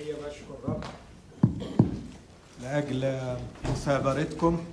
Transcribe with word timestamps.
الحقيقة 0.00 0.28
بشكر 0.28 0.54
الرب 0.64 0.84
لأجل 2.62 3.18
مثابرتكم 3.64 4.64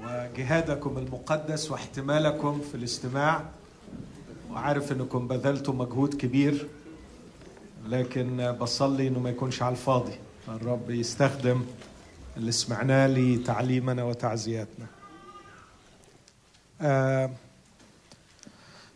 وجهادكم 0.00 0.98
المقدس 0.98 1.70
واحتمالكم 1.70 2.60
في 2.60 2.74
الاستماع 2.74 3.44
وعارف 4.50 4.92
إنكم 4.92 5.28
بذلتوا 5.28 5.74
مجهود 5.74 6.14
كبير 6.14 6.68
لكن 7.86 8.56
بصلي 8.60 9.08
إنه 9.08 9.18
ما 9.18 9.30
يكونش 9.30 9.62
على 9.62 9.72
الفاضي. 9.72 10.18
الرب 10.48 10.90
يستخدم 10.90 11.64
اللي 12.36 12.52
سمعناه 12.52 13.06
لتعليمنا 13.06 14.04
وتعزياتنا. 14.04 14.86
آه، 16.80 17.30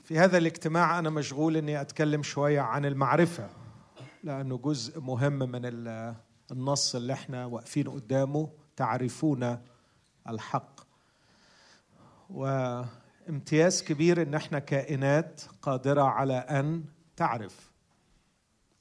في 0.05 0.19
هذا 0.19 0.39
الاجتماع 0.39 0.99
أنا 0.99 1.11
مشغول 1.11 1.57
إني 1.57 1.81
أتكلم 1.81 2.23
شوية 2.23 2.61
عن 2.61 2.85
المعرفة. 2.85 3.60
لأنه 4.25 4.59
جزء 4.59 5.01
مهم 5.01 5.39
من 5.39 5.61
النص 6.53 6.95
اللي 6.95 7.13
إحنا 7.13 7.47
واقفين 7.47 7.89
قدامه 7.89 8.51
تعرفون 8.77 9.59
الحق. 10.29 10.81
وامتياز 12.31 13.83
كبير 13.83 14.23
إن 14.23 14.35
إحنا 14.35 14.59
كائنات 14.59 15.43
قادرة 15.63 16.03
على 16.03 16.35
أن 16.35 16.85
تعرف. 17.17 17.71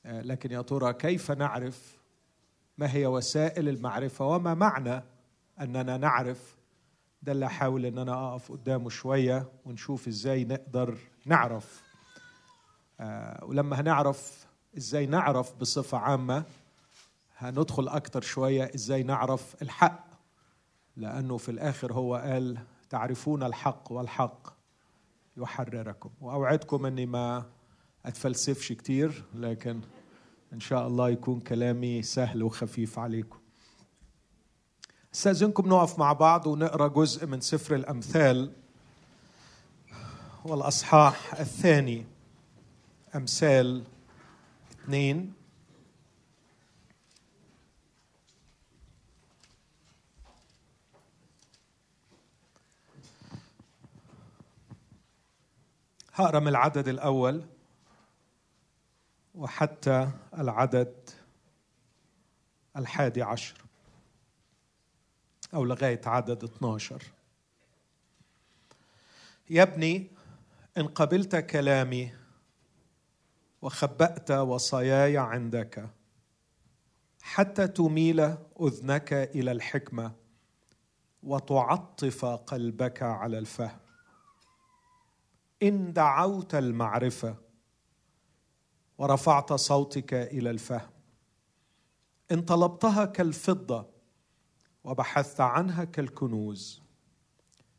آه، 0.06 0.22
لكن 0.22 0.52
يا 0.52 0.62
ترى 0.62 0.94
كيف 0.94 1.32
نعرف؟ 1.32 1.98
ما 2.78 2.94
هي 2.94 3.06
وسائل 3.06 3.70
المعرفة؟ 3.70 4.26
وما 4.26 4.54
معنى 4.54 5.04
أننا 5.62 5.98
نعرف؟ 5.98 6.58
ده 7.22 7.32
اللي 7.32 7.46
أحاول 7.46 7.86
إن 7.86 7.98
أنا 7.98 8.30
أقف 8.32 8.52
قدامه 8.52 8.90
شوية 8.90 9.52
ونشوف 9.66 10.08
إزاي 10.08 10.44
نقدر 10.46 10.98
نعرف. 11.26 11.84
آه 13.00 13.46
ولما 13.46 13.80
هنعرف 13.82 14.49
إزاي 14.78 15.06
نعرف 15.06 15.56
بصفة 15.56 15.98
عامة؟ 15.98 16.44
هندخل 17.38 17.88
أكتر 17.88 18.22
شوية 18.22 18.72
إزاي 18.76 19.04
نعرف 19.04 19.56
الحق. 19.62 20.06
لأنه 20.98 21.38
في 21.38 21.50
الآخر 21.50 21.94
هو 21.94 22.16
قال 22.16 22.58
تعرفون 22.90 23.44
الحق 23.44 23.92
والحق 23.92 24.54
يحرركم. 25.38 26.10
وأوعدكم 26.22 26.86
إني 26.86 27.06
ما 27.06 27.46
أتفلسفش 28.06 28.72
كتير 28.72 29.24
لكن 29.36 29.82
إن 30.54 30.60
شاء 30.60 30.88
الله 30.88 31.10
يكون 31.10 31.40
كلامي 31.40 32.04
سهل 32.04 32.44
وخفيف 32.44 33.00
عليكم. 33.00 33.40
أستأذنكم 35.14 35.70
نقف 35.70 36.00
مع 36.00 36.14
بعض 36.14 36.48
ونقرأ 36.48 36.88
جزء 36.88 37.26
من 37.26 37.42
سفر 37.42 37.76
الأمثال 37.76 38.52
والأصحاح 40.46 41.34
الثاني 41.40 42.06
أمثال 43.16 43.84
اثنين 44.90 45.34
هقرا 56.14 56.40
من 56.40 56.48
العدد 56.48 56.88
الأول 56.88 57.46
وحتى 59.36 60.12
العدد 60.38 61.10
الحادي 62.78 63.22
عشر 63.22 63.62
أو 65.54 65.64
لغاية 65.66 66.02
عدد 66.06 66.44
12 66.44 67.04
يا 69.50 69.64
ابني 69.64 70.08
إن 70.78 70.88
قبلت 70.88 71.36
كلامي 71.36 72.12
وخبأت 73.62 74.32
وصاياي 74.32 75.18
عندك 75.18 75.90
حتى 77.22 77.68
تميل 77.68 78.20
أذنك 78.62 79.14
إلى 79.14 79.52
الحكمة 79.52 80.12
وتعطف 81.24 82.26
قلبك 82.26 83.04
على 83.04 83.38
الفهم. 83.38 83.80
إن 85.64 85.94
دعوت 85.94 86.56
المعرفة 86.56 87.36
ورفعت 88.98 89.54
صوتك 89.54 90.14
إلى 90.14 90.50
الفهم. 90.50 90.90
إن 92.32 92.42
طلبتها 92.42 93.06
كالفضة 93.06 93.90
وبحثت 94.84 95.42
عنها 95.42 95.84
كالكنوز 95.84 96.82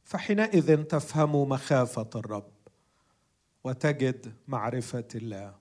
فحينئذ 0.05 0.83
تفهم 0.83 1.49
مخافة 1.49 2.11
الرب 2.15 2.53
وتجد 3.65 4.35
معرفة 4.49 5.09
الله. 5.15 5.60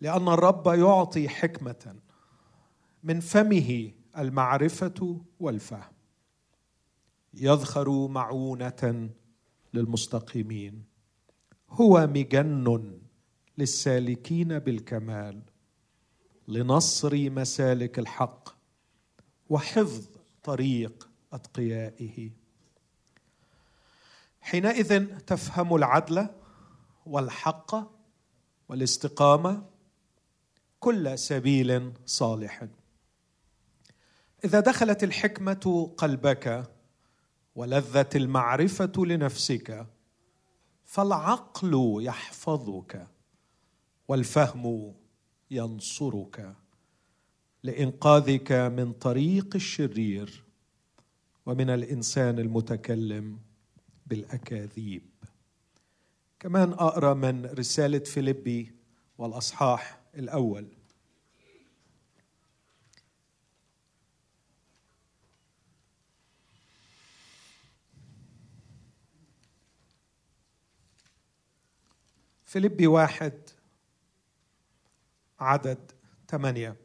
لأن 0.00 0.28
الرب 0.28 0.66
يعطي 0.66 1.28
حكمة 1.28 1.96
من 3.02 3.20
فمه 3.20 3.92
المعرفة 4.18 5.20
والفهم. 5.40 5.92
يذخر 7.34 8.08
معونة 8.08 9.10
للمستقيمين. 9.74 10.84
هو 11.70 12.06
مجن 12.06 13.00
للسالكين 13.58 14.58
بالكمال 14.58 15.42
لنصر 16.48 17.30
مسالك 17.30 17.98
الحق 17.98 18.48
وحفظ 19.50 20.06
طريق 20.42 21.08
أتقيائه. 21.32 22.30
حينئذ 24.40 25.18
تفهم 25.18 25.74
العدل 25.74 26.28
والحق 27.06 27.74
والاستقامة 28.68 29.75
كل 30.86 31.18
سبيل 31.18 31.92
صالح. 32.04 32.66
إذا 34.44 34.60
دخلت 34.60 35.04
الحكمة 35.04 35.94
قلبك 35.96 36.70
ولذت 37.54 38.16
المعرفة 38.16 38.92
لنفسك 38.96 39.86
فالعقل 40.84 41.96
يحفظك 42.00 43.06
والفهم 44.08 44.94
ينصرك 45.50 46.54
لإنقاذك 47.62 48.52
من 48.52 48.92
طريق 48.92 49.54
الشرير 49.54 50.44
ومن 51.46 51.70
الإنسان 51.70 52.38
المتكلم 52.38 53.38
بالأكاذيب. 54.06 55.02
كمان 56.40 56.72
أقرأ 56.72 57.14
من 57.14 57.46
رسالة 57.46 57.98
فيليبي 57.98 58.72
والأصحاح 59.18 60.00
الأول. 60.14 60.75
فيليبي 72.56 72.86
واحد 72.86 73.32
عدد 75.40 75.92
ثمانيه 76.28 76.76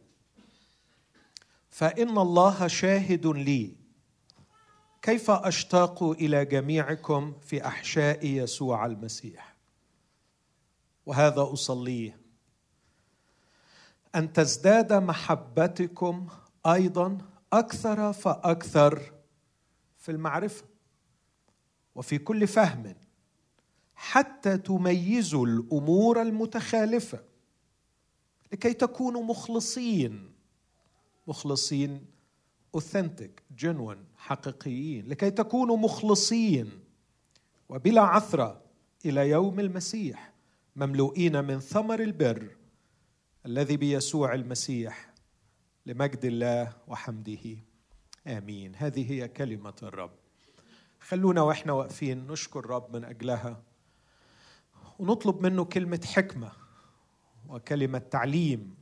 فإن 1.69 2.17
الله 2.17 2.67
شاهد 2.67 3.27
لي. 3.27 3.75
كيف 5.01 5.31
أشتاق 5.31 6.03
إلى 6.03 6.45
جميعكم 6.45 7.33
في 7.41 7.67
أحشاء 7.67 8.25
يسوع 8.25 8.85
المسيح؟ 8.85 9.55
وهذا 11.05 11.41
أصليه. 11.53 12.19
أن 14.15 14.33
تزداد 14.33 14.93
محبتكم 14.93 16.27
أيضا 16.65 17.17
أكثر 17.53 18.13
فأكثر 18.13 19.13
في 19.97 20.11
المعرفة 20.11 20.65
وفي 21.95 22.17
كل 22.17 22.47
فهم. 22.47 22.95
حتى 24.03 24.57
تميزوا 24.57 25.45
الأمور 25.45 26.21
المتخالفة 26.21 27.19
لكي 28.51 28.73
تكونوا 28.73 29.23
مخلصين. 29.23 30.31
مخلصين 31.27 32.05
اوثنتيك 32.75 33.43
جنون 33.57 34.05
حقيقيين. 34.17 35.07
لكي 35.07 35.31
تكونوا 35.31 35.77
مخلصين. 35.77 36.71
وبلا 37.69 38.01
عثرة 38.01 38.61
إلى 39.05 39.29
يوم 39.29 39.59
المسيح 39.59 40.33
مملوئين 40.75 41.43
من 41.43 41.59
ثمر 41.59 41.99
البر 41.99 42.55
الذي 43.45 43.77
بيسوع 43.77 44.33
المسيح 44.33 45.13
لمجد 45.85 46.25
الله 46.25 46.73
وحمده. 46.87 47.57
آمين. 48.27 48.75
هذه 48.75 49.11
هي 49.11 49.27
كلمة 49.27 49.75
الرب. 49.83 50.13
خلونا 50.99 51.41
وإحنا 51.41 51.73
واقفين 51.73 52.27
نشكر 52.27 52.65
رب 52.65 52.95
من 52.95 53.03
أجلها. 53.03 53.70
ونطلب 55.01 55.41
منه 55.41 55.65
كلمة 55.65 56.01
حكمة 56.05 56.51
وكلمة 57.49 57.97
تعليم. 57.97 58.75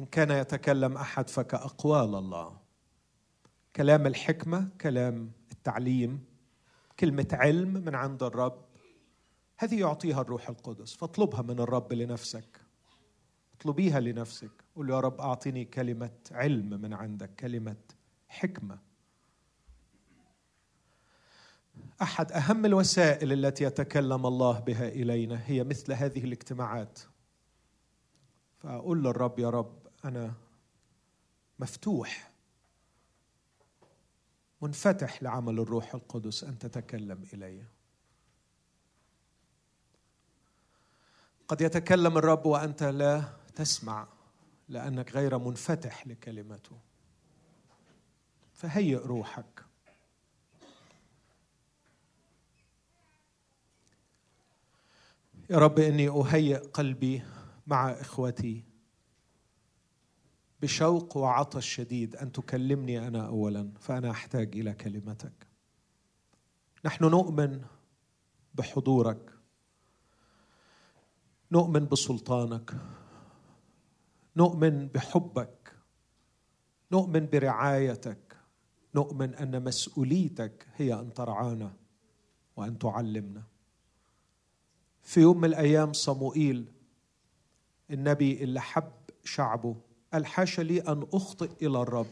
إن 0.00 0.06
كان 0.06 0.30
يتكلم 0.30 0.96
أحد 0.96 1.30
فكاقوال 1.30 2.14
الله. 2.14 2.60
كلام 3.76 4.06
الحكمة 4.06 4.68
كلام 4.80 5.32
التعليم 5.52 6.24
كلمة 6.98 7.28
علم 7.32 7.72
من 7.72 7.94
عند 7.94 8.22
الرب 8.22 8.64
هذه 9.58 9.80
يعطيها 9.80 10.20
الروح 10.20 10.48
القدس. 10.48 10.94
فاطلبها 10.94 11.42
من 11.42 11.60
الرب 11.60 11.92
لنفسك. 11.92 12.60
اطلبيها 13.54 14.00
لنفسك. 14.00 14.64
قول 14.76 14.90
يا 14.90 15.00
رب 15.00 15.20
أعطني 15.20 15.64
كلمة 15.64 16.18
علم 16.32 16.80
من 16.80 16.92
عندك 16.92 17.34
كلمة 17.34 17.76
حكمة. 18.28 18.89
أحد 22.02 22.32
أهم 22.32 22.66
الوسائل 22.66 23.32
التي 23.32 23.64
يتكلم 23.64 24.26
الله 24.26 24.60
بها 24.60 24.88
إلينا 24.88 25.42
هي 25.46 25.64
مثل 25.64 25.92
هذه 25.92 26.24
الاجتماعات. 26.24 26.98
فأقول 28.58 29.04
للرب 29.04 29.38
يا 29.38 29.50
رب 29.50 29.78
أنا 30.04 30.34
مفتوح 31.58 32.30
منفتح 34.62 35.22
لعمل 35.22 35.58
الروح 35.60 35.94
القدس 35.94 36.44
أن 36.44 36.58
تتكلم 36.58 37.24
إلي. 37.32 37.64
قد 41.48 41.60
يتكلم 41.60 42.18
الرب 42.18 42.46
وأنت 42.46 42.82
لا 42.82 43.24
تسمع 43.54 44.08
لأنك 44.68 45.12
غير 45.12 45.38
منفتح 45.38 46.06
لكلمته. 46.06 46.78
فهيئ 48.52 48.96
روحك. 48.96 49.69
يا 55.50 55.58
رب 55.58 55.78
إني 55.78 56.08
أهيئ 56.08 56.56
قلبي 56.56 57.22
مع 57.66 57.90
إخوتي 57.90 58.64
بشوق 60.62 61.16
وعطش 61.16 61.74
شديد 61.74 62.16
أن 62.16 62.32
تكلمني 62.32 63.08
أنا 63.08 63.26
اولا 63.26 63.72
فأنا 63.80 64.10
أحتاج 64.10 64.56
إلى 64.56 64.72
كلمتك. 64.72 65.46
نحن 66.84 67.04
نؤمن 67.04 67.64
بحضورك. 68.54 69.30
نؤمن 71.52 71.86
بسلطانك. 71.86 72.76
نؤمن 74.36 74.88
بحبك. 74.88 75.72
نؤمن 76.92 77.26
برعايتك. 77.32 78.36
نؤمن 78.94 79.34
أن 79.34 79.64
مسؤوليتك 79.64 80.66
هي 80.76 80.94
أن 80.94 81.12
ترعانا 81.14 81.72
وأن 82.56 82.78
تعلمنا. 82.78 83.49
في 85.02 85.20
يوم 85.20 85.36
من 85.36 85.44
الأيام 85.44 85.92
صموئيل 85.92 86.72
النبي 87.90 88.44
اللي 88.44 88.60
حب 88.60 88.92
شعبه 89.24 89.76
قال 90.12 90.26
حاشا 90.26 90.62
لي 90.62 90.80
أن 90.80 91.06
أخطئ 91.12 91.66
إلى 91.66 91.82
الرب 91.82 92.06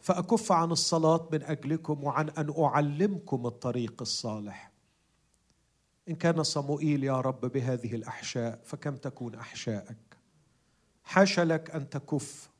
فأكف 0.00 0.52
عن 0.52 0.70
الصلاة 0.70 1.28
من 1.32 1.42
أجلكم 1.42 2.04
وعن 2.04 2.28
أن 2.28 2.54
أعلمكم 2.58 3.46
الطريق 3.46 3.94
الصالح. 4.00 4.70
إن 6.08 6.14
كان 6.14 6.42
صموئيل 6.42 7.04
يا 7.04 7.20
رب 7.20 7.40
بهذه 7.40 7.94
الأحشاء 7.94 8.60
فكم 8.64 8.96
تكون 8.96 9.34
احشائك 9.34 10.16
حاشا 11.04 11.40
لك 11.40 11.70
أن 11.70 11.90
تكف 11.90 12.50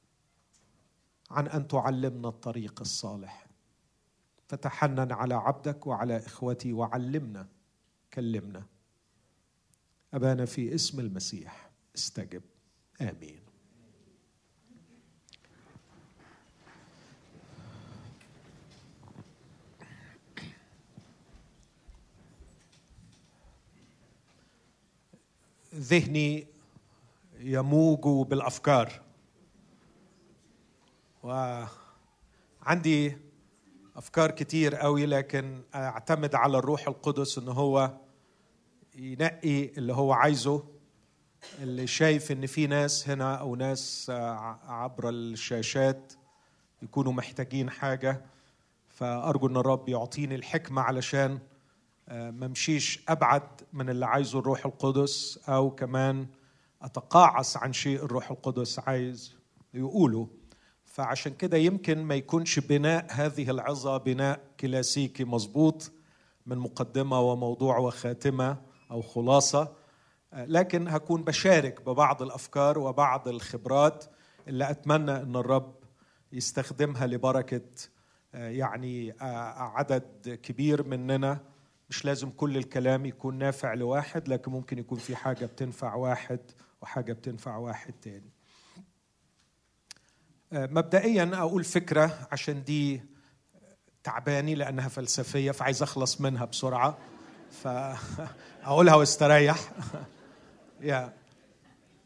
عن 1.30 1.46
أن 1.46 1.68
تعلمنا 1.68 2.28
الطريق 2.28 2.80
الصالح. 2.80 3.46
فتحنن 4.48 5.12
على 5.12 5.34
عبدك 5.34 5.86
وعلى 5.86 6.16
إخوتي 6.16 6.72
وعلمنا 6.72 7.46
كلمنا. 8.12 8.66
أبانا 10.14 10.44
في 10.44 10.74
اسم 10.74 11.00
المسيح. 11.00 11.70
استجب. 11.96 12.42
آمين. 13.00 13.40
ذهني 25.74 26.46
يموج 27.38 28.28
بالأفكار. 28.28 29.00
وعندي 31.22 33.16
أفكار 33.96 34.30
كتير 34.30 34.74
قوي 34.74 35.06
لكن 35.06 35.62
أعتمد 35.74 36.34
على 36.34 36.58
الروح 36.58 36.88
القدس 36.88 37.38
ان 37.38 37.48
هو 37.48 38.03
ينقي 38.96 39.64
اللي 39.64 39.92
هو 39.92 40.12
عايزه 40.12 40.64
اللي 41.62 41.86
شايف 41.86 42.32
إن 42.32 42.46
في 42.46 42.66
ناس 42.66 43.08
هنا 43.08 43.34
أو 43.34 43.56
ناس 43.56 44.10
عبر 44.66 45.08
الشاشات 45.08 46.12
يكونوا 46.82 47.12
محتاجين 47.12 47.70
حاجة. 47.70 48.24
فأرجو 48.88 49.46
إن 49.46 49.56
الرب 49.56 49.88
يعطيني 49.88 50.34
الحكمة 50.34 50.82
علشان 50.82 51.38
ما 52.08 52.46
امشيش 52.46 53.04
أبعد 53.08 53.42
من 53.72 53.90
اللي 53.90 54.06
عايزه 54.06 54.38
الروح 54.38 54.66
القدس 54.66 55.40
أو 55.48 55.70
كمان 55.70 56.26
أتقاعس 56.82 57.56
عن 57.56 57.72
شيء 57.72 58.04
الروح 58.04 58.30
القدس 58.30 58.78
عايز 58.78 59.34
يقوله. 59.74 60.28
فعشان 60.84 61.34
كده 61.34 61.56
يمكن 61.56 62.04
ما 62.04 62.14
يكونش 62.14 62.58
بناء 62.58 63.06
هذه 63.10 63.50
العظة 63.50 63.96
بناء 63.96 64.40
كلاسيكي 64.60 65.24
مظبوط 65.24 65.92
من 66.46 66.58
مقدمة 66.58 67.20
وموضوع 67.20 67.78
وخاتمة. 67.78 68.73
أو 68.90 69.02
خلاصة. 69.02 69.72
لكن 70.32 70.88
هكون 70.88 71.24
بشارك 71.24 71.80
ببعض 71.82 72.22
الأفكار 72.22 72.78
وبعض 72.78 73.28
الخبرات 73.28 74.04
اللي 74.48 74.70
أتمنى 74.70 75.16
إن 75.16 75.36
الرب 75.36 75.74
يستخدمها 76.32 77.06
لبركة 77.06 77.62
يعني 78.34 79.14
عدد 79.58 80.38
كبير 80.42 80.86
مننا. 80.88 81.40
مش 81.90 82.04
لازم 82.04 82.30
كل 82.30 82.56
الكلام 82.56 83.06
يكون 83.06 83.38
نافع 83.38 83.74
لواحد 83.74 84.28
لكن 84.28 84.52
ممكن 84.52 84.78
يكون 84.78 84.98
في 84.98 85.16
حاجة 85.16 85.46
بتنفع 85.46 85.94
واحد 85.94 86.40
وحاجة 86.82 87.12
بتنفع 87.12 87.56
واحد 87.56 87.92
تاني. 87.92 88.30
مبدئيا 90.52 91.30
أقول 91.34 91.64
فكرة 91.64 92.28
عشان 92.32 92.64
دي 92.64 93.02
تعباني 94.04 94.54
لأنها 94.54 94.88
فلسفية 94.88 95.50
فعايز 95.50 95.82
أخلص 95.82 96.20
منها 96.20 96.44
بسرعة. 96.44 96.98
فاقولها 98.64 98.94
واستريح. 98.94 99.72
يا 100.80 101.12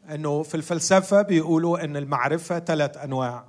إنه 0.09 0.43
في 0.43 0.55
الفلسفة 0.55 1.21
بيقولوا 1.21 1.83
إن 1.83 1.97
المعرفة 1.97 2.59
ثلاث 2.59 2.97
أنواع. 2.97 3.45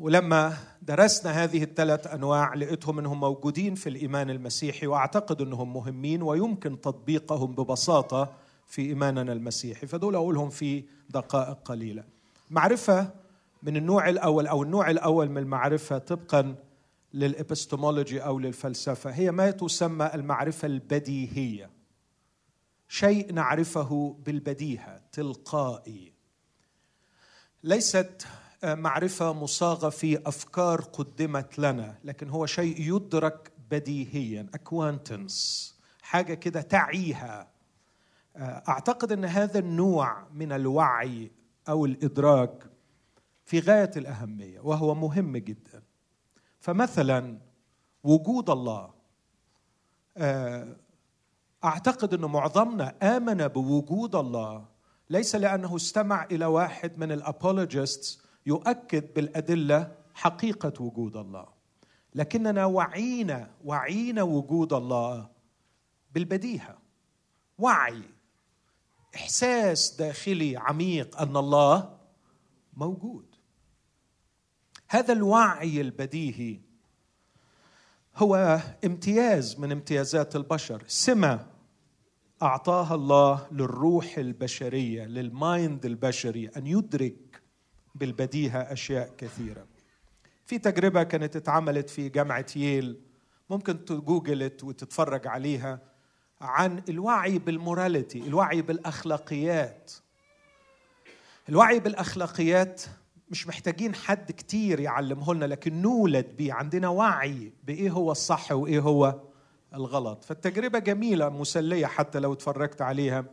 ولما 0.00 0.56
درسنا 0.82 1.44
هذه 1.44 1.62
الثلاث 1.62 2.06
أنواع 2.06 2.54
لقيتهم 2.54 2.98
إنهم 2.98 3.20
موجودين 3.20 3.74
في 3.74 3.88
الإيمان 3.88 4.30
المسيحي 4.30 4.86
وأعتقد 4.86 5.40
إنهم 5.40 5.72
مهمين 5.72 6.22
ويمكن 6.22 6.80
تطبيقهم 6.80 7.52
ببساطة 7.54 8.32
في 8.66 8.82
إيماننا 8.82 9.32
المسيحي. 9.32 9.86
فدول 9.86 10.14
أقولهم 10.14 10.50
في 10.50 10.84
دقائق 11.10 11.58
قليلة. 11.64 12.04
معرفة 12.50 13.10
من 13.62 13.76
النوع 13.76 14.08
الأول 14.08 14.46
أو 14.46 14.62
النوع 14.62 14.90
الأول 14.90 15.30
من 15.30 15.38
المعرفة 15.38 15.98
طبقا 15.98 16.54
للإبستمولوجي 17.14 18.24
أو 18.24 18.38
للفلسفة. 18.38 19.10
هي 19.10 19.30
ما 19.30 19.50
تسمى 19.50 20.10
المعرفة 20.14 20.66
البديهية. 20.66 21.70
شيء 22.88 23.32
نعرفه 23.32 24.16
بالبديهة 24.26 25.02
تلقائي. 25.12 26.12
ليست 27.62 28.26
معرفة 28.64 29.32
مصاغة 29.32 29.88
في 29.88 30.28
أفكار 30.28 30.80
قدمت 30.80 31.58
لنا 31.58 31.98
لكن 32.04 32.28
هو 32.28 32.46
شيء 32.46 32.94
يدرك 32.94 33.52
بديهيا 33.70 34.46
acquaintance 34.54 35.70
حاجة 36.02 36.34
كده 36.34 36.60
تعيها. 36.60 37.48
أعتقد 38.68 39.12
إن 39.12 39.24
هذا 39.24 39.58
النوع 39.58 40.28
من 40.32 40.52
الوعي 40.52 41.30
أو 41.68 41.86
الإدراك 41.86 42.70
في 43.44 43.60
غاية 43.60 43.90
الأهمية 43.96 44.60
وهو 44.60 44.94
مهم 44.94 45.36
جدا. 45.36 45.82
فمثلا 46.64 47.38
وجود 48.04 48.50
الله 48.50 48.90
أعتقد 51.64 52.14
ان 52.14 52.24
معظمنا 52.24 53.16
آمن 53.16 53.48
بوجود 53.48 54.16
الله 54.16 54.64
ليس 55.10 55.34
لأنه 55.34 55.76
استمع 55.76 56.24
إلى 56.24 56.44
واحد 56.46 56.98
من 56.98 57.12
الابولوجيستس 57.12 58.22
يؤكد 58.46 59.14
بالأدلة 59.14 59.96
حقيقة 60.14 60.82
وجود 60.82 61.16
الله. 61.16 61.46
لكننا 62.14 62.64
وعينا 62.64 63.50
وعينا 63.64 64.22
وجود 64.22 64.72
الله 64.72 65.28
بالبديهة. 66.12 66.78
وعي 67.58 68.02
إحساس 69.14 69.96
داخلي 69.96 70.56
عميق 70.56 71.20
أن 71.20 71.36
الله 71.36 71.98
موجود. 72.72 73.33
هذا 74.94 75.12
الوعي 75.12 75.80
البديهي 75.80 76.60
هو 78.16 78.60
امتياز 78.84 79.60
من 79.60 79.72
امتيازات 79.72 80.36
البشر. 80.36 80.82
سمة 80.86 81.46
أعطاها 82.42 82.94
الله 82.94 83.46
للروح 83.52 84.18
البشرية 84.18 85.04
للمايند 85.04 85.86
البشري 85.86 86.48
أن 86.48 86.66
يدرك 86.66 87.42
بالبديهة 87.94 88.58
أشياء 88.58 89.14
كثيرة. 89.18 89.66
في 90.46 90.58
تجربة 90.58 91.02
كانت 91.02 91.36
اتعملت 91.36 91.90
في 91.90 92.08
جامعة 92.08 92.46
ييل 92.56 93.00
ممكن 93.50 93.84
تجوجلت 93.84 94.64
وتتفرج 94.64 95.26
عليها 95.26 95.80
عن 96.40 96.82
الوعي 96.88 97.38
بالموراليتي 97.38 98.18
الوعي 98.18 98.62
بالأخلاقيات. 98.62 99.92
الوعي 101.48 101.80
بالأخلاقيات 101.80 102.82
مش 103.30 103.46
محتاجين 103.46 103.94
حد 103.94 104.32
كتير 104.32 104.80
يعلمه 104.80 105.34
لنا 105.34 105.44
لكن 105.44 105.82
نولد 105.82 106.26
بيه. 106.36 106.52
عندنا 106.52 106.88
وعي 106.88 107.52
بإيه 107.64 107.90
هو 107.90 108.12
الصح 108.12 108.52
وإيه 108.52 108.80
هو 108.80 109.20
الغلط. 109.74 110.24
فالتجربة 110.24 110.78
جميلة 110.78 111.28
مسلية 111.28 111.86
حتى 111.86 112.18
لو 112.18 112.32
اتفرجت 112.32 112.82
عليها 112.82 113.24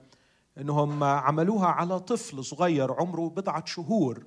انهم 0.58 1.04
عملوها 1.04 1.68
على 1.68 2.00
طفل 2.00 2.44
صغير 2.44 2.92
عمره 2.94 3.30
بضعة 3.30 3.66
شهور 3.66 4.24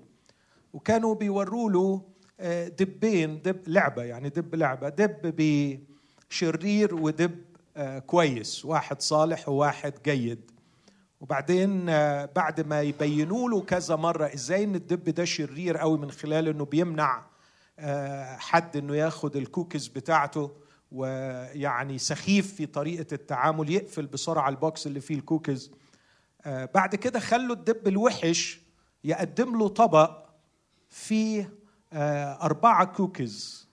وكانوا 0.73 1.15
بيوروا 1.15 1.71
له 1.71 2.03
آه، 2.41 2.69
دبين 2.69 3.43
دب 3.43 3.61
لعبة 3.67 4.03
يعني 4.03 4.29
دب 4.29 4.55
لعبة 4.55 4.89
دب 4.89 5.35
بشرير 6.31 6.95
ودب 6.95 7.39
آه، 7.77 7.99
كويس 7.99 8.65
واحد 8.65 9.03
صالح 9.03 9.49
وواحد 9.49 9.95
جيد. 10.05 10.51
وبعدين 11.21 11.89
آه، 11.89 12.25
بعد 12.37 12.61
ما 12.67 12.83
يبينوا 12.83 13.51
له 13.51 13.61
كذا 13.61 13.97
مرة 13.97 14.35
إزاي 14.35 14.65
إن 14.65 14.75
الدب 14.75 15.05
ده 15.05 15.25
شرير 15.25 15.77
قوي 15.77 15.99
من 15.99 16.11
خلال 16.11 16.49
إنه 16.49 16.65
بيمنع 16.65 17.23
حد 18.39 18.77
إنه 18.77 18.97
ياخد 18.97 19.37
الكوكيز 19.37 19.89
بتاعته 19.89 20.51
ويعني 20.93 21.99
سخيف 21.99 22.55
في 22.55 22.67
طريقة 22.67 23.15
التعامل 23.15 23.71
يقفل 23.71 24.07
بسرعة 24.07 24.49
ال 24.49 24.58
box 24.58 24.87
اللي 24.87 25.01
فيه 25.01 25.15
الكوكيز. 25.15 25.71
بعد 26.47 26.95
كده 26.95 27.21
خلوا 27.21 27.57
الدب 27.57 27.89
الوحش 27.89 28.61
يقدم 29.05 29.59
له 29.59 29.69
طبق 29.69 30.25
فيه 30.89 31.53
أربعة 32.43 32.85
كوكيز. 32.85 33.69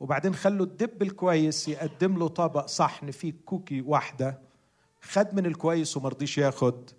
وبعدين 0.00 0.34
خلوا 0.34 0.66
الدب 0.66 1.02
الكويس 1.02 1.68
يقدم 1.68 2.18
له 2.18 2.28
طبق 2.28 2.66
صحن 2.66 3.10
فيه 3.10 3.32
كوكي 3.46 3.80
واحدة. 3.80 4.38
خد 5.08 5.34
من 5.34 5.46
الكويس 5.46 5.96
وما 5.96 6.08
رضيش 6.08 6.38
ياخد 6.38 6.90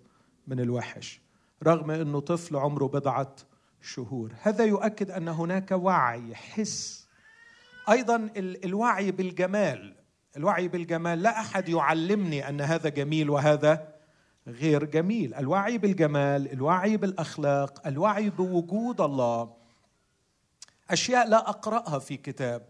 من 0.46 0.60
الوحش 0.60 1.20
رغم 1.62 1.90
إنه 1.90 2.20
طفل 2.20 2.56
عمره 2.56 2.84
بضعة 2.84 3.36
شهور. 3.82 4.32
هذا 4.42 4.64
يؤكد 4.64 5.10
أن 5.10 5.28
هناك 5.28 5.70
وعي 5.70 6.34
حس. 6.34 7.06
أيضا 7.90 8.30
الوعي 8.36 9.10
بالجمال 9.10 9.96
الوعي 10.36 10.68
بالجمال. 10.68 11.22
لا 11.22 11.40
أحد 11.40 11.68
يعلمني 11.68 12.48
أن 12.48 12.60
هذا 12.60 12.88
جميل 12.88 13.30
وهذا 13.30 13.94
غير 14.46 14.84
جميل. 14.84 15.34
الوعي 15.34 15.78
بالجمال 15.78 16.52
الوعي 16.52 16.96
بالأخلاق 16.96 17.86
الوعي 17.86 18.30
بوجود 18.30 19.00
الله. 19.00 19.54
أشياء 20.90 21.28
لا 21.28 21.48
أقرأها 21.48 21.98
في 21.98 22.16
كتاب 22.16 22.66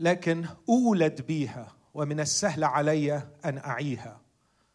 لكن 0.00 0.44
أولد 0.68 1.22
بيها. 1.22 1.77
ومن 1.98 2.20
السهل 2.20 2.64
علي 2.64 3.22
أن 3.44 3.58
أعيها. 3.58 4.20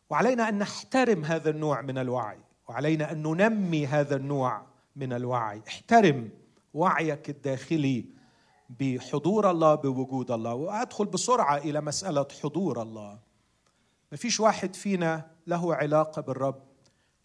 وعلينا 0.09 0.49
أن 0.49 0.57
نحترم 0.57 1.25
هذا 1.25 1.49
النوع 1.49 1.81
من 1.81 1.97
الوعي 1.97 2.39
وعلينا 2.69 3.11
أن 3.11 3.23
ننمي 3.23 3.87
هذا 3.87 4.15
النوع 4.15 4.61
من 4.95 5.13
الوعي. 5.13 5.61
احترم 5.67 6.29
وعيك 6.73 7.29
الداخلي 7.29 8.05
بحضور 8.79 9.51
الله 9.51 9.75
بوجود 9.75 10.31
الله. 10.31 10.53
وأدخل 10.53 11.05
بسرعة 11.05 11.57
إلى 11.57 11.81
مسألة 11.81 12.27
حضور 12.43 12.81
الله. 12.81 13.19
ما 14.11 14.17
فيش 14.17 14.39
واحد 14.39 14.75
فينا 14.75 15.31
له 15.47 15.75
علاقة 15.75 16.21
بالرب 16.21 16.63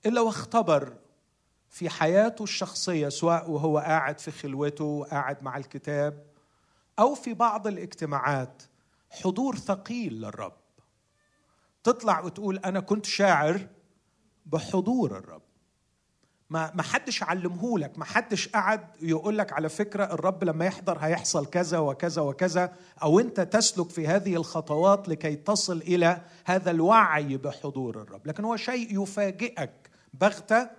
إلا 0.06 0.20
واختبر 0.20 0.96
في 1.68 1.88
حياته 1.88 2.42
الشخصية 2.42 3.08
سواء 3.08 3.50
وهو 3.50 3.78
قاعد 3.78 4.20
في 4.20 4.30
خلوته 4.30 5.04
قاعد 5.10 5.42
مع 5.42 5.56
الكتاب 5.56 6.26
أو 6.98 7.14
في 7.14 7.34
بعض 7.34 7.66
الاجتماعات. 7.66 8.62
حضور 9.10 9.56
ثقيل 9.56 10.20
للرب. 10.20 10.52
تطلع 11.84 12.20
وتقول 12.20 12.58
أنا 12.58 12.80
كنت 12.80 13.06
شاعر 13.06 13.68
بحضور 14.46 15.18
الرب. 15.18 15.42
ما 16.50 16.70
ما 16.74 16.82
حدش 16.82 17.22
علمه 17.22 17.78
لك 17.78 17.98
ما 17.98 18.04
حدش 18.04 18.48
قعد 18.48 18.86
يقول 19.02 19.38
لك 19.38 19.52
على 19.52 19.68
فكرة 19.68 20.04
الرب 20.04 20.44
لما 20.44 20.64
يحضر 20.66 20.98
هيحصل 20.98 21.46
كذا 21.46 21.78
وكذا 21.78 22.22
وكذا 22.22 22.72
أو 23.02 23.20
أنت 23.20 23.40
تسلك 23.40 23.90
في 23.90 24.06
هذه 24.06 24.36
الخطوات 24.36 25.08
لكي 25.08 25.36
تصل 25.36 25.76
إلى 25.76 26.20
هذا 26.44 26.70
الوعي 26.70 27.36
بحضور 27.36 28.02
الرب. 28.02 28.26
لكن 28.26 28.44
هو 28.44 28.56
شيء 28.56 29.02
يفاجئك 29.02 29.90
بغتة 30.14 30.70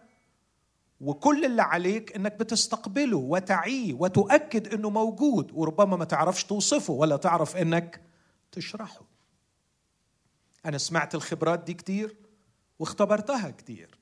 وكل 1.02 1.46
اللي 1.46 1.62
عليك 1.62 2.16
إنك 2.16 2.36
بتستقبله 2.40 3.18
وتعيه 3.18 3.94
وتؤكد 3.94 4.74
إنه 4.74 4.90
موجود 4.90 5.52
وربما 5.54 5.98
ما 5.98 6.06
تعرفش 6.06 6.44
توصفه 6.44 6.94
ولا 6.94 7.18
تعرف 7.18 7.58
إنك 7.58 8.02
تشرحه. 8.52 9.02
أنا 10.66 10.78
سمعت 10.78 11.16
الخبرات 11.16 11.60
دي 11.64 11.74
كتير 11.74 12.16
واختبرتها 12.80 13.50
كتير. 13.50 13.98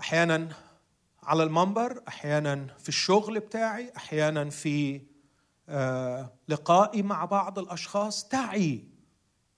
أحيانا 0.00 0.48
على 1.22 1.42
المنبر 1.42 2.02
أحيانا 2.08 2.66
في 2.78 2.88
الشغل 2.88 3.40
بتاعي 3.40 3.92
أحيانا 3.96 4.50
في 4.50 5.00
آه، 5.68 6.32
لقائي 6.48 7.02
مع 7.02 7.24
بعض 7.24 7.58
الأشخاص. 7.58 8.28
تعي 8.28 8.88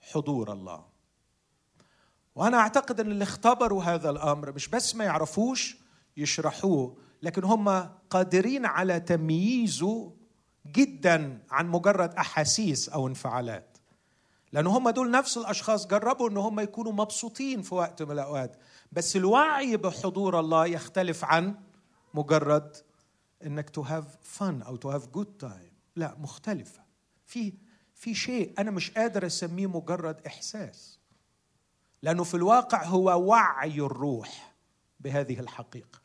حضور 0.00 0.52
الله. 0.52 0.84
وأنا 2.34 2.56
أعتقد 2.56 3.00
إن 3.00 3.10
اللي 3.10 3.24
اختبروا 3.24 3.82
هذا 3.82 4.10
الأمر 4.10 4.52
مش 4.52 4.68
بس 4.68 4.94
ما 4.94 5.04
يعرفوش 5.04 5.76
يشرحوه 6.16 6.96
لكن 7.22 7.44
هم 7.44 7.68
قادرين 8.10 8.66
على 8.66 9.00
تمييزه 9.00 10.12
جدا 10.66 11.42
عن 11.50 11.68
مجرد 11.68 12.14
أحاسيس 12.14 12.88
أو 12.88 13.06
انفعالات. 13.06 13.78
لأن 14.52 14.66
هم 14.66 14.90
دول 14.90 15.10
نفس 15.10 15.36
الأشخاص 15.36 15.86
جربوا 15.86 16.30
ان 16.30 16.36
هم 16.36 16.60
يكونوا 16.60 16.92
مبسوطين 16.92 17.62
في 17.62 17.74
وقت 17.74 18.02
من 18.02 18.10
الأوقات. 18.10 18.56
بس 18.92 19.16
الوعي 19.16 19.76
بحضور 19.76 20.40
الله 20.40 20.66
يختلف 20.66 21.24
عن 21.24 21.54
مجرد 22.14 22.76
إنك 23.46 23.70
to 23.70 23.82
have 23.82 24.04
fun 24.22 24.62
أو 24.62 24.76
to 24.76 24.90
have 24.90 25.06
good 25.06 25.26
time 25.38 25.72
لا 25.96 26.14
مختلفة. 26.18 26.82
في 27.26 27.52
في 27.94 28.14
شيء 28.14 28.54
أنا 28.58 28.70
مش 28.70 28.90
قادر 28.90 29.26
أسميه 29.26 29.66
مجرد 29.66 30.26
إحساس. 30.26 30.98
لأنه 32.02 32.24
في 32.24 32.34
الواقع 32.34 32.84
هو 32.84 33.22
وعي 33.28 33.80
الروح 33.80 34.54
بهذه 35.00 35.40
الحقيقة. 35.40 36.03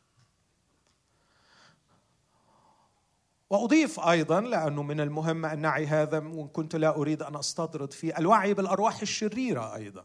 وأضيف 3.50 4.00
أيضا 4.00 4.40
لأنه 4.40 4.82
من 4.82 5.00
المهم 5.00 5.46
أن 5.46 5.58
نعي 5.58 5.86
هذا 5.86 6.18
وإن 6.18 6.48
كنت 6.48 6.76
لا 6.76 6.96
أريد 6.96 7.22
أن 7.22 7.36
أستطرد 7.36 7.92
فيه 7.92 8.18
الوعي 8.18 8.54
بالأرواح 8.54 9.00
الشريرة 9.00 9.74
أيضا. 9.74 10.04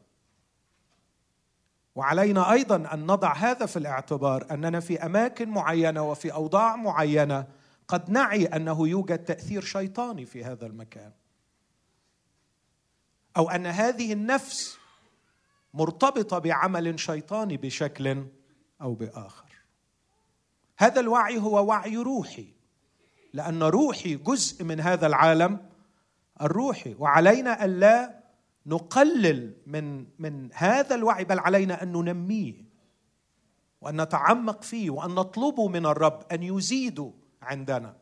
وعلينا 1.95 2.51
أيضا 2.51 2.75
أن 2.75 3.05
نضع 3.05 3.33
هذا 3.33 3.65
في 3.65 3.79
الاعتبار 3.79 4.47
أننا 4.51 4.79
في 4.79 5.05
أماكن 5.05 5.49
معينة 5.49 6.09
وفي 6.09 6.33
أوضاع 6.33 6.75
معينة 6.75 7.47
قد 7.87 8.09
نعي 8.09 8.45
أنه 8.45 8.87
يوجد 8.87 9.25
تأثير 9.25 9.61
شيطاني 9.61 10.25
في 10.25 10.43
هذا 10.43 10.65
المكان. 10.65 11.11
أو 13.37 13.49
أن 13.49 13.65
هذه 13.65 14.13
النفس 14.13 14.77
مرتبطة 15.73 16.39
بعمل 16.39 16.99
شيطاني 16.99 17.57
بشكل 17.57 18.25
أو 18.81 18.93
بآخر. 18.93 19.45
هذا 20.77 20.99
الوعي 20.99 21.37
هو 21.37 21.65
وعي 21.65 21.97
روحي. 21.97 22.54
لأن 23.35 23.63
روحي 23.63 24.15
جزء 24.15 24.63
من 24.63 24.79
هذا 24.79 25.07
العالم 25.07 25.59
الروحي. 26.41 26.95
وعلينا 26.99 27.65
الا 27.65 28.23
نقلل 28.65 29.53
من 29.67 30.05
من 30.19 30.49
هذا 30.53 30.95
الوعي 30.95 31.23
بل 31.23 31.39
علينا 31.39 31.83
أن 31.83 31.91
ننميه 31.91 32.65
وأن 33.81 34.01
نتعمق 34.01 34.63
فيه 34.63 34.89
وأن 34.89 35.15
نطلبه 35.15 35.67
من 35.67 35.85
الرب 35.85 36.23
أن 36.31 36.43
يزيده 36.43 37.11
عندنا. 37.41 37.95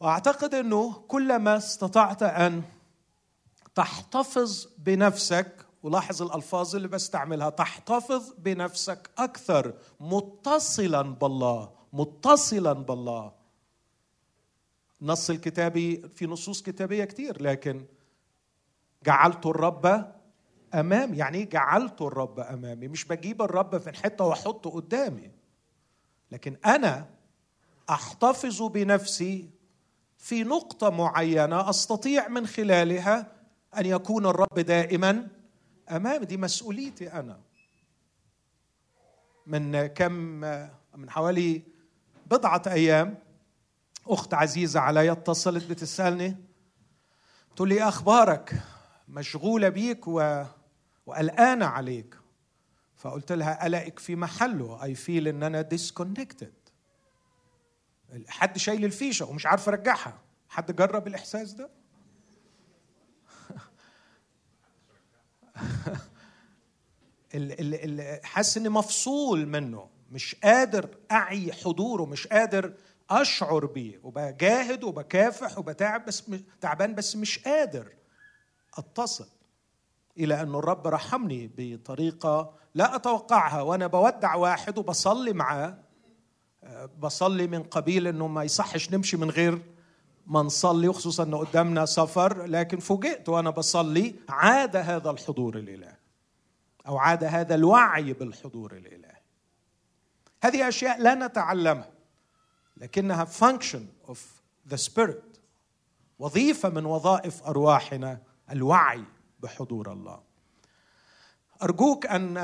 وأعتقد 0.00 0.54
أنه 0.54 0.92
كلما 0.92 1.56
استطعت 1.56 2.22
أن 2.22 2.62
تحتفظ 3.74 4.66
بنفسك 4.78 5.66
ولاحظ 5.82 6.22
الألفاظ 6.22 6.76
اللي 6.76 6.88
بستعملها 6.88 7.50
تحتفظ 7.50 8.34
بنفسك 8.38 9.10
أكثر 9.18 9.74
متصلا 10.00 11.02
بالله 11.02 11.70
متصلا 11.92 12.72
بالله. 12.72 13.35
النص 15.02 15.30
الكتابي 15.30 16.08
في 16.08 16.26
نصوص 16.26 16.62
كتابية 16.62 17.04
كتير 17.04 17.42
لكن 17.42 17.84
جعلت 19.06 19.46
الرب 19.46 20.12
أمامي 20.74 21.16
يعني 21.16 21.38
إيه 21.38 21.48
جعلت 21.50 22.02
الرب 22.02 22.40
أمامي. 22.40 22.88
مش 22.88 23.04
بجيب 23.04 23.42
الرب 23.42 23.78
في 23.78 23.92
حتة 24.02 24.24
وأحطه 24.24 24.70
قدامي 24.70 25.30
لكن 26.30 26.56
أنا 26.66 27.06
أحتفظ 27.90 28.62
بنفسي 28.62 29.50
في 30.18 30.44
نقطة 30.44 30.90
معينة 30.90 31.70
أستطيع 31.70 32.28
من 32.28 32.46
خلالها 32.46 33.32
أن 33.78 33.86
يكون 33.86 34.26
الرب 34.26 34.54
دائما 34.58 35.28
أمامي. 35.90 36.26
دي 36.26 36.36
مسؤوليتي 36.36 37.12
أنا. 37.12 37.40
من 39.46 39.86
كم 39.86 40.12
من 40.96 41.10
حوالي 41.10 41.62
بضعة 42.26 42.62
أيام 42.66 43.18
أخت 44.08 44.34
عزيزة 44.34 44.80
علي 44.80 45.12
اتصلت 45.12 45.70
بتسألني 45.70 46.36
تقول 47.56 47.68
لي 47.68 47.82
أخبارك 47.82 48.54
مشغولة 49.08 49.68
بيك 49.68 50.08
و... 50.08 50.44
وقلقانة 51.06 51.66
عليك؟ 51.66 52.16
فقلت 52.96 53.32
لها 53.32 53.64
قلقك 53.64 53.98
في 53.98 54.16
محله. 54.16 54.82
I 54.82 54.94
feel 54.94 55.28
إن 55.28 55.42
أنا 55.42 55.62
disconnected 55.62 56.52
حد 58.28 58.58
شايل 58.58 58.84
الفيشة 58.84 59.26
ومش 59.30 59.46
عارف 59.46 59.68
أرجعها. 59.68 60.18
حد 60.48 60.76
جرب 60.76 61.06
الإحساس 61.06 61.52
ده؟ 61.52 61.70
حاسس 68.24 68.56
إني 68.56 68.68
مفصول 68.68 69.46
منه. 69.46 69.88
مش 70.10 70.34
قادر 70.34 70.98
أعي 71.12 71.52
حضوره. 71.52 72.04
مش 72.04 72.26
قادر 72.26 72.74
أشعر 73.10 73.66
بيه 73.66 74.00
وبجاهد 74.02 74.84
وبكافح 74.84 75.58
وبتعب 75.58 76.04
بس 76.04 76.30
تعبان 76.60 76.94
بس 76.94 77.16
مش 77.16 77.38
قادر 77.38 77.92
أتصل 78.78 79.28
إلى 80.18 80.42
أن 80.42 80.54
الرب 80.54 80.86
رحمني 80.86 81.50
بطريقة 81.56 82.54
لا 82.74 82.96
أتوقعها 82.96 83.62
وأنا 83.62 83.86
بودع 83.86 84.34
واحد 84.34 84.78
وبصلي 84.78 85.32
معاه 85.32 85.78
بصلي 86.98 87.46
من 87.46 87.62
قبيل 87.62 88.06
إنه 88.06 88.26
ما 88.26 88.44
يصحش 88.44 88.92
نمشي 88.92 89.16
من 89.16 89.30
غير 89.30 89.62
ما 90.26 90.42
نصلي 90.42 90.88
وخصوصا 90.88 91.22
إنه 91.22 91.38
قدامنا 91.38 91.86
سفر 91.86 92.46
لكن 92.46 92.78
فوجئت 92.78 93.28
وأنا 93.28 93.50
بصلي 93.50 94.14
عاد 94.28 94.76
هذا 94.76 95.10
الحضور 95.10 95.58
الالهي 95.58 95.96
أو 96.86 96.98
عاد 96.98 97.24
هذا 97.24 97.54
الوعي 97.54 98.12
بالحضور 98.12 98.72
الالهي 98.72 99.16
هذه 100.42 100.68
أشياء 100.68 101.00
لا 101.00 101.14
نتعلمها. 101.14 101.95
لكنها 102.76 103.24
function 103.24 104.10
of 104.10 104.18
the 104.70 104.76
spirit. 104.76 105.40
وظيفة 106.18 106.68
من 106.68 106.84
وظائف 106.84 107.42
أرواحنا 107.42 108.18
الوعي 108.50 109.04
بحضور 109.40 109.92
الله. 109.92 110.20
أرجوك 111.62 112.06
أن 112.06 112.36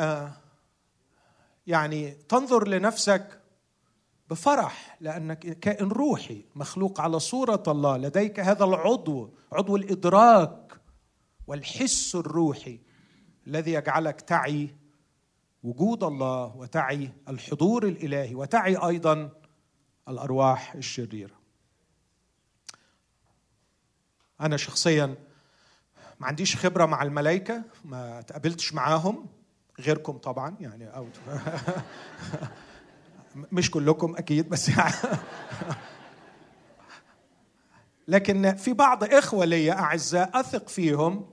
يعني 1.67 2.11
تنظر 2.11 2.69
لنفسك 2.69 3.41
بفرح 4.31 4.97
لأنك 5.01 5.39
كائن 5.39 5.89
روحي 5.89 6.45
مخلوق 6.55 7.01
على 7.01 7.19
صورة 7.19 7.63
الله. 7.69 7.97
لديك 7.97 8.41
هذا 8.41 8.65
العضو 8.65 9.31
عضو 9.53 9.77
الإدراك 9.77 10.81
والحس 11.47 12.15
الروحي 12.15 12.81
الذي 13.47 13.73
يجعلك 13.73 14.21
تعي 14.21 14.75
وجود 15.63 16.05
الله 16.05 16.57
وتعي 16.57 17.13
الحضور 17.29 17.87
الإلهي 17.87 18.35
وتعي 18.35 18.77
أيضا 18.77 19.31
الأرواح 20.09 20.75
الشريرة. 20.75 21.35
أنا 24.41 24.57
شخصيا 24.57 25.07
ما 26.21 26.27
عنديش 26.27 26.57
خبرة 26.57 26.87
مع 26.87 27.03
الملائكة 27.03 27.63
ما 27.85 28.21
تقابلتش 28.21 28.75
معاهم 28.75 29.27
غيركم 29.81 30.19
طبعا 30.19 30.57
يعني 30.61 30.97
أو 30.97 31.09
مش 33.53 33.71
كلكم 33.71 34.17
أكيد 34.17 34.49
بس 34.49 34.69
يعني 34.69 34.95
لكن 38.09 38.57
في 38.57 38.73
بعض 38.73 39.05
إخوة 39.05 39.45
لي 39.45 39.73
أعزاء 39.73 40.41
أثق 40.41 40.69
فيهم 40.69 41.32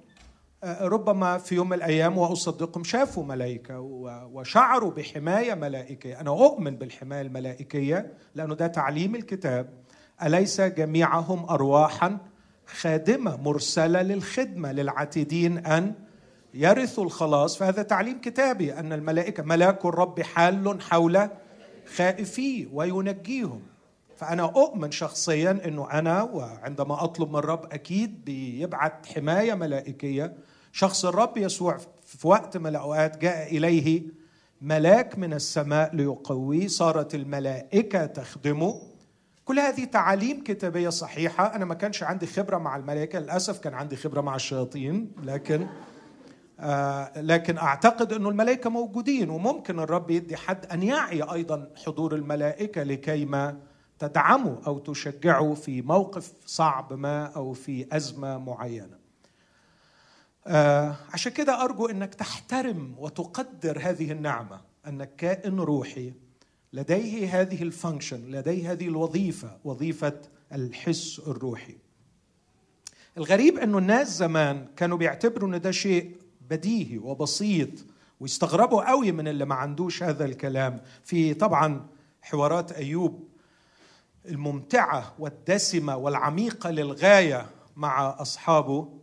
ربما 0.63 1.37
في 1.37 1.55
يوم 1.55 1.69
من 1.69 1.73
الأيام 1.77 2.17
واصدقهم 2.17 2.83
شافوا 2.83 3.23
ملائكة 3.23 3.79
وشعروا 4.33 4.91
بحماية 4.91 5.53
ملائكية، 5.53 6.21
أنا 6.21 6.29
أؤمن 6.29 6.75
بالحماية 6.75 7.21
الملائكية 7.21 8.13
لأنه 8.35 8.55
ده 8.55 8.67
تعليم 8.67 9.15
الكتاب. 9.15 9.69
أليس 10.23 10.61
جميعهم 10.61 11.49
ارواحا 11.49 12.17
خادمة 12.65 13.37
مرسلة 13.37 14.01
للخدمة 14.01 14.71
للعاتدين 14.71 15.57
أن 15.57 15.93
يرثوا 16.53 17.03
الخلاص؟ 17.03 17.57
فهذا 17.57 17.81
تعليم 17.83 18.21
كتابي 18.21 18.73
أن 18.73 18.93
الملائكة 18.93 19.43
ملاك 19.43 19.85
الرب 19.85 20.21
حال 20.21 20.81
حول 20.81 21.29
خائفيه 21.95 22.67
وينجيهم. 22.73 23.61
فأنا 24.19 24.43
أؤمن 24.43 24.91
شخصيا 24.91 25.51
أنه 25.65 25.91
أنا 25.91 26.23
وعندما 26.23 27.03
أطلب 27.03 27.29
من 27.29 27.35
الرب 27.35 27.65
أكيد 27.73 28.25
بيبعت 28.25 29.05
حماية 29.05 29.53
ملائكية. 29.53 30.33
شخص 30.71 31.05
الرب 31.05 31.37
يسوع 31.37 31.77
في 32.05 32.27
وقت 32.27 32.57
من 32.57 32.67
الأوقات 32.67 33.17
جاء 33.17 33.57
إليه 33.57 34.03
ملاك 34.61 35.17
من 35.17 35.33
السماء 35.33 35.95
ليقويه 35.95 36.67
صارت 36.67 37.15
الملائكة 37.15 38.05
تخدمه. 38.05 38.81
كل 39.45 39.59
هذه 39.59 39.83
تعاليم 39.83 40.43
كتابية 40.43 40.89
صحيحة. 40.89 41.55
أنا 41.55 41.65
ما 41.65 41.73
كانش 41.73 42.03
عندي 42.03 42.25
خبرة 42.25 42.57
مع 42.57 42.75
الملائكة 42.75 43.19
للأسف 43.19 43.59
كان 43.59 43.73
عندي 43.73 43.95
خبرة 43.95 44.21
مع 44.21 44.35
الشياطين 44.35 45.11
لكن 45.23 45.67
آه 46.59 47.21
لكن 47.21 47.57
أعتقد 47.57 48.13
إنه 48.13 48.29
الملائكة 48.29 48.69
موجودين 48.69 49.29
وممكن 49.29 49.79
الرب 49.79 50.11
يدي 50.11 50.37
حد 50.37 50.65
أن 50.65 50.83
يعي 50.83 51.21
أيضا 51.21 51.69
حضور 51.85 52.15
الملائكة 52.15 52.83
لكي 52.83 53.25
ما 53.25 53.68
تدعمه 53.99 54.61
أو 54.67 54.79
تشجعه 54.79 55.53
في 55.53 55.81
موقف 55.81 56.31
صعب 56.45 56.93
ما 56.93 57.25
أو 57.25 57.53
في 57.53 57.87
أزمة 57.91 58.37
معينة. 58.37 58.99
آه 60.47 60.95
عشان 61.13 61.31
كده 61.31 61.63
أرجو 61.63 61.85
إنك 61.85 62.15
تحترم 62.15 62.95
وتقدر 62.97 63.79
هذه 63.81 64.11
النعمة 64.11 64.61
أنك 64.87 65.15
كائن 65.15 65.59
روحي 65.59 66.13
لديه 66.73 67.41
هذه 67.41 67.63
الفانكشن 67.63 68.31
لديه 68.31 68.71
هذه 68.71 68.87
الوظيفة 68.87 69.57
وظيفة 69.63 70.21
الحس 70.53 71.21
الروحي. 71.27 71.77
الغريب 73.17 73.57
أنه 73.57 73.77
الناس 73.77 74.17
زمان 74.17 74.67
كانوا 74.75 74.97
بيعتبروا 74.97 75.49
إن 75.49 75.61
ده 75.61 75.71
شيء 75.71 76.15
بديهي 76.49 76.97
وبسيط 76.97 77.69
ويستغربوا 78.19 78.89
قوي 78.89 79.11
من 79.11 79.27
اللي 79.27 79.45
ما 79.45 79.55
عندوش 79.55 80.03
هذا 80.03 80.25
الكلام 80.25 80.81
في 81.03 81.33
طبعا 81.33 81.87
حوارات 82.21 82.71
أيوب 82.71 83.28
الممتعة 84.29 85.13
والدسمة 85.19 85.97
والعميقة 85.97 86.69
للغاية 86.69 87.45
مع 87.75 88.21
أصحابه. 88.21 88.99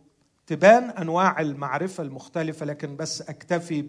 تبان 0.47 0.83
أنواع 0.89 1.41
المعرفة 1.41 2.03
المختلفة 2.03 2.65
لكن 2.65 2.95
بس 2.95 3.21
أكتفي 3.21 3.81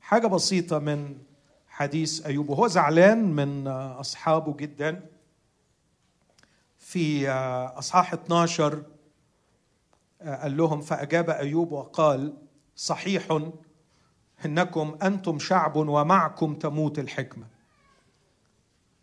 بحاجة 0.00 0.26
بسيطة 0.26 0.78
من 0.78 1.18
حديث 1.68 2.26
أيوب 2.26 2.48
وهو 2.50 2.66
زعلان 2.66 3.24
من 3.24 3.68
أصحابه 3.68 4.56
جدا. 4.56 5.02
في 6.78 7.30
أصحاح 7.78 8.12
12 8.12 8.82
قال 10.22 10.56
لهم 10.56 10.80
فأجاب 10.80 11.30
أيوب 11.30 11.72
وقال 11.72 12.34
صحيح 12.76 13.40
إنكم 14.44 14.98
أنتم 15.02 15.38
شعب 15.38 15.76
ومعكم 15.76 16.54
تموت 16.54 16.98
الحكمة. 16.98 17.46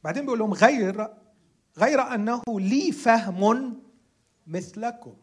بعدين 0.04 0.24
بيقول 0.24 0.39
لهم 0.39 0.54
غير 0.54 1.08
غير 1.78 2.02
أنه 2.02 2.44
لي 2.50 2.92
فهم 2.92 3.74
مثلكم. 4.48 5.16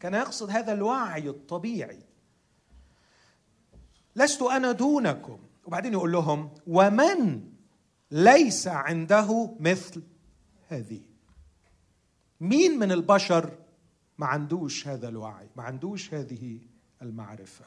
كان 0.00 0.14
يقصد 0.14 0.50
هذا 0.50 0.72
الوعي 0.72 1.28
الطبيعي. 1.28 2.02
لست 4.16 4.42
أنا 4.42 4.72
دونكم. 4.72 5.38
وبعدين 5.66 5.92
يقول 5.92 6.12
لهم 6.12 6.50
ومن 6.66 7.42
ليس 8.10 8.68
عنده 8.68 9.56
مثل 9.60 10.02
هذه؟ 10.68 11.00
مين 12.40 12.78
من 12.78 12.92
البشر 12.92 13.58
ما 14.18 14.26
عندوش 14.26 14.88
هذا 14.88 15.08
الوعي 15.08 15.48
ما 15.56 15.62
عندوش 15.62 16.14
هذه 16.14 16.60
المعرفة؟ 17.02 17.64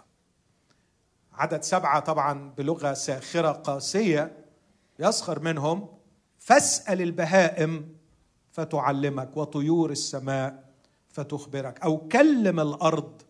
عدد 1.34 1.64
سبعة 1.64 2.00
طبعا 2.00 2.54
بلغة 2.58 2.94
ساخرة 2.94 3.52
قاسية 3.52 4.46
يسخر 5.00 5.40
منهم 5.40 5.97
فاسأل 6.48 7.02
البهائم 7.02 7.96
فتعلمك 8.52 9.38
وطيور 9.38 9.92
السماء 9.92 10.64
فتخبرك. 11.10 11.80
أو 11.80 11.98
كلم 11.98 12.60
الأرض 12.60 13.22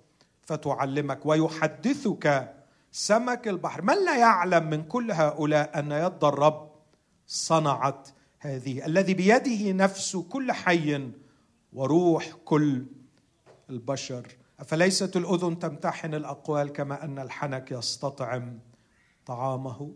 فتعلمك. 0.41 1.25
ويحدثك 1.25 2.53
سمك 2.91 3.47
البحر. 3.47 3.81
من 3.81 4.05
لا 4.05 4.17
يعلم 4.17 4.69
من 4.69 4.83
كل 4.83 5.11
هؤلاء 5.11 5.79
أن 5.79 5.91
يد 5.91 6.23
الرب 6.23 6.71
صنعت 7.27 8.09
هذه؟ 8.39 8.85
الذي 8.85 9.13
بيده 9.13 9.71
نفس 9.71 10.15
كل 10.15 10.51
حي 10.51 11.11
وروح 11.73 12.31
كل 12.45 12.85
البشر. 13.69 14.27
أفليست 14.59 15.15
الأذن 15.15 15.59
تمتحن 15.59 16.13
الأقوال 16.13 16.69
كما 16.73 17.03
أن 17.03 17.19
الحنك 17.19 17.71
يستطعم 17.71 18.59
طعامه؟ 19.25 19.91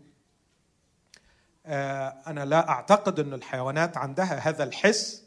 آه، 1.66 2.14
أنا 2.26 2.44
لا 2.44 2.68
أعتقد 2.68 3.20
أن 3.20 3.32
الحيوانات 3.34 3.96
عندها 3.96 4.48
هذا 4.48 4.64
الحس 4.64 5.22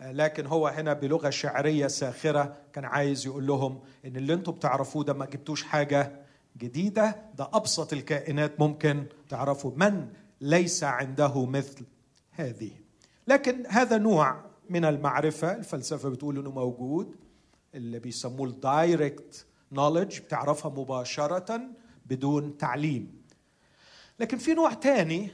آه، 0.00 0.12
لكن 0.12 0.46
هو 0.46 0.68
هنا 0.68 0.92
بلغة 0.92 1.30
شعرية 1.30 1.86
ساخرة 1.86 2.56
كان 2.72 2.84
عايز 2.84 3.26
يقول 3.26 3.46
لهم 3.46 3.80
إن 4.04 4.16
اللي 4.16 4.34
أنتم 4.34 4.52
بتعرفوه 4.52 5.04
ده 5.04 5.12
ما 5.12 5.26
جبتوش 5.26 5.62
حاجة 5.62 6.12
جديدة 6.58 7.16
ده 7.38 7.50
أبسط 7.52 7.92
الكائنات 7.92 8.60
ممكن 8.60 9.06
تعرفوا 9.28 9.72
من 9.76 10.08
ليس 10.40 10.84
عنده 10.84 11.46
مثل 11.46 11.84
هذه. 12.30 12.70
لكن 13.28 13.66
هذا 13.66 13.98
نوع 13.98 14.44
من 14.70 14.84
المعرفة 14.84 15.52
الفلسفة 15.52 16.08
بتقول 16.08 16.38
إنه 16.38 16.50
موجود 16.50 17.16
اللي 17.74 17.98
بيسموه 17.98 18.48
ال 18.48 18.62
direct 18.62 19.46
knowledge 19.74 20.20
بتعرفها 20.22 20.70
مباشرة 20.70 21.60
بدون 22.06 22.58
تعليم. 22.58 23.20
لكن 24.20 24.38
في 24.38 24.54
نوع 24.54 24.74
تاني 24.74 25.30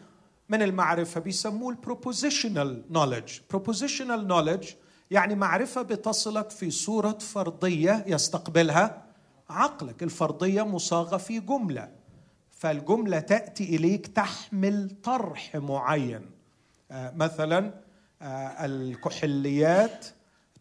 من 0.48 0.62
المعرفة 0.62 1.20
بيسموه 1.20 1.70
ال 1.70 1.78
propositional 1.78 2.82
knowledge 2.90 3.38
propositional 3.50 4.26
knowledge 4.26 4.68
يعني 5.10 5.34
معرفة 5.34 5.82
بتصلك 5.82 6.50
في 6.50 6.70
صورة 6.70 7.18
فرضية 7.18 8.04
يستقبلها 8.06 9.02
عقلك. 9.50 10.02
الفرضية 10.02 10.62
مصاغة 10.62 11.16
في 11.16 11.40
جملة. 11.40 11.88
فالجملة 12.50 13.20
تأتي 13.20 13.76
إليك 13.76 14.06
تحمل 14.06 14.90
طرح 15.02 15.56
معين. 15.56 16.30
آه، 16.90 17.12
مثلا 17.16 17.74
آه، 18.22 18.64
الكحليات 18.64 20.06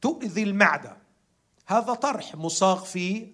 تؤذي 0.01 0.43
المعدة. 0.43 0.97
هذا 1.67 1.93
طرح 1.93 2.35
مصاغ 2.35 2.83
في 2.83 3.27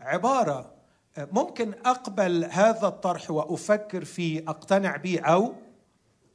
عبارة. 0.00 0.72
آه، 1.18 1.28
ممكن 1.32 1.74
أقبل 1.84 2.44
هذا 2.44 2.86
الطرح 2.86 3.30
وأفكر 3.30 4.04
فيه 4.04 4.44
أقتنع 4.48 4.96
به 4.96 5.20
أو 5.20 5.54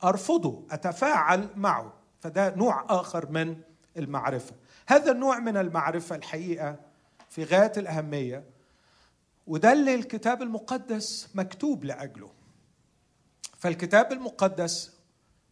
أرفضه 0.04 0.64
أتفاعل 0.72 1.50
معه. 1.56 1.94
فده 2.20 2.56
نوع 2.56 2.86
آخر 2.90 3.32
من 3.32 3.56
المعرفة. 3.98 4.56
هذا 4.88 5.12
النوع 5.12 5.40
من 5.40 5.58
المعرفة 5.58 6.16
الحقيقة 6.16 6.80
في 7.30 7.44
غاية 7.44 7.72
الأهمية 7.78 8.44
وده 9.48 9.74
اللي 9.74 9.96
الكتاب 9.96 10.42
المقدس 10.42 11.30
مكتوب 11.36 11.84
لأجله. 11.84 12.30
فالكتاب 13.58 14.12
المقدس 14.12 14.94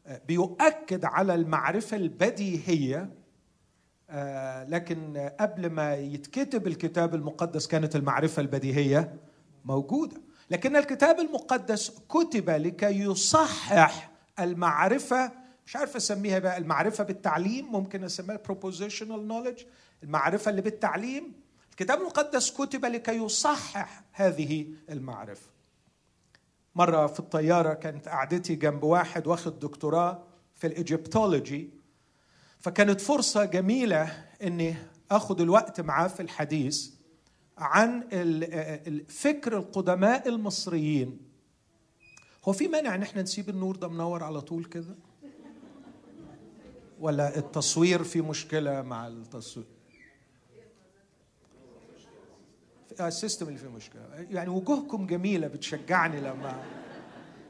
آه، 0.08 0.22
بيؤكد 0.28 1.06
على 1.06 1.36
المعرفة 1.36 1.98
البديهية 1.98 3.10
آه، 4.10 4.64
لكن 4.64 5.30
قبل 5.40 5.70
ما 5.70 5.96
يتكتب 5.96 6.68
الكتاب 6.68 7.16
المقدس 7.16 7.68
كانت 7.68 7.96
المعرفة 7.96 8.42
البديهية 8.42 9.16
موجودة. 9.66 10.22
لكن 10.52 10.76
الكتاب 10.76 11.20
المقدس 11.20 11.90
كتب 12.10 12.50
لكي 12.50 13.00
يصحح 13.00 14.11
المعرفة 14.41 15.32
مش 15.65 15.75
عارف 15.75 15.95
أسميها 15.95 16.39
بقى 16.39 16.58
المعرفة 16.58 17.04
بالتعليم 17.04 17.71
ممكن 17.71 18.04
أسميها 18.04 18.39
propositional 18.49 19.30
knowledge 19.30 19.62
المعرفة 20.04 20.49
اللي 20.51 20.62
بالتعليم. 20.62 21.34
الكتاب 21.71 21.99
المقدس 21.99 22.51
كتب 22.51 22.86
لكي 22.86 23.12
يصحح 23.15 24.04
هذه 24.12 24.67
المعرفة. 24.89 25.49
مرة 26.75 27.08
في 27.08 27.19
الطيارة 27.19 27.73
كانت 27.73 28.08
قعدتي 28.08 28.56
جنب 28.56 28.84
واحد 28.84 29.27
واخد 29.27 29.60
دكتوراه 29.60 30.23
في 30.56 30.67
الإيجيبتولوجي 30.67 31.69
فكانت 32.60 33.01
فرصة 33.01 33.45
جميلة 33.45 34.25
إني 34.43 34.75
اخذ 35.12 35.41
الوقت 35.41 35.82
معاه 35.82 36.08
في 36.08 36.19
الحديث 36.19 36.89
عن 37.58 38.04
الفكر 38.88 39.58
القدماء 39.58 40.30
المصريين. 40.30 41.31
هو 42.45 42.54
في 42.54 42.67
مانع 42.67 42.95
إن 42.95 43.01
إحنا 43.01 43.21
نسيب 43.21 43.49
النور 43.49 43.75
ده 43.75 43.88
منور 43.88 44.23
على 44.23 44.41
طول 44.41 44.65
كده؟ 44.65 44.95
ولا 46.99 47.38
التصوير 47.38 48.04
في 48.04 48.21
مشكلة 48.21 48.82
مع 48.82 49.08
التصوير؟ 49.08 49.65
السيستم 52.99 53.47
اللي 53.47 53.58
فيه 53.60 53.67
مشكلة. 53.67 54.01
يعني 54.32 54.49
وجوهكم 54.49 55.08
جميلة 55.08 55.47
بتشجعني 55.47 56.21
لما 56.21 56.63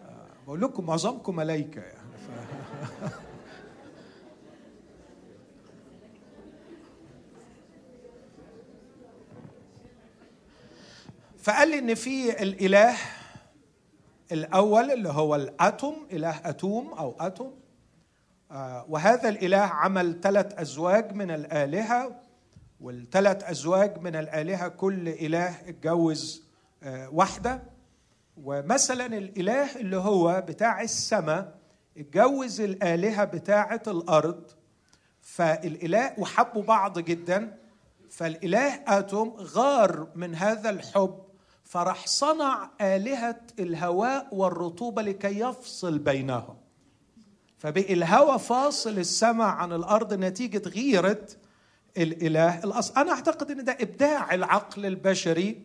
آه، 0.06 0.28
بقول 0.46 0.62
لكم 0.62 0.86
معظمكم 0.86 1.36
ملائكه 1.36 1.82
يعني. 1.82 2.18
ف... 2.18 2.30
فقال 11.44 11.70
لي 11.70 11.80
إن 11.80 11.96
في 11.96 12.44
الإله 12.44 12.96
الأول 14.32 14.92
اللي 14.92 15.10
هو 15.10 15.36
الأتوم 15.36 16.08
إله 16.12 16.42
أتوم 16.46 16.94
أو 16.94 17.16
أتوم. 17.20 17.60
آه، 18.52 18.86
وهذا 18.90 19.30
الإله 19.30 19.58
عمل 19.58 20.20
ثلاث 20.22 20.60
أزواج 20.60 21.14
من 21.14 21.32
الآلهة 21.32 22.16
والثلاث 22.82 23.44
أزواج 23.44 23.98
من 24.02 24.16
الآلهة 24.16 24.68
كل 24.68 25.10
إله 25.10 25.70
اتجوز 25.70 26.44
آه، 26.84 27.10
واحدة. 27.10 27.62
ومثلا 28.44 29.06
الإله 29.06 29.76
اللي 29.76 29.98
هو 29.98 30.44
بتاع 30.48 30.82
السماء 30.82 31.56
اتجوز 31.98 32.62
الآلهة 32.62 33.24
بتاعة 33.24 33.82
الأرض. 33.88 34.44
فالإله 35.22 36.20
وحبوا 36.20 36.64
بعض 36.64 37.00
جدا 37.00 37.58
فالإله 38.10 38.84
آتوم 38.88 39.30
غار 39.40 40.08
من 40.16 40.36
هذا 40.36 40.70
الحب. 40.70 41.31
فراح 41.72 42.08
صنع 42.08 42.70
آلهة 42.82 43.40
الهواء 43.60 44.28
والرطوبة 44.32 45.02
لكي 45.02 45.40
يفصل 45.40 46.00
بينهم. 46.00 46.58
فبقي 47.58 47.94
الهواء 47.94 48.38
فاصل 48.38 49.00
السماء 49.00 49.48
عن 49.48 49.74
الأرض 49.74 50.14
نتيجة 50.14 50.70
غيرة 50.70 51.28
الإله 51.98 52.64
الاصل 52.64 52.94
أنا 53.02 53.12
أعتقد 53.12 53.52
إن 53.52 53.64
ده 53.64 53.78
إبداع 53.82 54.34
العقل 54.34 54.86
البشري 54.86 55.62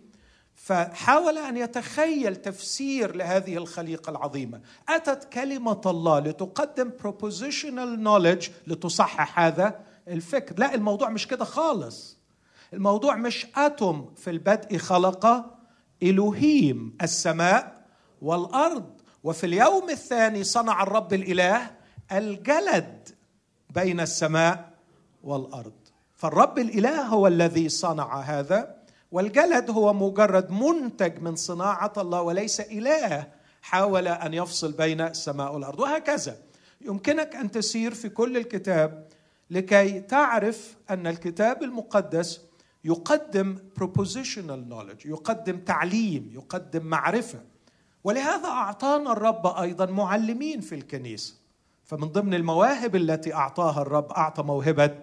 فحاول 0.55 1.39
أن 1.39 1.57
يتخيل 1.57 2.37
تفسير 2.37 3.17
لهذه 3.17 3.57
الخليقة 3.57 4.11
العظيمة. 4.11 4.61
أتت 4.89 5.25
كلمة 5.33 5.81
الله 5.87 6.19
لتقدم 6.21 6.91
propositional 7.03 7.99
knowledge 8.05 8.51
لتصحح 8.67 9.41
هذا 9.41 9.81
الفكر. 10.09 10.59
لا 10.59 10.75
الموضوع 10.75 11.09
مش 11.09 11.29
كده 11.29 11.45
خالص. 11.45 12.19
الموضوع 12.73 13.17
مش 13.17 13.47
أتوم 13.57 14.15
في 14.17 14.31
البدء 14.31 14.79
خلق 14.79 15.56
الوهيم 16.03 16.97
السماء 17.03 17.85
والأرض 18.23 18.91
وفي 19.25 19.47
اليوم 19.47 19.91
الثاني 19.91 20.45
صنع 20.45 20.83
الرب 20.83 21.15
الإله 21.15 21.71
الجلد 22.13 23.09
بين 23.75 24.01
السماء 24.01 24.71
والأرض. 25.23 25.73
فالرب 26.15 26.59
الإله 26.59 27.03
هو 27.03 27.27
الذي 27.27 27.69
صنع 27.69 28.21
هذا 28.21 28.77
والجلد 29.13 29.71
هو 29.71 29.93
مجرد 29.93 30.51
منتج 30.51 31.21
من 31.21 31.37
صناعة 31.37 31.93
الله 31.97 32.23
وليس 32.23 32.61
إله 32.61 33.27
حاول 33.63 34.09
أن 34.09 34.35
يفصل 34.35 34.73
بين 34.73 35.01
السماء 35.01 35.55
والأرض. 35.55 35.81
وهكذا 35.81 36.37
يمكنك 36.81 37.37
أن 37.37 37.51
تسير 37.51 37.95
في 37.95 38.09
كل 38.09 38.37
الكتاب 38.37 39.09
لكي 39.51 40.01
تعرف 40.01 40.77
أن 40.91 41.07
الكتاب 41.07 41.63
المقدس 41.63 42.41
يقدم 42.87 43.59
propositional 43.81 44.71
knowledge 44.71 45.07
يقدم 45.07 45.59
تعليم 45.59 46.31
يقدم 46.33 46.87
معرفة. 46.87 47.41
ولهذا 48.05 48.49
أعطانا 48.49 49.13
الرب 49.13 49.47
أيضا 49.47 49.87
معلمين 49.87 50.61
في 50.61 50.75
الكنيسة. 50.75 51.35
فمن 51.85 52.09
ضمن 52.09 52.35
المواهب 52.35 52.97
التي 52.97 53.35
أعطاها 53.35 53.83
الرب 53.83 54.13
أعطى 54.13 54.43
موهبة 54.43 54.97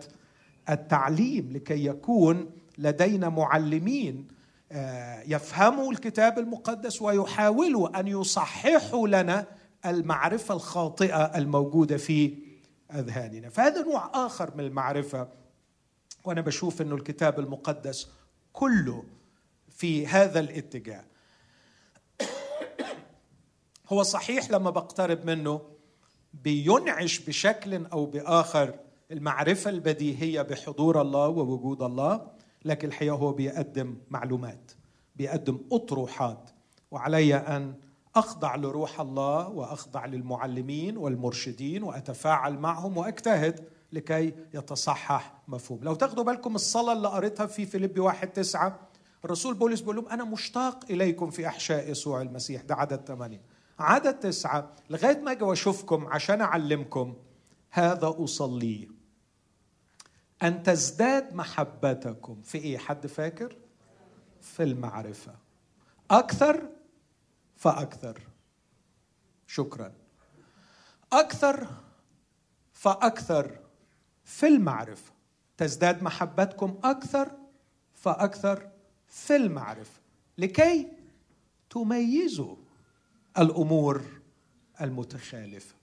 التعليم 0.69 1.49
لكي 1.51 1.85
يكون 1.85 2.49
لدينا 2.77 3.29
معلمين 3.29 4.27
آه، 4.71 5.23
يفهموا 5.27 5.91
الكتاب 5.91 6.39
المقدس 6.39 7.01
ويحاولوا 7.01 7.99
أن 7.99 8.07
يصححوا 8.07 9.07
لنا 9.07 9.45
المعرفة 9.85 10.53
الخاطئة 10.55 11.23
الموجودة 11.37 11.97
في 11.97 12.37
أذهاننا. 12.95 13.49
فهذا 13.49 13.81
نوع 13.83 14.25
آخر 14.25 14.51
من 14.55 14.63
المعرفة 14.63 15.27
وأنا 16.23 16.41
بشوف 16.41 16.81
إنه 16.81 16.95
الكتاب 16.95 17.39
المقدس 17.39 18.07
كله 18.53 19.03
في 19.69 20.07
هذا 20.07 20.39
الاتجاه. 20.39 21.05
هو 23.91 24.03
صحيح 24.03 24.51
لما 24.51 24.69
بقترب 24.69 25.25
منه 25.25 25.61
بينعش 26.33 27.19
بشكل 27.19 27.85
أو 27.85 28.05
بآخر 28.05 28.79
المعرفة 29.11 29.69
البديهية 29.69 30.41
بحضور 30.41 31.01
الله 31.01 31.27
ووجود 31.27 31.81
الله 31.81 32.31
لكن 32.65 32.87
الحقيقة 32.87 33.15
هو 33.15 33.33
بيقدم 33.33 33.97
معلومات 34.09 34.71
بيقدم 35.15 35.59
أطروحات 35.71 36.49
وعلي 36.91 37.35
أن 37.35 37.73
أخضع 38.15 38.55
لروح 38.55 38.99
الله 38.99 39.49
وأخضع 39.49 40.05
للمعلمين 40.05 40.97
والمرشدين 40.97 41.83
وأتفاعل 41.83 42.53
معهم 42.53 42.97
وأجتهد 42.97 43.67
لكي 43.93 44.33
يتصحح 44.53 45.41
مفهوم. 45.47 45.83
لو 45.83 45.95
تاخدوا 45.95 46.23
بالكم 46.23 46.55
الصلاة 46.55 46.93
اللي 46.93 47.07
قريتها 47.07 47.45
في 47.45 47.65
فيليبي 47.65 47.99
واحد 47.99 48.27
تسعة 48.27 48.79
الرسول 49.25 49.53
بولس 49.53 49.79
بيقول 49.79 49.95
لهم 49.95 50.07
أنا 50.09 50.23
مشتاق 50.23 50.85
إليكم 50.89 51.29
في 51.29 51.47
أحشاء 51.47 51.91
يسوع 51.91 52.21
المسيح 52.21 52.61
ده 52.61 52.75
عدد 52.75 53.07
ثمانية. 53.07 53.41
عدد 53.79 54.19
تسعة 54.19 54.71
لغاية 54.89 55.17
ما 55.17 55.31
أجي 55.31 55.43
وأشوفكم 55.43 56.07
عشان 56.07 56.41
أعلمكم 56.41 57.15
هذا 57.69 58.15
أصليه 58.17 58.87
أن 60.43 60.63
تزداد 60.63 61.35
محبتكم. 61.35 62.41
في 62.41 62.57
إيه؟ 62.57 62.77
حد 62.77 63.07
فاكر؟ 63.07 63.57
في 64.41 64.63
المعرفة. 64.63 65.35
أكثر؟ 66.11 66.69
فأكثر. 67.55 68.19
شكرا. 69.47 69.93
أكثر؟ 71.13 71.67
فأكثر. 72.73 73.62
في 74.23 74.47
المعرفة. 74.47 75.11
تزداد 75.57 76.03
محبتكم 76.03 76.77
أكثر 76.83 77.31
فأكثر 77.93 78.69
في 79.07 79.35
المعرفة. 79.35 79.99
لكي 80.37 80.87
تميزوا 81.69 82.55
الأمور 83.37 84.01
المتخالفة. 84.81 85.75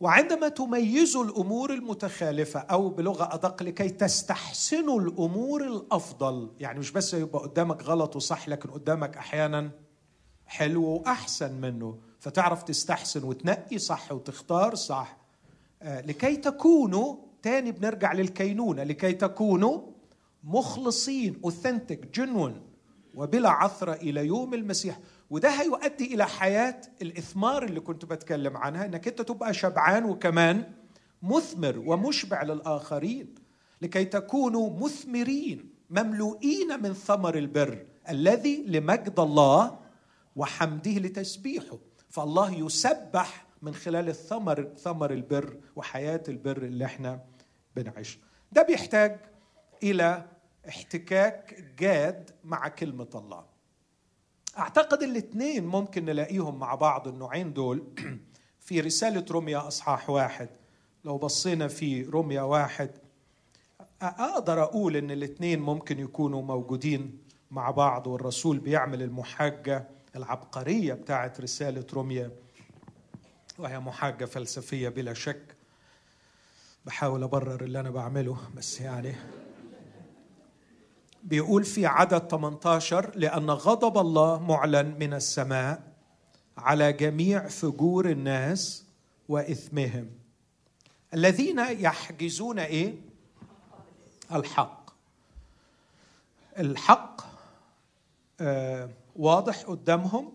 وعندما 0.00 0.48
تميزوا 0.48 1.24
الأمور 1.24 1.72
المتخالفة 1.74 2.60
أو 2.60 2.88
بلغة 2.88 3.34
أدق 3.34 3.62
لكي 3.62 3.88
تستحسنوا 3.88 5.00
الأمور 5.00 5.64
الأفضل 5.64 6.50
يعني 6.60 6.78
مش 6.78 6.90
بس 6.90 7.14
يبقى 7.14 7.42
قدامك 7.42 7.82
غلط 7.82 8.16
وصح 8.16 8.48
لكن 8.48 8.70
قدامك 8.70 9.16
أحيانا 9.16 9.70
حلو 10.46 10.84
وأحسن 10.84 11.52
منه 11.60 11.98
فتعرف 12.20 12.62
تستحسن 12.62 13.24
وتنقي 13.24 13.78
صح 13.78 14.12
وتختار 14.12 14.74
صح. 14.74 15.16
لكي 15.86 16.36
تكونوا 16.36 17.16
تاني 17.42 17.72
بنرجع 17.72 18.12
للكينونة 18.12 18.82
لكي 18.82 19.12
تكونوا 19.12 19.80
مخلصين 20.44 21.40
اوثنتيك 21.44 22.06
جنون 22.18 22.62
وبلا 23.14 23.50
عثره 23.50 23.92
إلى 23.92 24.26
يوم 24.26 24.54
المسيح. 24.54 24.98
وده 25.30 25.48
هيؤدي 25.48 26.14
إلى 26.14 26.26
حياة 26.26 26.80
الإثمار 27.02 27.64
اللي 27.64 27.80
كنت 27.80 28.04
بتكلم 28.04 28.56
عنها 28.56 28.84
إنك 28.84 29.08
أنت 29.08 29.22
تبقى 29.22 29.54
شبعان 29.54 30.04
وكمان 30.04 30.64
مثمر 31.22 31.78
ومشبع 31.78 32.42
للآخرين. 32.42 33.34
لكي 33.82 34.04
تكونوا 34.04 34.70
مثمرين 34.80 35.70
مملوئين 35.90 36.82
من 36.82 36.92
ثمر 36.92 37.38
البر 37.38 37.86
الذي 38.08 38.64
لمجد 38.66 39.20
الله 39.20 39.78
وحمده 40.36 40.90
لتسبيحه. 40.90 41.78
فالله 42.08 42.54
يسبح 42.54 43.45
من 43.62 43.74
خلال 43.74 44.08
الثمر 44.08 44.72
ثمر 44.76 45.12
البر 45.12 45.56
وحياة 45.76 46.22
البر 46.28 46.62
اللي 46.62 46.84
إحنا 46.84 47.20
بنعيشها. 47.76 48.20
ده 48.52 48.62
بيحتاج 48.62 49.20
إلى 49.82 50.24
احتكاك 50.68 51.64
جاد 51.78 52.30
مع 52.44 52.68
كلمة 52.68 53.10
الله. 53.14 53.44
أعتقد 54.58 55.02
الاثنين 55.02 55.66
ممكن 55.66 56.04
نلاقيهم 56.04 56.58
مع 56.58 56.74
بعض 56.74 57.08
النوعين 57.08 57.52
دول. 57.52 57.84
في 58.66 58.80
رسالة 58.80 59.24
روميا 59.30 59.68
أصحاح 59.68 60.10
واحد. 60.10 60.48
لو 61.04 61.18
بصينا 61.18 61.68
في 61.68 62.02
روميا 62.02 62.42
واحد 62.42 62.90
أقدر 64.02 64.62
أقول 64.62 64.96
إن 64.96 65.10
الاثنين 65.10 65.60
ممكن 65.60 65.98
يكونوا 65.98 66.42
موجودين 66.42 67.18
مع 67.50 67.70
بعض 67.70 68.06
والرسول 68.06 68.58
بيعمل 68.58 69.02
المحاجة 69.02 69.88
العبقرية 70.16 70.94
بتاعت 70.94 71.40
رسالة 71.40 71.86
روميا 71.92 72.30
وهي 73.58 73.80
محاجة 73.80 74.24
فلسفية 74.24 74.88
بلا 74.88 75.14
شك. 75.14 75.56
بحاول 76.86 77.22
أبرر 77.22 77.64
اللي 77.64 77.80
أنا 77.80 77.90
بعمله 77.90 78.38
بس 78.56 78.80
يعني 78.80 79.14
بيقول 81.22 81.64
في 81.64 81.86
عدد 81.86 82.28
18 82.28 83.12
لأن 83.16 83.50
غضب 83.50 83.98
الله 83.98 84.42
معلن 84.42 84.96
من 84.98 85.14
السماء 85.14 85.82
على 86.58 86.92
جميع 86.92 87.48
فجور 87.48 88.10
الناس 88.10 88.84
وإثمهم. 89.28 90.10
الذين 91.14 91.58
يحجزون 91.58 92.58
إيه؟ 92.58 92.94
الحق. 94.32 94.90
الحق 96.58 97.20
آه 98.40 98.90
واضح 99.16 99.62
قدامهم 99.62 100.32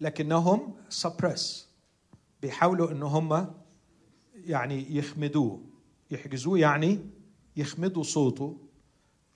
لكنهم 0.00 0.74
سبريس 0.88 1.68
بيحاولوا 2.44 2.90
إن 2.90 3.02
هم 3.02 3.54
يعني 4.34 4.96
يخمدوه. 4.96 5.60
يحجزوه 6.10 6.58
يعني 6.58 6.98
يخمدوا 7.56 8.02
صوته 8.02 8.58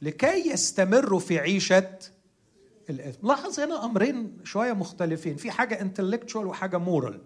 لكي 0.02 0.50
يستمروا 0.50 1.20
في 1.20 1.38
عيشة 1.38 1.98
الإثم 2.90 3.26
لاحظ 3.26 3.60
هنا 3.60 3.84
أمرين 3.84 4.38
شوية 4.44 4.72
مختلفين. 4.72 5.36
في 5.36 5.50
حاجة 5.50 5.80
انتلكتشوال 5.80 6.46
وحاجة 6.46 6.78
مورال 6.78 7.20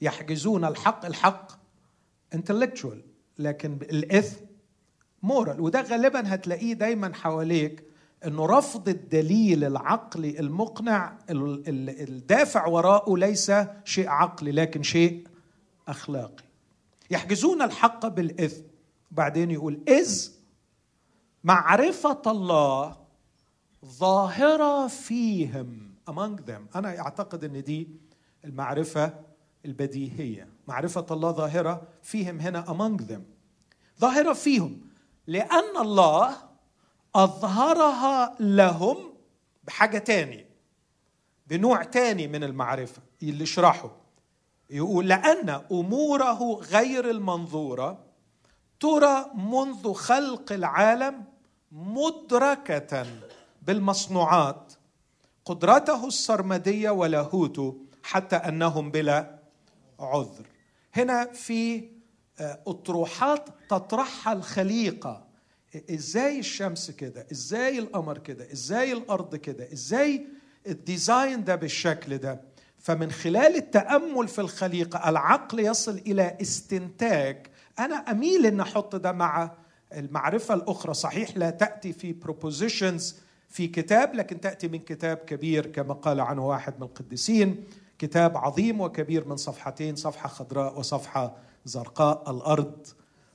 يحجزون 0.00 0.64
الحق 0.64 1.04
الحق 1.04 1.52
انتلكتشوال 2.34 3.02
لكن 3.38 3.72
الإثم 3.82 4.44
مورال 5.22 5.60
وده 5.60 5.82
غالبا 5.82 6.34
هتلاقيه 6.34 6.72
دايما 6.72 7.14
حواليك 7.14 7.84
إنه 8.26 8.46
رفض 8.46 8.88
الدليل 8.88 9.64
العقلي 9.64 10.40
المقنع 10.40 11.18
الدافع 11.30 12.66
وراءه 12.66 13.16
ليس 13.16 13.52
شيء 13.84 14.08
عقلي 14.08 14.52
لكن 14.52 14.82
شيء 14.82 15.26
أخلاقي. 15.88 16.44
يحجزون 17.10 17.62
الحق 17.62 18.06
بالاثم 18.06 18.62
بعدين 19.10 19.50
يقول 19.50 19.80
إذ 19.88 20.30
معرفة 21.44 22.22
الله 22.26 22.96
ظاهرة 23.84 24.86
فيهم 24.86 25.94
among 26.10 26.40
them. 26.48 26.76
أنا 26.76 26.98
أعتقد 26.98 27.44
أن 27.44 27.62
دي 27.62 27.88
المعرفة 28.44 29.14
البديهية. 29.64 30.48
معرفة 30.68 31.06
الله 31.10 31.32
ظاهرة 31.32 31.82
فيهم 32.02 32.40
هنا 32.40 32.64
among 32.64 33.02
them. 33.02 33.20
ظاهرة 34.00 34.32
فيهم. 34.32 34.80
لأن 35.26 35.76
الله 35.80 36.51
أظهرها 37.14 38.36
لهم 38.40 38.96
بحاجة 39.64 39.98
تاني 39.98 40.46
بنوع 41.46 41.82
تاني 41.84 42.28
من 42.28 42.44
المعرفة 42.44 43.02
اللي 43.22 43.42
يشرحه 43.42 43.90
يقول 44.70 45.08
لأن 45.08 45.62
أموره 45.72 46.54
غير 46.54 47.10
المنظورة 47.10 47.98
ترى 48.80 49.30
منذ 49.34 49.92
خلق 49.92 50.52
العالم 50.52 51.24
مدركة 51.72 53.06
بالمصنوعات 53.62 54.72
قدرته 55.44 56.06
السرمدية 56.06 56.90
ولاهوته 56.90 57.76
حتى 58.02 58.36
أنهم 58.36 58.90
بلا 58.90 59.38
عذر. 60.00 60.46
هنا 60.94 61.32
في 61.32 61.88
آه، 62.40 62.60
أطروحات 62.66 63.48
تطرحها 63.68 64.32
الخليقة. 64.32 65.21
إزاي 65.90 66.38
الشمس 66.38 66.90
كده؟ 66.90 67.26
إزاي 67.32 67.78
القمر 67.78 68.18
كده؟ 68.18 68.52
إزاي 68.52 68.92
الأرض 68.92 69.36
كده؟ 69.36 69.72
إزاي 69.72 70.26
الديزاين 70.66 71.44
ده 71.44 71.54
بالشكل 71.54 72.18
ده؟ 72.18 72.40
فمن 72.78 73.10
خلال 73.12 73.56
التأمل 73.56 74.28
في 74.28 74.40
الخليقة 74.40 75.08
العقل 75.08 75.60
يصل 75.60 75.98
إلى 75.98 76.36
استنتاج. 76.42 77.46
أنا 77.78 77.94
أميل 77.94 78.46
إن 78.46 78.60
أحط 78.60 78.96
ده 78.96 79.12
مع 79.12 79.50
المعرفة 79.92 80.54
الأخرى. 80.54 80.94
صحيح 80.94 81.36
لا 81.36 81.50
تأتي 81.50 81.92
في 81.92 82.14
propositions 82.24 83.14
في 83.48 83.66
كتاب 83.68 84.14
لكن 84.14 84.40
تأتي 84.40 84.68
من 84.68 84.78
كتاب 84.78 85.16
كبير 85.16 85.66
كما 85.66 85.94
قال 85.94 86.20
عنه 86.20 86.48
واحد 86.48 86.74
من 86.76 86.82
القديسين. 86.82 87.64
كتاب 87.98 88.36
عظيم 88.36 88.80
وكبير 88.80 89.28
من 89.28 89.36
صفحتين 89.36 89.96
صفحة 89.96 90.28
خضراء 90.28 90.78
وصفحة 90.78 91.36
زرقاء. 91.64 92.30
الأرض 92.30 92.86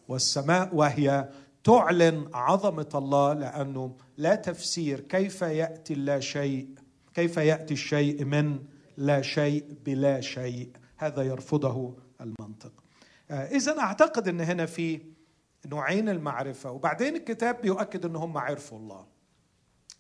والسماء 0.08 0.76
وهي 0.76 1.30
تعلن 1.68 2.30
عظمة 2.34 2.90
الله 2.96 3.34
لأنه 3.34 3.96
لا 4.18 4.36
تفسير 4.36 5.00
كيف 5.00 5.42
يأتي 5.42 5.94
لا 5.96 6.20
شيء 6.20 6.68
كيف 7.14 7.38
يأتي 7.38 7.74
الشيء 7.74 8.26
من 8.26 8.60
لا 8.98 9.22
شيء 9.22 9.66
بلا 9.86 10.22
شيء. 10.22 10.70
هذا 10.98 11.22
يرفضه 11.22 11.96
المنطق. 12.22 12.72
آه، 13.32 13.46
إذا 13.46 13.80
أعتقد 13.80 14.28
أن 14.28 14.42
هنا 14.42 14.66
في 14.66 15.02
نوعين 15.66 16.10
المعرفة 16.10 16.72
وبعدين 16.72 17.16
الكتاب 17.16 17.62
بيؤكد 17.62 18.06
ان 18.06 18.16
هم 18.16 18.38
عرفوا 18.38 18.78
الله. 18.78 19.06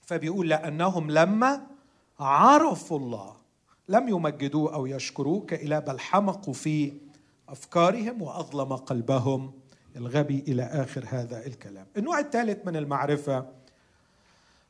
فبيقول 0.02 0.50
لأنهم 0.50 1.12
لما 1.12 1.68
عرفوا 2.20 3.00
الله 3.00 3.36
لم 3.90 4.10
يمجدوه 4.10 4.74
أو 4.74 4.86
يشكروه 4.86 5.46
كإله 5.46 5.80
بل 5.80 6.00
حمقوا 6.00 6.54
في 6.54 6.94
أفكارهم 7.50 8.22
وأظلم 8.22 8.74
قلبهم. 8.76 9.67
الغبي 9.98 10.44
إلى 10.48 10.64
آخر 10.64 11.06
هذا 11.10 11.46
الكلام. 11.46 11.88
النوع 11.98 12.20
الثالث 12.20 12.68
من 12.68 12.76
المعرفة 12.76 13.46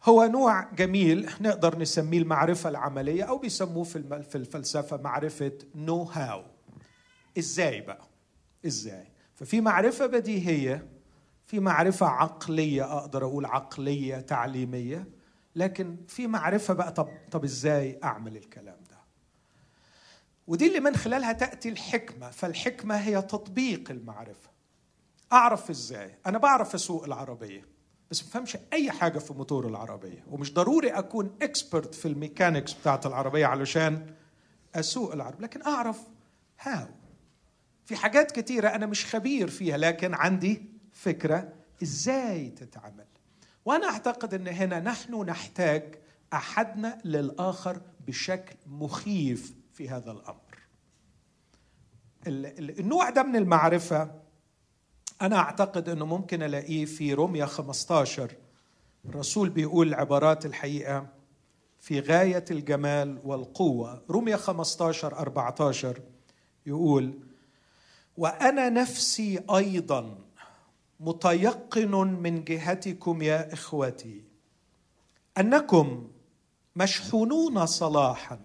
هو 0.03 0.25
نوع 0.25 0.73
جميل 0.73 1.29
نقدر 1.41 1.79
نسميه 1.79 2.17
المعرفة 2.19 2.69
العملية 2.69 3.23
أو 3.23 3.37
بيسموه 3.37 3.83
في 3.83 4.35
الفلسفة 4.35 4.97
معرفة 4.97 5.51
نو 5.75 6.03
هاو 6.03 6.43
إزاي 7.37 7.81
بقى؟ 7.81 8.07
إزاي؟ 8.65 9.07
ففي 9.35 9.61
معرفة 9.61 10.05
بديهية 10.05 10.87
في 11.45 11.59
معرفة 11.59 12.05
عقلية 12.05 12.97
أقدر 12.97 13.25
أقول 13.25 13.45
عقلية 13.45 14.15
تعليمية 14.19 15.07
لكن 15.55 15.97
في 16.07 16.27
معرفة 16.27 16.73
بقى 16.73 16.91
طب 16.91 17.09
طب 17.31 17.43
إزاي 17.43 17.99
أعمل 18.03 18.37
الكلام 18.37 18.77
ده؟ 18.89 18.97
ودي 20.47 20.67
اللي 20.67 20.79
من 20.79 20.95
خلالها 20.95 21.31
تأتي 21.33 21.69
الحكمة 21.69 22.29
فالحكمة 22.29 22.95
هي 22.95 23.21
تطبيق 23.21 23.91
المعرفة. 23.91 24.49
أعرف 25.33 25.69
إزاي؟ 25.69 26.17
أنا 26.25 26.37
بعرف 26.37 26.75
أسوق 26.75 27.03
العربية 27.03 27.65
بس 28.11 28.23
ما 28.23 28.29
بفهمش 28.29 28.57
أي 28.73 28.91
حاجة 28.91 29.19
في 29.19 29.33
موتور 29.33 29.67
العربية 29.67 30.23
ومش 30.31 30.53
ضروري 30.53 30.89
أكون 30.89 31.35
expert 31.41 31.95
في 31.95 32.07
ال 32.07 32.14
mechanics 32.14 32.73
بتاعت 32.73 33.05
العربية 33.05 33.45
علشان 33.45 34.13
أسوق 34.75 35.13
العربية 35.13 35.39
لكن 35.43 35.61
أعرف 35.61 35.99
هاو 36.59 36.87
في 37.85 37.95
حاجات 37.95 38.31
كتيرة 38.31 38.67
أنا 38.69 38.85
مش 38.85 39.05
خبير 39.05 39.47
فيها 39.49 39.77
لكن 39.77 40.13
عندي 40.13 40.63
فكرة 40.93 41.53
إزاي 41.83 42.49
تتعمل. 42.49 43.05
وأنا 43.65 43.87
أعتقد 43.87 44.33
إن 44.33 44.47
هنا 44.47 44.79
نحن 44.79 45.21
نحتاج 45.21 45.95
أحدنا 46.33 46.97
للآخر 47.05 47.81
بشكل 48.07 48.55
مخيف 48.67 49.53
في 49.73 49.89
هذا 49.89 50.11
الأمر. 50.11 50.57
النوع 52.27 53.09
ده 53.09 53.23
من 53.23 53.35
المعرفة 53.35 54.11
أنا 55.21 55.35
أعتقد 55.35 55.89
إنه 55.89 56.05
ممكن 56.05 56.43
ألاقيه 56.43 56.85
في 56.85 57.13
روميا 57.13 57.45
15 57.45 58.35
الرسول 59.05 59.49
بيقول 59.49 59.93
عبارات 59.93 60.45
الحقيقة 60.45 61.07
في 61.79 61.99
غاية 61.99 62.45
الجمال 62.51 63.19
والقوة. 63.23 64.03
روميا 64.09 64.37
15 64.37 65.19
14 65.19 66.01
يقول 66.65 67.19
وأنا 68.17 68.69
نفسي 68.69 69.39
أيضا 69.55 70.17
متيقن 70.99 71.91
من 71.95 72.43
جهتكم 72.43 73.21
يا 73.21 73.53
إخوتي 73.53 74.23
أنكم 75.37 76.07
مشحونون 76.75 77.65
صلاحا 77.65 78.39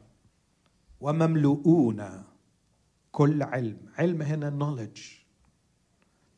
ومملؤون 1.01 2.25
كل 3.13 3.43
علم. 3.43 3.79
علم 3.99 4.23
هنا 4.23 4.51
knowledge. 4.59 5.22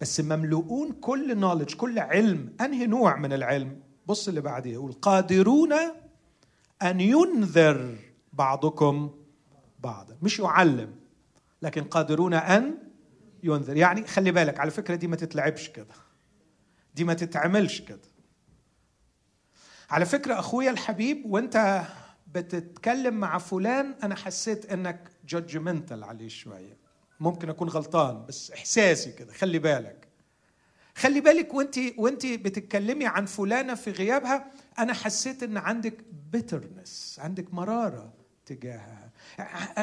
بس 0.05 0.21
مملؤون 0.21 0.93
كل 0.93 1.40
knowledge 1.40 1.77
كل 1.77 1.99
علم. 1.99 2.57
أنهي 2.61 2.87
نوع 2.87 3.17
من 3.17 3.33
العلم؟ 3.33 3.81
بص 4.07 4.29
اللي 4.29 4.40
بعديه 4.40 4.73
يقول 4.73 4.93
قادرون 4.93 5.73
أن 6.83 7.01
ينذر 7.01 7.99
بعضكم 8.33 9.11
بعضا. 9.79 10.17
مش 10.23 10.38
يعلم 10.38 10.95
لكن 11.62 11.85
قادرون 11.85 12.35
أن 12.35 12.79
ينذر. 13.43 13.77
يعني 13.77 14.07
خلي 14.07 14.33
بالك 14.33 14.61
على 14.61 14.71
فكرة 14.71 14.95
دي 14.95 15.07
ما 15.07 15.17
تتلعبش 15.17 15.69
كده. 15.69 15.95
دي 16.95 17.05
ما 17.05 17.14
تتعملش 17.14 17.81
كده. 17.81 18.09
على 19.90 20.07
فكرة 20.07 20.38
أخويا 20.38 20.71
الحبيب 20.71 21.27
وأنت 21.27 21.83
بتتكلم 22.27 23.14
مع 23.14 23.38
فلان 23.38 23.95
أنا 24.03 24.14
حسيت 24.14 24.73
إنك 24.73 25.11
جادجمنتال 25.29 26.05
عليه 26.05 26.29
شوية. 26.29 26.84
ممكن 27.20 27.48
أكون 27.50 27.68
غلطان 27.68 28.27
بس 28.27 28.50
إحساسي 28.50 29.12
كده 29.12 29.33
خلي 29.33 29.59
بالك. 29.59 30.09
خلي 30.96 31.20
بالك 31.20 31.55
وانت 31.55 31.79
وانت 31.98 32.27
بتتكلمي 32.27 33.07
عن 33.07 33.27
فلانة 33.27 33.74
في 33.74 33.90
غيابها 33.90 34.53
أنا 34.79 34.92
حسيت 34.92 35.42
إن 35.42 35.57
عندك 35.57 35.94
بيترنس 36.33 37.20
عندك 37.22 37.55
مرارة 37.55 38.12
تجاهها. 38.46 39.11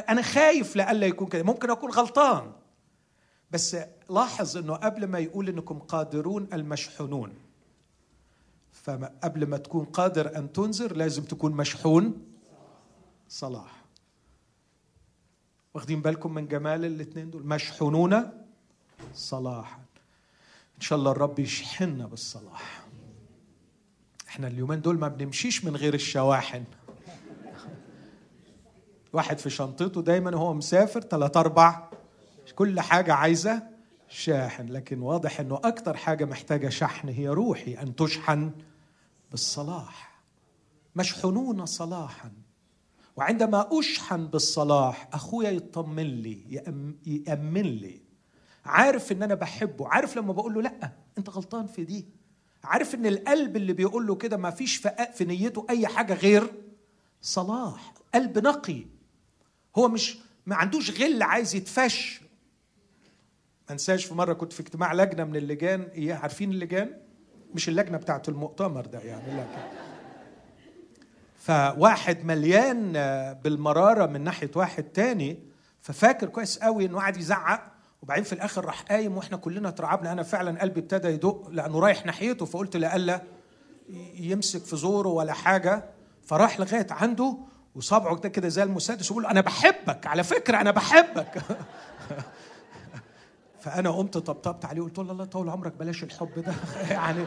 أنا 0.09 0.21
خايف 0.21 0.75
لألا 0.75 1.07
يكون 1.07 1.27
كده 1.27 1.43
ممكن 1.43 1.69
أكون 1.69 1.91
غلطان. 1.91 2.51
بس 3.51 3.77
لاحظ 4.09 4.57
إنه 4.57 4.73
قبل 4.73 5.07
ما 5.07 5.19
يقول 5.19 5.49
إنكم 5.49 5.79
قادرون 5.79 6.47
المشحونون. 6.53 7.33
فقبل 8.71 9.47
ما 9.47 9.57
تكون 9.57 9.85
قادر 9.85 10.37
أن 10.37 10.53
تنذر 10.53 10.95
لازم 10.95 11.23
تكون 11.23 11.51
مشحون 11.51 12.25
صلاح. 13.29 13.80
واخدين 15.73 16.01
بالكم 16.01 16.33
من 16.33 16.47
جمال 16.47 16.85
الاثنين 16.85 17.29
دول. 17.29 17.45
مشحونون 17.45 18.31
صلاحا. 19.13 19.79
إن 20.75 20.81
شاء 20.81 20.99
الله 20.99 21.11
الرب 21.11 21.39
يشحننا 21.39 22.05
بالصلاح. 22.05 22.85
إحنا 24.27 24.47
اليومين 24.47 24.81
دول 24.81 24.99
ما 24.99 25.07
بنمشيش 25.07 25.65
من 25.65 25.75
غير 25.75 25.93
الشواحن. 25.93 26.63
واحد 29.13 29.37
في 29.37 29.49
شنطته 29.49 30.01
دايما 30.01 30.35
وهو 30.35 30.53
مسافر 30.53 31.01
ثلاث 31.01 31.37
أربع. 31.37 31.89
كل 32.55 32.79
حاجة 32.79 33.13
عايزة 33.13 33.63
شاحن. 34.09 34.65
لكن 34.65 35.01
واضح 35.01 35.39
إنه 35.39 35.55
أكثر 35.55 35.97
حاجة 35.97 36.25
محتاجة 36.25 36.69
شحن 36.69 37.09
هي 37.09 37.27
روحي 37.27 37.73
أن 37.73 37.95
تشحن 37.95 38.51
بالصلاح. 39.31 40.21
مشحونون 40.95 41.65
صلاحا. 41.65 42.31
وعندما 43.15 43.79
أشحن 43.79 44.27
بالصلاح 44.27 45.09
أخويا 45.13 45.49
يطمن 45.49 46.21
لي 46.21 46.63
يأمن 47.05 47.61
لي. 47.61 48.01
عارف 48.65 49.11
إن 49.11 49.23
أنا 49.23 49.35
بحبه. 49.35 49.87
عارف 49.87 50.17
لما 50.17 50.33
بقول 50.33 50.53
له 50.53 50.61
لأ 50.61 50.91
أنت 51.17 51.29
غلطان 51.29 51.67
في 51.67 51.83
دي. 51.83 52.05
عارف 52.63 52.95
إن 52.95 53.05
القلب 53.05 53.55
اللي 53.55 53.73
بيقول 53.73 54.07
له 54.07 54.15
كده 54.15 54.37
ما 54.37 54.49
فيش 54.49 54.75
في 55.13 55.25
نيته 55.25 55.65
أي 55.69 55.87
حاجة 55.87 56.13
غير 56.13 56.53
صلاح. 57.21 57.93
قلب 58.15 58.37
نقي. 58.39 58.85
هو 59.75 59.87
مش 59.87 60.17
ما 60.45 60.55
عندوش 60.55 61.01
غل 61.01 61.23
عايز 61.23 61.55
يتفش. 61.55 62.21
ما 63.67 63.73
انساش 63.73 64.05
في 64.05 64.13
مرة 64.13 64.33
كنت 64.33 64.53
في 64.53 64.59
اجتماع 64.59 64.93
لجنة 64.93 65.23
من 65.23 65.35
اللجان. 65.35 65.81
إيه 65.81 66.13
عارفين 66.13 66.51
اللجان؟ 66.51 66.97
مش 67.53 67.69
اللجنة 67.69 67.97
بتاعت 67.97 68.29
المؤتمر 68.29 68.85
ده 68.85 68.99
يعني 68.99 69.39
لكن 69.41 69.90
فواحد 71.41 72.25
مليان 72.25 72.93
بالمرارة 73.43 74.05
من 74.05 74.21
ناحية 74.23 74.51
واحد 74.55 74.83
تاني 74.83 75.39
ففاكر 75.81 76.27
كويس 76.27 76.59
قوي 76.59 76.85
إنه 76.85 76.97
قاعد 76.97 77.17
يزعق 77.17 77.71
وبعدين 78.01 78.23
في 78.23 78.33
الآخر 78.33 78.65
راح 78.65 78.81
قايم 78.81 79.17
وإحنا 79.17 79.37
كلنا 79.37 79.69
اترعبنا. 79.69 80.11
أنا 80.11 80.23
فعلا 80.23 80.61
قلبي 80.61 80.79
ابتدى 80.79 81.07
يدق 81.07 81.49
لأنه 81.51 81.79
رايح 81.79 82.05
ناحيته 82.05 82.45
فقلت 82.45 82.77
لألا 82.77 83.21
يمسك 84.15 84.65
في 84.65 84.75
زوره 84.75 85.09
ولا 85.09 85.33
حاجة. 85.33 85.85
فراح 86.25 86.59
لغاية 86.59 86.87
عنده 86.91 87.37
وصابعه 87.75 88.17
ده 88.17 88.29
كده 88.29 88.47
زي 88.47 88.63
المسدس 88.63 89.11
ويقول 89.11 89.25
أنا 89.25 89.41
بحبك 89.41 90.07
على 90.07 90.23
فكرة 90.23 90.61
أنا 90.61 90.71
بحبك. 90.71 91.41
فأنا 93.61 93.89
قمت 93.89 94.17
طبطبت 94.17 94.65
عليه 94.65 94.81
وقلت 94.81 94.99
له 94.99 95.11
الله 95.11 95.25
طول 95.25 95.49
عمرك 95.49 95.73
بلاش 95.73 96.03
الحب 96.03 96.39
ده. 96.39 96.53
يعني 96.95 97.25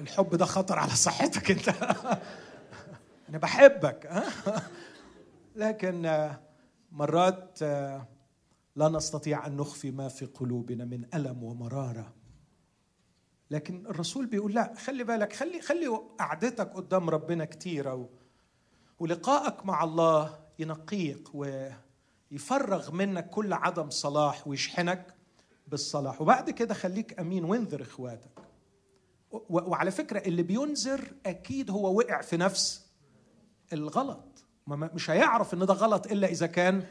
الحب 0.00 0.34
ده 0.34 0.44
خطر 0.44 0.78
على 0.78 0.90
صحتك 0.90 1.50
أنت. 1.50 1.74
أنا 3.28 3.38
بحبك 3.38 4.24
لكن 5.56 6.28
مرات 6.92 7.62
لا 8.76 8.88
نستطيع 8.88 9.46
أن 9.46 9.56
نخفي 9.56 9.90
ما 9.90 10.08
في 10.08 10.26
قلوبنا 10.26 10.84
من 10.84 11.04
ألم 11.14 11.42
ومرارة. 11.42 12.12
لكن 13.50 13.86
الرسول 13.86 14.26
بيقول 14.26 14.54
لا 14.54 14.74
خلي 14.74 15.04
بالك 15.04 15.32
خلي 15.32 15.60
خلي 15.60 15.86
قعدتك 16.18 16.72
قدام 16.72 17.10
ربنا 17.10 17.44
كتيرة 17.44 18.08
ولقائك 18.98 19.66
مع 19.66 19.84
الله 19.84 20.38
ينقيك 20.58 21.28
ويفرغ 21.34 22.92
منك 22.92 23.30
كل 23.30 23.52
عدم 23.52 23.90
صلاح 23.90 24.48
ويشحنك 24.48 25.14
بالصلاح. 25.68 26.20
وبعد 26.20 26.50
كده 26.50 26.74
خليك 26.74 27.20
أمين 27.20 27.44
وانذر 27.44 27.82
إخواتك. 27.82 28.40
وعلى 29.50 29.90
فكرة 29.90 30.18
اللي 30.18 30.42
بينذر 30.42 31.12
أكيد 31.26 31.70
هو 31.70 31.98
وقع 31.98 32.20
في 32.20 32.36
نفس 32.36 32.85
الغلط. 33.72 34.44
مش 34.66 35.10
هيعرف 35.10 35.54
إن 35.54 35.66
ده 35.66 35.74
غلط 35.74 36.06
إلا 36.06 36.28
إذا 36.28 36.46
كان 36.46 36.84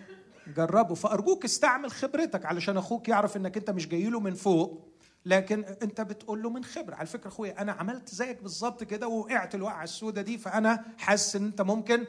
جربه. 0.47 0.95
فأرجوك 0.95 1.45
استعمل 1.45 1.91
خبرتك 1.91 2.45
علشان 2.45 2.77
أخوك 2.77 3.09
يعرف 3.09 3.37
إنك 3.37 3.57
أنت 3.57 3.69
مش 3.69 3.87
جاي 3.87 4.09
له 4.09 4.19
من 4.19 4.33
فوق 4.33 4.87
لكن 5.25 5.63
أنت 5.63 6.01
بتقول 6.01 6.43
له 6.43 6.49
من 6.49 6.63
خبرة. 6.63 6.95
على 6.95 7.07
فكرة 7.07 7.27
أخويا 7.27 7.61
أنا 7.61 7.71
عملت 7.71 8.09
زيك 8.09 8.41
بالظبط 8.41 8.83
كده 8.83 9.07
ووقعت 9.07 9.55
الوقعة 9.55 9.83
السوداء 9.83 10.23
دي 10.23 10.37
فأنا 10.37 10.85
حاسس 10.97 11.35
إن 11.35 11.45
أنت 11.45 11.61
ممكن 11.61 12.05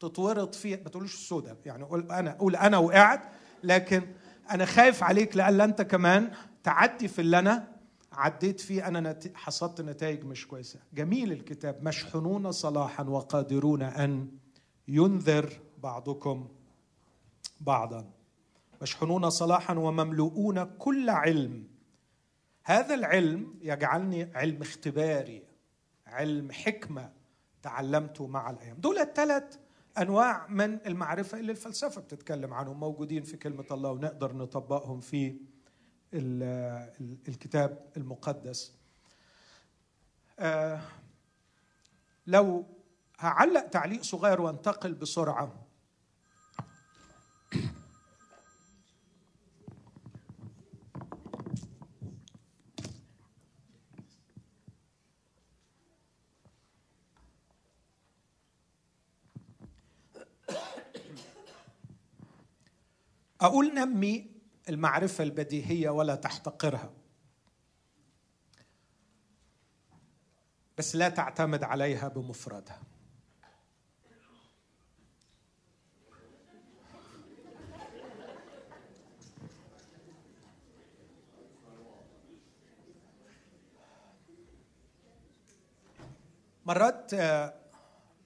تتورط 0.00 0.54
فيها. 0.54 0.76
ما 0.76 0.88
تقولوش 0.88 1.14
السوداء 1.14 1.56
يعني 1.66 1.84
قول 1.84 2.12
أنا 2.12 2.32
قول 2.32 2.56
أنا 2.56 2.78
وقعت 2.78 3.22
لكن 3.64 4.02
أنا 4.50 4.64
خايف 4.64 5.02
عليك 5.02 5.36
لألا 5.36 5.64
أنت 5.64 5.82
كمان 5.82 6.30
تعدي 6.64 7.08
في 7.08 7.18
اللي 7.20 7.38
أنا 7.38 7.73
عديت 8.14 8.60
فيه 8.60 8.88
أنا 8.88 9.18
حصدت 9.34 9.80
نتائج 9.80 10.24
مش 10.24 10.46
كويسة. 10.46 10.80
جميل 10.94 11.32
الكتاب. 11.32 11.84
مشحونون 11.84 12.52
صلاحا 12.52 13.02
وقادرون 13.02 13.82
أن 13.82 14.28
ينذر 14.88 15.60
بعضكم 15.82 16.48
بعضا. 17.60 18.10
مشحونون 18.82 19.30
صلاحا 19.30 19.74
ومملؤون 19.74 20.64
كل 20.64 21.10
علم. 21.10 21.66
هذا 22.64 22.94
العلم 22.94 23.54
يجعلني 23.62 24.30
علم 24.34 24.62
اختباري 24.62 25.42
علم 26.06 26.52
حكمة 26.52 27.12
تعلمته 27.62 28.26
مع 28.26 28.50
الأيام. 28.50 28.76
دول 28.76 28.98
الثلاث 28.98 29.56
أنواع 29.98 30.46
من 30.46 30.78
المعرفة 30.86 31.38
اللي 31.38 31.52
الفلسفة 31.52 32.00
بتتكلم 32.00 32.54
عنهم 32.54 32.80
موجودين 32.80 33.22
في 33.22 33.36
كلمة 33.36 33.66
الله 33.70 33.90
ونقدر 33.90 34.36
نطبقهم 34.36 35.00
في 35.00 35.36
الكتاب 36.14 37.92
المقدس. 37.96 38.72
آه، 40.38 40.80
لو 42.26 42.66
هعلق 43.18 43.66
تعليق 43.66 44.02
صغير 44.02 44.40
وانتقل 44.40 44.94
بسرعة. 44.94 45.64
أقول 63.40 63.74
نمي 63.74 64.33
المعرفة 64.68 65.24
البديهية 65.24 65.90
ولا 65.90 66.14
تحتقرها. 66.14 66.92
بس 70.78 70.96
لا 70.96 71.08
تعتمد 71.08 71.62
عليها 71.62 72.08
بمفردها. 72.08 72.82
مرات 86.66 87.14
آه، 87.14 87.54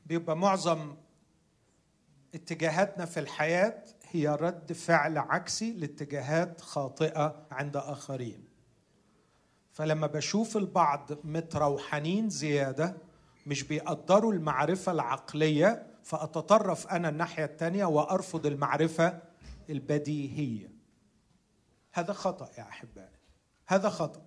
بيبقى 0.07 0.37
معظم 0.37 0.97
اتجاهاتنا 2.35 3.05
في 3.05 3.21
الحياة 3.21 3.85
هي 4.11 4.29
رد 4.29 4.73
فعل 4.73 5.19
عكسي 5.19 5.73
لاتجاهات 5.73 6.61
خاطئة 6.61 7.47
عند 7.51 7.77
آخرين. 7.77 8.45
فلما 9.73 10.07
بشوف 10.07 10.57
البعض 10.57 11.11
متروحنين 11.25 12.31
زيادة 12.31 12.97
مش 13.47 13.63
بيقدروا 13.63 14.33
المعرفة 14.33 14.93
العقلية 14.93 15.87
فأتطرف 16.05 16.87
أنا 16.87 17.09
الناحية 17.09 17.45
الثانية 17.45 17.85
وأرفض 17.85 18.47
المعرفة 18.47 19.23
البديهية. 19.71 20.71
هذا 21.93 22.13
خطأ 22.13 22.51
يا 22.59 22.63
أحبائي. 22.63 23.19
هذا 23.67 23.89
خطأ. 23.89 24.23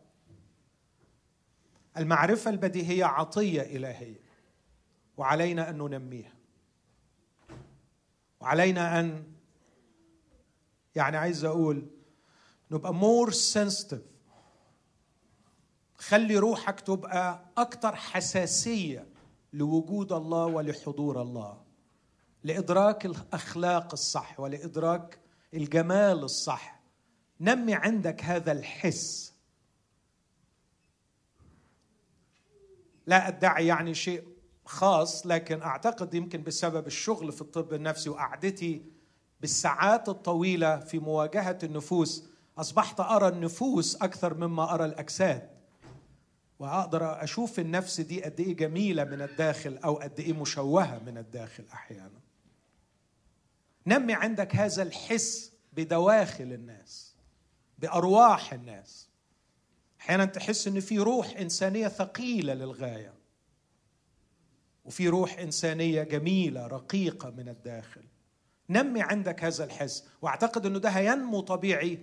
المعرفة 1.97 2.49
البديهية 2.51 3.05
عطية 3.05 3.61
إلهية 3.61 4.19
وعلينا 5.17 5.69
أن 5.69 5.77
ننميها 5.77 6.33
وعلينا 8.39 8.99
أن 8.99 9.23
يعني 10.95 11.17
عايز 11.17 11.45
أقول 11.45 11.87
نبقى 12.71 12.93
مور 12.93 13.31
سنسيتيف 13.31 14.01
خلي 15.97 16.37
روحك 16.37 16.79
تبقى 16.79 17.45
أكثر 17.57 17.95
حساسية 17.95 19.07
لوجود 19.53 20.13
الله 20.13 20.45
ولحضور 20.45 21.21
الله 21.21 21.61
لإدراك 22.43 23.05
الأخلاق 23.05 23.91
الصح 23.93 24.39
ولإدراك 24.39 25.19
الجمال 25.53 26.23
الصح. 26.23 26.81
نمي 27.39 27.73
عندك 27.73 28.23
هذا 28.23 28.51
الحس. 28.51 29.33
لا 33.07 33.27
أدعي 33.27 33.67
يعني 33.67 33.93
شيء 33.93 34.27
خاص 34.65 35.27
لكن 35.27 35.61
أعتقد 35.61 36.13
يمكن 36.13 36.43
بسبب 36.43 36.87
الشغل 36.87 37.31
في 37.31 37.41
الطب 37.41 37.73
النفسي 37.73 38.09
وقعدتي 38.09 38.85
بالساعات 39.41 40.09
الطويلة 40.09 40.79
في 40.79 40.99
مواجهة 40.99 41.57
النفوس 41.63 42.23
أصبحت 42.57 42.99
أرى 42.99 43.27
النفوس 43.27 43.95
أكثر 43.95 44.33
مما 44.33 44.73
أرى 44.73 44.85
الأجساد. 44.85 45.49
وأقدر 46.59 47.23
أشوف 47.23 47.59
النفس 47.59 48.01
دي 48.01 48.23
قد 48.23 48.39
إيه 48.39 48.55
جميلة 48.55 49.03
من 49.03 49.21
الداخل 49.21 49.77
أو 49.77 49.95
قد 49.95 50.19
إيه 50.19 50.33
مشوهة 50.33 50.99
من 51.05 51.17
الداخل 51.17 51.65
أحيانا. 51.73 52.21
نمي 53.87 54.13
عندك 54.13 54.55
هذا 54.55 54.83
الحس 54.83 55.51
بدواخل 55.73 56.53
الناس 56.53 57.15
بأرواح 57.79 58.53
الناس. 58.53 59.09
أحيانا 60.01 60.25
تحس 60.25 60.67
إن 60.67 60.79
في 60.79 60.99
روح 60.99 61.37
إنسانية 61.37 61.87
ثقيلة 61.87 62.53
للغاية 62.53 63.13
وفي 64.85 65.07
روح 65.07 65.39
إنسانية 65.39 66.03
جميلة 66.03 66.67
رقيقة 66.67 67.29
من 67.29 67.49
الداخل. 67.49 68.03
نمي 68.71 69.01
عندك 69.01 69.43
هذا 69.43 69.63
الحس. 69.63 70.07
وأعتقد 70.21 70.65
أنه 70.65 70.79
ده 70.79 70.89
هينمو 70.89 71.39
طبيعي 71.39 71.99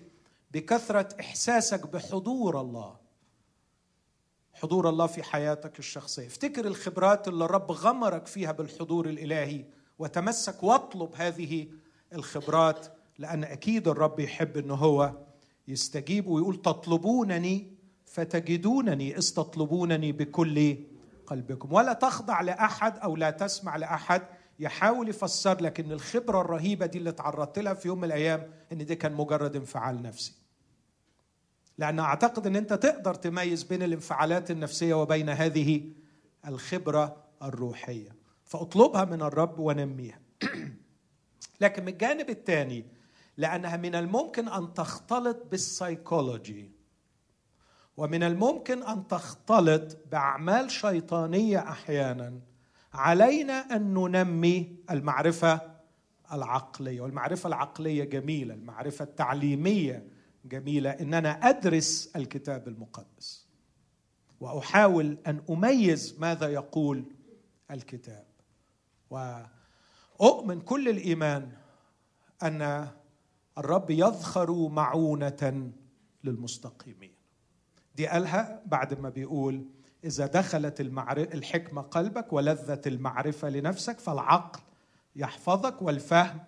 بكثرة 0.50 1.08
إحساسك 1.20 1.86
بحضور 1.86 2.60
الله. 2.60 2.96
حضور 4.54 4.88
الله 4.88 5.06
في 5.06 5.22
حياتك 5.22 5.78
الشخصية. 5.78 6.26
افتكر 6.26 6.66
الخبرات 6.66 7.28
اللي 7.28 7.44
الرب 7.44 7.72
غمرك 7.72 8.26
فيها 8.26 8.52
بالحضور 8.52 9.08
الإلهي 9.08 9.64
وتمسك 9.98 10.62
واطلب 10.62 11.10
هذه 11.14 11.68
الخبرات 12.12 12.86
لأن 13.18 13.44
أكيد 13.44 13.88
الرب 13.88 14.20
يحب 14.20 14.56
إنه 14.56 14.74
هو 14.74 15.12
يستجيب 15.68 16.26
ويقول 16.26 16.62
تطلبونني 16.62 17.72
فتجدونني 18.06 19.16
اذ 19.16 19.34
تطلبونني 19.34 20.12
بكل 20.12 20.76
قلبكم. 21.26 21.72
ولا 21.72 21.92
تخضع 21.92 22.40
لأحد 22.40 22.98
أو 22.98 23.16
لا 23.16 23.30
تسمع 23.30 23.76
لأحد 23.76 24.22
يحاول 24.58 25.08
يفسر 25.08 25.62
لك 25.62 25.80
إن 25.80 25.92
الخبرة 25.92 26.40
الرهيبة 26.40 26.86
دي 26.86 26.98
اللي 26.98 27.12
تعرضت 27.12 27.58
لها 27.58 27.74
في 27.74 27.88
يوم 27.88 27.98
من 27.98 28.04
الأيام 28.04 28.50
إن 28.72 28.86
دي 28.86 28.96
كان 28.96 29.12
مجرد 29.12 29.56
انفعال 29.56 30.02
نفسي. 30.02 30.32
لأن 31.78 31.98
أعتقد 31.98 32.46
إن 32.46 32.56
أنت 32.56 32.72
تقدر 32.72 33.14
تميز 33.14 33.62
بين 33.62 33.82
الانفعالات 33.82 34.50
النفسية 34.50 34.94
وبين 34.94 35.28
هذه 35.28 35.92
الخبرة 36.46 37.16
الروحية. 37.42 38.18
فأطلبها 38.44 39.04
من 39.04 39.22
الرب 39.22 39.58
ونميها 39.58 40.20
لكن 41.60 41.82
من 41.82 41.88
الجانب 41.88 42.30
الثاني 42.30 42.84
لأنها 43.36 43.76
من 43.76 43.94
الممكن 43.94 44.48
أن 44.48 44.74
تختلط 44.74 45.46
بالسيكولوجي 45.50 46.70
ومن 47.96 48.22
الممكن 48.22 48.82
أن 48.82 49.08
تختلط 49.08 49.96
بأعمال 50.10 50.70
شيطانية 50.70 51.58
أحيانا. 51.58 52.47
علينا 52.92 53.52
أن 53.76 53.94
ننمي 53.94 54.76
المعرفة 54.90 55.60
العقلية 56.32 57.00
والمعرفة 57.00 57.46
العقلية 57.46 58.04
جميلة 58.04 58.54
المعرفة 58.54 59.04
التعليمية 59.04 60.08
جميلة 60.44 60.90
إن 60.90 61.14
أنا 61.14 61.30
أدرس 61.30 62.12
الكتاب 62.16 62.68
المقدس 62.68 63.46
وأحاول 64.40 65.18
أن 65.26 65.42
أميز 65.50 66.16
ماذا 66.18 66.48
يقول 66.48 67.04
الكتاب. 67.70 68.26
وأؤمن 69.10 70.60
كل 70.60 70.88
الإيمان 70.88 71.52
أن 72.42 72.88
الرب 73.58 73.90
يذخر 73.90 74.68
معونة 74.68 75.70
للمستقيمين. 76.24 77.12
دي 77.96 78.06
قالها 78.06 78.62
بعد 78.66 79.00
ما 79.00 79.08
بيقول 79.08 79.64
إذا 80.04 80.26
دخلت 80.26 80.80
الحكمة 81.34 81.82
قلبك 81.82 82.32
ولذة 82.32 82.80
المعرفة 82.86 83.48
لنفسك 83.48 84.00
فالعقل 84.00 84.60
يحفظك 85.16 85.82
والفهم 85.82 86.40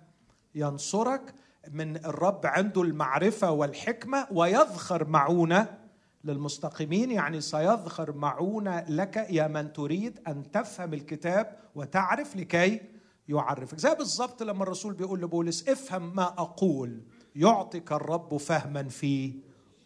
ينصرك. 0.55 1.35
من 1.71 1.97
الرب 1.97 2.47
عنده 2.47 2.83
المعرفة 2.83 3.51
والحكمة 3.51 4.27
ويذخر 4.33 5.09
معونة 5.09 5.79
للمستقيمين. 6.25 7.11
يعني 7.11 7.41
سيذخر 7.41 8.13
معونة 8.13 8.85
لك 8.89 9.17
يا 9.17 9.49
من 9.49 9.73
تريد 9.73 10.21
أن 10.29 10.51
تفهم 10.51 10.95
الكتاب 10.95 11.57
وتعرف 11.75 12.37
لكي 12.37 12.81
يعرفك. 13.29 13.79
زي 13.79 13.95
بالضبط 13.95 14.43
لما 14.43 14.63
الرسول 14.63 14.95
بيقول 14.95 15.21
لبولس 15.21 15.69
افهم 15.69 16.17
ما 16.17 16.25
أقول 16.25 17.03
يعطيك 17.37 17.93
الرب 17.93 18.37
فهما 18.37 18.89
في 18.89 19.35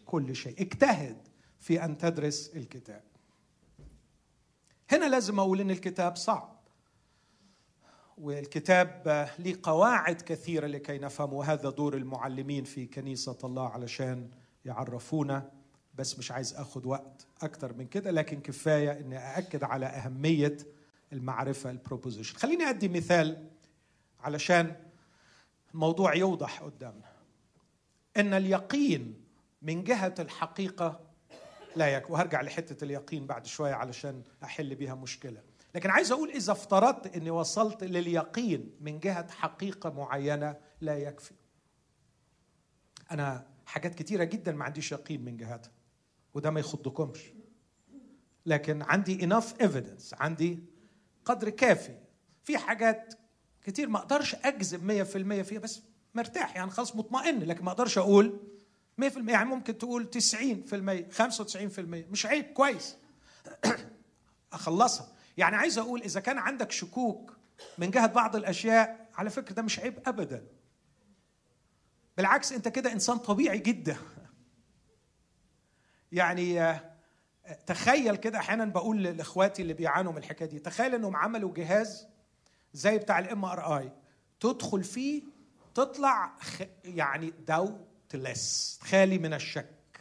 كل 0.05 0.35
شيء. 0.35 0.61
اجتهد 0.61 1.17
في 1.59 1.85
أن 1.85 1.97
تدرس 1.97 2.51
الكتاب. 2.55 3.14
هنا 4.89 5.05
لازم 5.05 5.39
أقول 5.39 5.59
إن 5.61 5.71
الكتاب 5.71 6.15
صعب. 6.15 6.55
والكتاب 8.17 9.27
له 9.39 9.55
قواعد 9.63 10.21
كثيرة 10.21 10.67
لكي 10.67 10.97
نفهم 10.97 11.33
وهذا 11.33 11.69
دور 11.69 11.95
المعلمين 11.97 12.63
في 12.63 12.85
كنيسة 12.85 13.37
الله 13.43 13.69
علشان 13.69 14.29
يعرفونا. 14.65 15.51
بس 15.95 16.17
مش 16.19 16.31
عايز 16.31 16.53
اخذ 16.53 16.87
وقت 16.87 17.27
أكتر 17.41 17.73
من 17.73 17.87
كده 17.87 18.11
لكن 18.11 18.39
كفاية 18.39 18.91
إني 18.99 19.17
أأكد 19.17 19.63
على 19.63 19.85
أهمية 19.85 20.57
المعرفة 21.13 21.69
البروبوزيشن 21.69 22.37
خليني 22.37 22.63
أدي 22.63 22.87
مثال 22.87 23.49
علشان 24.19 24.75
الموضوع 25.73 26.15
يوضح 26.15 26.61
قدامنا. 26.61 27.11
إن 28.17 28.33
اليقين 28.33 29.23
من 29.61 29.83
جهة 29.83 30.15
الحقيقة 30.19 30.99
لا 31.75 31.87
يكفي 31.87 32.13
وهرجع 32.13 32.41
لحتة 32.41 32.83
اليقين 32.83 33.27
بعد 33.27 33.45
شوية 33.45 33.73
علشان 33.73 34.23
أحل 34.43 34.75
بيها 34.75 34.95
مشكلة. 34.95 35.41
لكن 35.75 35.89
عايز 35.89 36.11
أقول 36.11 36.29
إذا 36.29 36.51
افترضت 36.51 37.15
إني 37.15 37.29
وصلت 37.29 37.83
لليقين 37.83 38.75
من 38.79 38.99
جهة 38.99 39.31
حقيقة 39.31 39.89
معينة 39.89 40.55
لا 40.81 40.97
يكفي. 40.97 41.33
أنا 43.11 43.47
حاجات 43.65 43.95
كتيرة 43.95 44.23
جدا 44.23 44.51
ما 44.51 44.65
عنديش 44.65 44.91
يقين 44.91 45.25
من 45.25 45.37
جهتها 45.37 45.71
وده 46.33 46.51
ما 46.51 46.59
يخضكمش. 46.59 47.33
لكن 48.45 48.81
عندي 48.81 49.29
enough 49.29 49.63
evidence 49.63 50.13
عندي 50.13 50.63
قدر 51.25 51.49
كافي. 51.49 51.97
في 52.43 52.57
حاجات 52.57 53.13
كتير 53.61 53.89
ما 53.89 53.99
أقدرش 53.99 54.35
أجزم 54.35 55.03
100% 55.03 55.41
فيها 55.41 55.59
بس 55.59 55.81
مرتاح 56.13 56.55
يعني 56.55 56.71
خلاص 56.71 56.95
مطمئن 56.95 57.39
لكن 57.39 57.65
ما 57.65 57.71
أقدرش 57.71 57.97
أقول 57.97 58.39
100% 59.01 59.29
يعني 59.29 59.49
ممكن 59.49 59.77
تقول 59.77 60.09
90% 60.09 61.17
95% 61.17 61.79
مش 62.11 62.25
عيب 62.25 62.45
كويس. 62.45 62.97
أخلصها. 64.53 65.07
يعني 65.37 65.55
عايز 65.55 65.77
أقول 65.77 66.01
إذا 66.01 66.19
كان 66.19 66.37
عندك 66.37 66.71
شكوك 66.71 67.37
من 67.77 67.91
جهة 67.91 68.07
بعض 68.07 68.35
الأشياء 68.35 69.09
على 69.15 69.29
فكرة 69.29 69.53
ده 69.53 69.61
مش 69.61 69.79
عيب 69.79 69.99
ابدا. 70.05 70.45
بالعكس 72.17 72.51
أنت 72.51 72.67
كده 72.67 72.91
إنسان 72.91 73.17
طبيعي 73.17 73.57
جدا. 73.57 73.97
يعني 76.11 76.79
تخيل 77.65 78.15
كده 78.15 78.39
أحيانا 78.39 78.65
بقول 78.65 79.03
لإخواتي 79.03 79.61
اللي 79.61 79.73
بيعانوا 79.73 80.11
من 80.11 80.17
الحكاية 80.17 80.49
دي 80.49 80.59
تخيل 80.59 80.95
إنهم 80.95 81.15
عملوا 81.15 81.53
جهاز 81.53 82.07
زي 82.73 82.97
بتاع 82.97 83.19
ال 83.19 83.45
MRI 83.45 83.91
تدخل 84.39 84.83
فيه 84.83 85.23
تطلع 85.75 86.31
يعني 86.85 87.33
doubtless 88.15 88.79
خالي 88.81 89.17
من 89.17 89.33
الشك. 89.33 89.99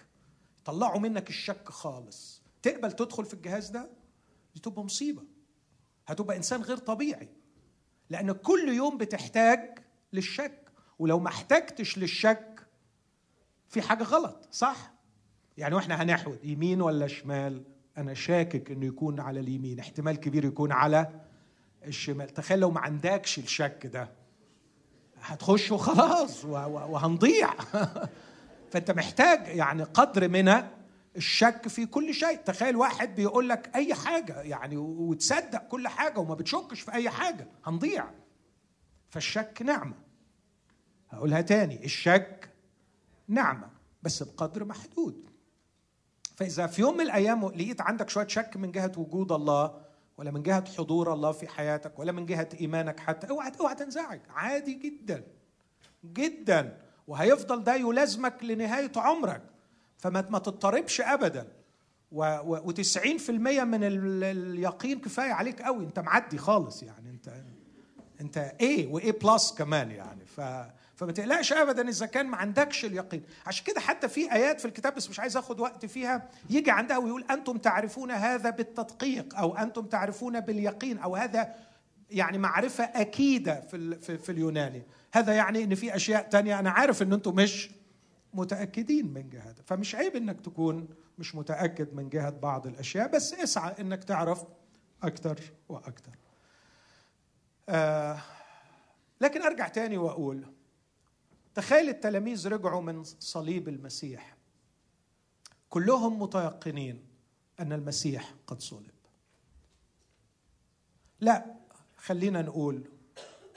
طلعوا 0.64 1.00
منك 1.00 1.28
الشك 1.28 1.68
خالص. 1.68 2.42
تقبل 2.62 2.92
تدخل 2.92 3.24
في 3.24 3.34
الجهاز 3.34 3.68
ده؟ 3.68 3.90
دي 4.54 4.60
تبقى 4.60 4.84
مصيبة. 4.84 5.22
هتبقى 6.06 6.36
إنسان 6.36 6.62
غير 6.62 6.76
طبيعي. 6.76 7.28
لأن 8.10 8.32
كل 8.32 8.68
يوم 8.68 8.98
بتحتاج 8.98 9.78
للشك. 10.12 10.60
ولو 10.98 11.18
ما 11.18 11.28
احتجتش 11.28 11.98
للشك 11.98 12.66
في 13.68 13.82
حاجة 13.82 14.02
غلط 14.04 14.48
صح؟ 14.50 14.92
يعني 15.58 15.74
وإحنا 15.74 16.02
هنحود 16.02 16.44
يمين 16.44 16.80
ولا 16.80 17.06
شمال؟ 17.06 17.64
أنا 17.98 18.14
شاكك 18.14 18.70
إنه 18.70 18.86
يكون 18.86 19.20
على 19.20 19.40
اليمين. 19.40 19.78
احتمال 19.78 20.16
كبير 20.16 20.44
يكون 20.44 20.72
على 20.72 21.20
الشمال. 21.86 22.28
تخيل 22.28 22.58
لو 22.58 22.70
ما 22.70 22.80
عندكش 22.80 23.38
الشك 23.38 23.86
ده. 23.86 24.23
هتخش 25.24 25.72
وخلاص 25.72 26.44
وهنضيع. 26.44 27.54
فانت 28.70 28.90
محتاج 28.90 29.48
يعني 29.48 29.82
قدر 29.82 30.28
من 30.28 30.62
الشك 31.16 31.68
في 31.68 31.86
كل 31.86 32.14
شيء. 32.14 32.36
تخيل 32.36 32.76
واحد 32.76 33.14
بيقول 33.14 33.48
لك 33.48 33.70
أي 33.74 33.94
حاجة 33.94 34.40
يعني 34.40 34.76
وتصدق 34.76 35.68
كل 35.68 35.88
حاجة 35.88 36.18
وما 36.18 36.34
بتشكش 36.34 36.80
في 36.80 36.92
أي 36.92 37.10
حاجة 37.10 37.48
هنضيع. 37.64 38.10
فالشك 39.10 39.62
نعمة. 39.64 39.94
هقولها 41.10 41.40
تاني 41.40 41.84
الشك 41.84 42.50
نعمة 43.28 43.68
بس 44.02 44.22
بقدر 44.22 44.64
محدود. 44.64 45.30
فإذا 46.36 46.66
في 46.66 46.82
يوم 46.82 46.94
من 46.94 47.00
الأيام 47.00 47.48
لقيت 47.48 47.80
عندك 47.80 48.10
شوية 48.10 48.26
شك 48.26 48.56
من 48.56 48.72
جهة 48.72 48.92
وجود 48.96 49.32
الله 49.32 49.83
ولا 50.18 50.30
من 50.30 50.42
جهة 50.42 50.64
حضور 50.78 51.12
الله 51.12 51.32
في 51.32 51.48
حياتك 51.48 51.98
ولا 51.98 52.12
من 52.12 52.26
جهة 52.26 52.48
إيمانك 52.60 53.00
حتى. 53.00 53.30
اوعى 53.30 53.52
اوعى 53.60 53.74
تنزعج. 53.74 54.20
عادي 54.30 54.74
جدا. 54.74 55.24
جدا. 56.04 56.78
وهيفضل 57.08 57.64
ده 57.64 57.74
يلازمك 57.74 58.44
لنهاية 58.44 58.92
عمرك. 58.96 59.42
فما 59.98 60.26
ما 60.30 60.38
تضطربش 60.38 61.00
ابدا. 61.00 61.48
و90% 62.12 63.30
من 63.30 63.84
اليقين 63.84 65.00
كفاية 65.00 65.32
عليك 65.32 65.62
قوي. 65.62 65.84
انت 65.84 65.98
معدي 65.98 66.38
خالص 66.38 66.82
يعني. 66.82 67.10
انت 67.10 67.32
انت 68.20 68.36
إيه 68.60 68.86
وايه 68.92 69.18
بلس 69.18 69.52
كمان 69.52 69.90
يعني. 69.90 70.26
ف 70.26 70.40
فما 70.96 71.12
تقلقش 71.12 71.52
ابدا 71.52 71.88
إذا 71.88 72.06
كان 72.06 72.26
ما 72.26 72.36
عندكش 72.36 72.84
اليقين. 72.84 73.22
عشان 73.46 73.64
كده 73.64 73.80
حتى 73.80 74.08
في 74.08 74.32
آيات 74.32 74.60
في 74.60 74.66
الكتاب 74.66 74.94
بس 74.94 75.10
مش 75.10 75.20
عايز 75.20 75.36
آخد 75.36 75.60
وقت 75.60 75.86
فيها 75.86 76.28
يجي 76.50 76.70
عندها 76.70 76.98
ويقول 76.98 77.24
أنتم 77.30 77.58
تعرفون 77.58 78.10
هذا 78.10 78.50
بالتدقيق 78.50 79.38
أو 79.38 79.56
أنتم 79.56 79.86
تعرفون 79.86 80.40
باليقين 80.40 80.98
أو 80.98 81.16
هذا 81.16 81.54
يعني 82.10 82.38
معرفة 82.38 82.84
أكيدة 82.84 83.60
في 83.60 84.18
في, 84.18 84.32
اليوناني. 84.32 84.82
هذا 85.12 85.32
يعني 85.32 85.64
إن 85.64 85.74
في 85.74 85.96
أشياء 85.96 86.28
تانية 86.28 86.58
أنا 86.58 86.70
عارف 86.70 87.02
إن 87.02 87.12
أنتم 87.12 87.34
مش 87.34 87.70
متأكدين 88.34 89.12
من 89.12 89.28
جهه 89.28 89.54
فمش 89.66 89.94
عيب 89.94 90.16
إنك 90.16 90.40
تكون 90.40 90.88
مش 91.18 91.34
متأكد 91.34 91.94
من 91.94 92.08
جهه 92.08 92.30
بعض 92.30 92.66
الأشياء 92.66 93.08
بس 93.08 93.34
اسعى 93.34 93.74
إنك 93.80 94.04
تعرف 94.04 94.44
أكثر 95.02 95.40
وأكثر 95.68 96.12
آه 97.68 98.18
لكن 99.20 99.42
أرجع 99.42 99.68
تاني 99.68 99.96
وأقول 99.96 100.44
تخيل 101.54 101.88
التلاميذ 101.88 102.48
رجعوا 102.48 102.82
من 102.82 103.04
صليب 103.04 103.68
المسيح. 103.68 104.36
كلهم 105.70 106.22
متيقنين 106.22 107.04
أن 107.60 107.72
المسيح 107.72 108.34
قد 108.46 108.60
صلب. 108.60 108.90
لا 111.20 111.54
خلينا 111.96 112.42
نقول 112.42 112.84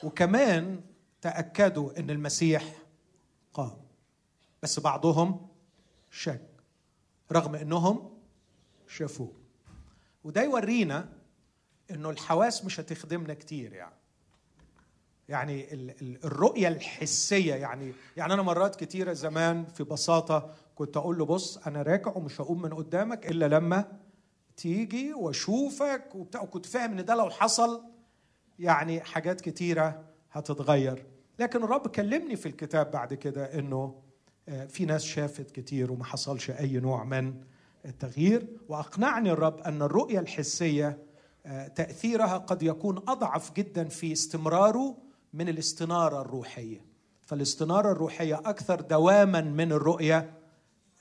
وكمان 0.04 0.82
تأكدوا 1.22 2.00
أن 2.00 2.10
المسيح 2.10 2.76
قام. 3.54 3.78
بس 4.64 4.80
بعضهم 4.80 5.48
شك 6.12 6.50
رغم 7.32 7.56
أنهم 7.56 8.18
شافوه. 8.88 9.34
وده 10.24 10.43
يورينا 10.43 11.14
إنه 11.91 12.10
الحواس 12.10 12.66
مش 12.66 12.80
هتخدمنا 12.80 13.34
كتير 13.34 13.74
يعني. 13.74 13.97
يعني 15.30 15.68
الرؤية 16.26 16.68
الحسية 16.68 17.54
يعني. 17.54 17.94
يعني 18.18 18.34
أنا 18.34 18.42
مرات 18.42 18.76
كتيرة 18.76 19.14
زمان 19.14 19.66
في 19.66 19.84
بساطة 19.84 20.54
كنت 20.76 20.98
أقول 20.98 21.18
له 21.18 21.26
بص 21.26 21.58
أنا 21.58 21.82
راكع 21.82 22.12
ومش 22.16 22.42
هقوم 22.42 22.62
من 22.62 22.74
قدامك 22.74 23.32
إلا 23.32 23.48
لما 23.48 24.00
تيجي 24.58 25.14
وأشوفك 25.14 26.16
وبتاع. 26.16 26.42
وكنت 26.42 26.66
فاهم 26.66 26.92
إن 26.92 27.06
ده 27.06 27.16
لو 27.16 27.30
حصل 27.30 27.84
يعني 28.60 29.02
حاجات 29.02 29.42
كتيرة 29.42 30.04
هتتغير. 30.32 31.06
لكن 31.40 31.64
الرب 31.64 31.88
كلمني 31.88 32.36
في 32.36 32.46
الكتاب 32.46 32.92
بعد 32.92 33.14
كده 33.14 33.60
إنه 33.60 34.02
آه، 34.50 34.66
في 34.66 34.86
ناس 34.86 35.04
شافت 35.04 35.52
كتير 35.52 35.92
وما 35.92 36.04
حصلش 36.06 36.52
أي 36.52 36.80
نوع 36.80 37.04
من 37.04 37.34
التغيير. 37.86 38.48
وأقنعني 38.70 39.32
الرب 39.32 39.60
أن 39.60 39.82
الرؤية 39.82 40.20
الحسية 40.20 40.98
آه، 41.46 41.68
تأثيرها 41.68 42.38
قد 42.38 42.64
يكون 42.64 42.98
أضعف 42.98 43.54
جدا 43.54 43.88
في 43.88 44.12
استمراره 44.12 45.07
من 45.34 45.50
الاستنارة 45.50 46.22
الروحية. 46.22 46.86
فالاستنارة 47.22 47.92
الروحية 47.92 48.36
أكثر 48.36 48.82
دواما 48.82 49.42
من 49.42 49.72
الرؤية 49.72 50.34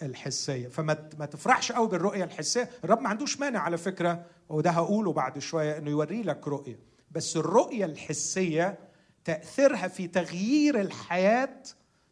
الحسية. 0.03 0.69
فما 0.69 1.09
ما 1.19 1.27
تفرحش 1.27 1.73
قوي 1.73 1.89
بالرؤية 1.89 2.25
الحسية. 2.25 2.71
الرب 2.85 3.01
ما 3.01 3.09
عندوش 3.09 3.41
مانع 3.41 3.61
على 3.61 3.77
فكرة 3.79 4.25
وده 4.49 4.71
هقوله 4.71 5.13
بعد 5.13 5.39
شوية 5.39 5.79
إنه 5.79 5.91
يوري 5.91 6.23
لك 6.23 6.49
رؤية. 6.49 6.79
بس 7.11 7.37
الرؤية 7.37 7.85
الحسية 7.85 8.79
تأثيرها 9.25 9.89
في 9.89 10.07
تغيير 10.07 10.81
الحياة 10.81 11.63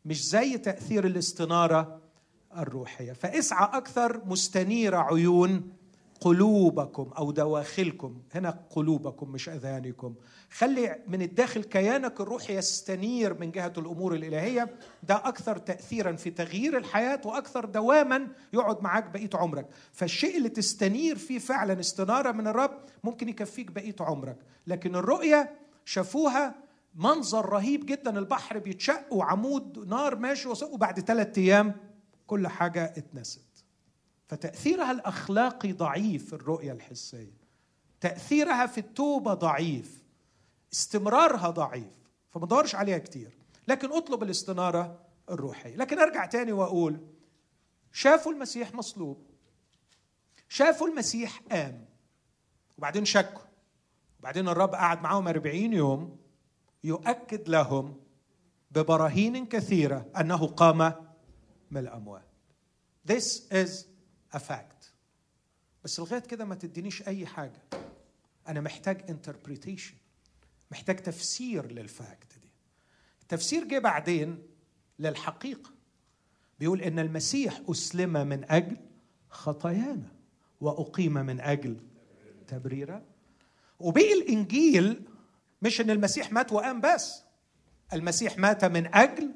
مش 0.05 0.29
زي 0.29 0.59
تأثير 0.59 1.07
الاستنارة 1.07 2.01
الروحية. 2.57 3.12
فاسعى 3.12 3.69
أكثر 3.73 4.25
مستنير 4.25 4.95
عيون 4.95 5.73
قلوبكم 6.21 7.11
أو 7.19 7.31
دواخلكم. 7.31 8.23
هنا 8.35 8.65
قلوبكم 8.71 9.31
مش 9.31 9.49
اذهانكم 9.49 10.15
خلي 10.51 11.03
من 11.09 11.23
الداخل 11.23 11.65
كيانك 11.65 12.21
الروحي 12.21 12.57
يستنير 12.57 13.41
من 13.41 13.51
جهة 13.51 13.73
الأمور 13.79 14.15
الإلهية. 14.15 14.77
ده 15.03 15.17
أكثر 15.17 15.59
تاثيرا 15.59 16.12
في 16.12 16.31
تغيير 16.31 16.77
الحياة 16.77 17.21
وأكثر 17.25 17.65
دواما 17.65 18.29
يقعد 18.53 18.83
معاك 18.83 19.11
بقية 19.11 19.31
عمرك. 19.35 19.69
فالشيء 19.93 20.37
اللي 20.37 20.49
تستنير 20.49 21.17
فيه 21.17 21.39
فعلا 21.39 21.81
استنارة 21.81 22.33
من 22.33 22.47
الرب 22.47 22.81
ممكن 23.05 23.29
يكفيك 23.29 23.71
بقية 23.71 23.97
عمرك. 24.01 24.37
لكن 24.67 24.97
الرؤية 24.97 25.51
شافوها 25.85 26.55
منظر 26.95 27.49
رهيب 27.49 27.87
جدا. 27.87 28.19
البحر 28.19 28.59
بيتشق 28.59 29.12
وعمود 29.12 29.89
نار 29.89 30.17
ماشي 30.17 30.49
وبعد 30.73 31.01
ثلاثة 31.01 31.43
أيام 31.43 31.75
كل 32.27 32.49
حاجة 32.49 32.85
اتنست. 32.85 33.53
فتأثيرها 34.27 34.91
الأخلاقي 34.91 35.72
ضعيف 35.72 36.35
الرؤية 36.35 36.72
الحسية. 36.72 37.45
تأثيرها 38.01 38.66
في 38.66 38.79
التوبة 38.79 39.35
ضعيف 39.35 40.05
استمرارها 40.72 41.51
ضعيف 41.51 41.95
فما 42.31 42.47
دورش 42.47 42.75
عليها 42.75 42.99
كتير. 42.99 43.31
لكن 43.68 43.93
أطلب 43.93 44.22
الاستنارة 44.22 45.01
الروحية. 45.31 45.77
لكن 45.77 45.99
أرجع 45.99 46.27
تاني 46.27 46.53
وأقول 46.53 47.01
شافوا 47.93 48.33
المسيح 48.33 48.75
مصلوب. 48.75 49.27
شافوا 50.49 50.89
المسيح 50.89 51.43
قام. 51.51 51.85
وبعدين 52.79 53.05
شكوا. 53.05 53.43
وبعدين 54.20 54.49
الرب 54.49 54.75
قعد 54.75 55.03
معاهم 55.03 55.29
أربعين 55.29 55.72
يوم 55.72 56.16
يؤكد 56.85 57.49
لهم 57.49 58.01
ببراهين 58.70 59.47
كثيرة 59.47 60.07
أنه 60.20 60.47
قام 60.47 60.95
من 61.70 61.81
الأموات. 61.81 62.29
This 63.12 63.43
is 63.53 63.93
fact. 64.39 64.85
بس 65.85 66.01
لغاية 66.01 66.20
كده 66.20 66.45
ما 66.45 66.55
تدينيش 66.55 67.09
أي 67.09 67.26
حاجة. 67.26 67.62
أنا 68.49 68.61
محتاج 68.61 69.11
interpretation. 69.11 69.95
محتاج 70.70 70.97
تفسير 70.97 71.72
للفاكت 71.72 72.39
دي. 72.43 72.51
التفسير 73.22 73.64
جه 73.64 73.78
بعدين 73.78 74.43
للحقيقة. 74.99 75.70
بيقول 76.61 76.80
إن 76.80 76.99
المسيح 76.99 77.61
أسلم 77.70 78.26
من 78.26 78.51
أجل 78.51 78.76
خطايانا 79.30 80.12
وأقيم 80.61 81.12
من 81.12 81.41
أجل 81.41 81.76
تبريرا. 82.47 83.03
وبقي 83.80 84.12
الإنجيل 84.12 85.05
مش 85.62 85.80
إن 85.80 85.91
المسيح 85.91 86.32
مات 86.32 86.53
وقام 86.53 86.80
بس. 86.80 87.22
المسيح 87.93 88.39
مات 88.39 88.64
من 88.64 88.95
أجل 88.95 89.35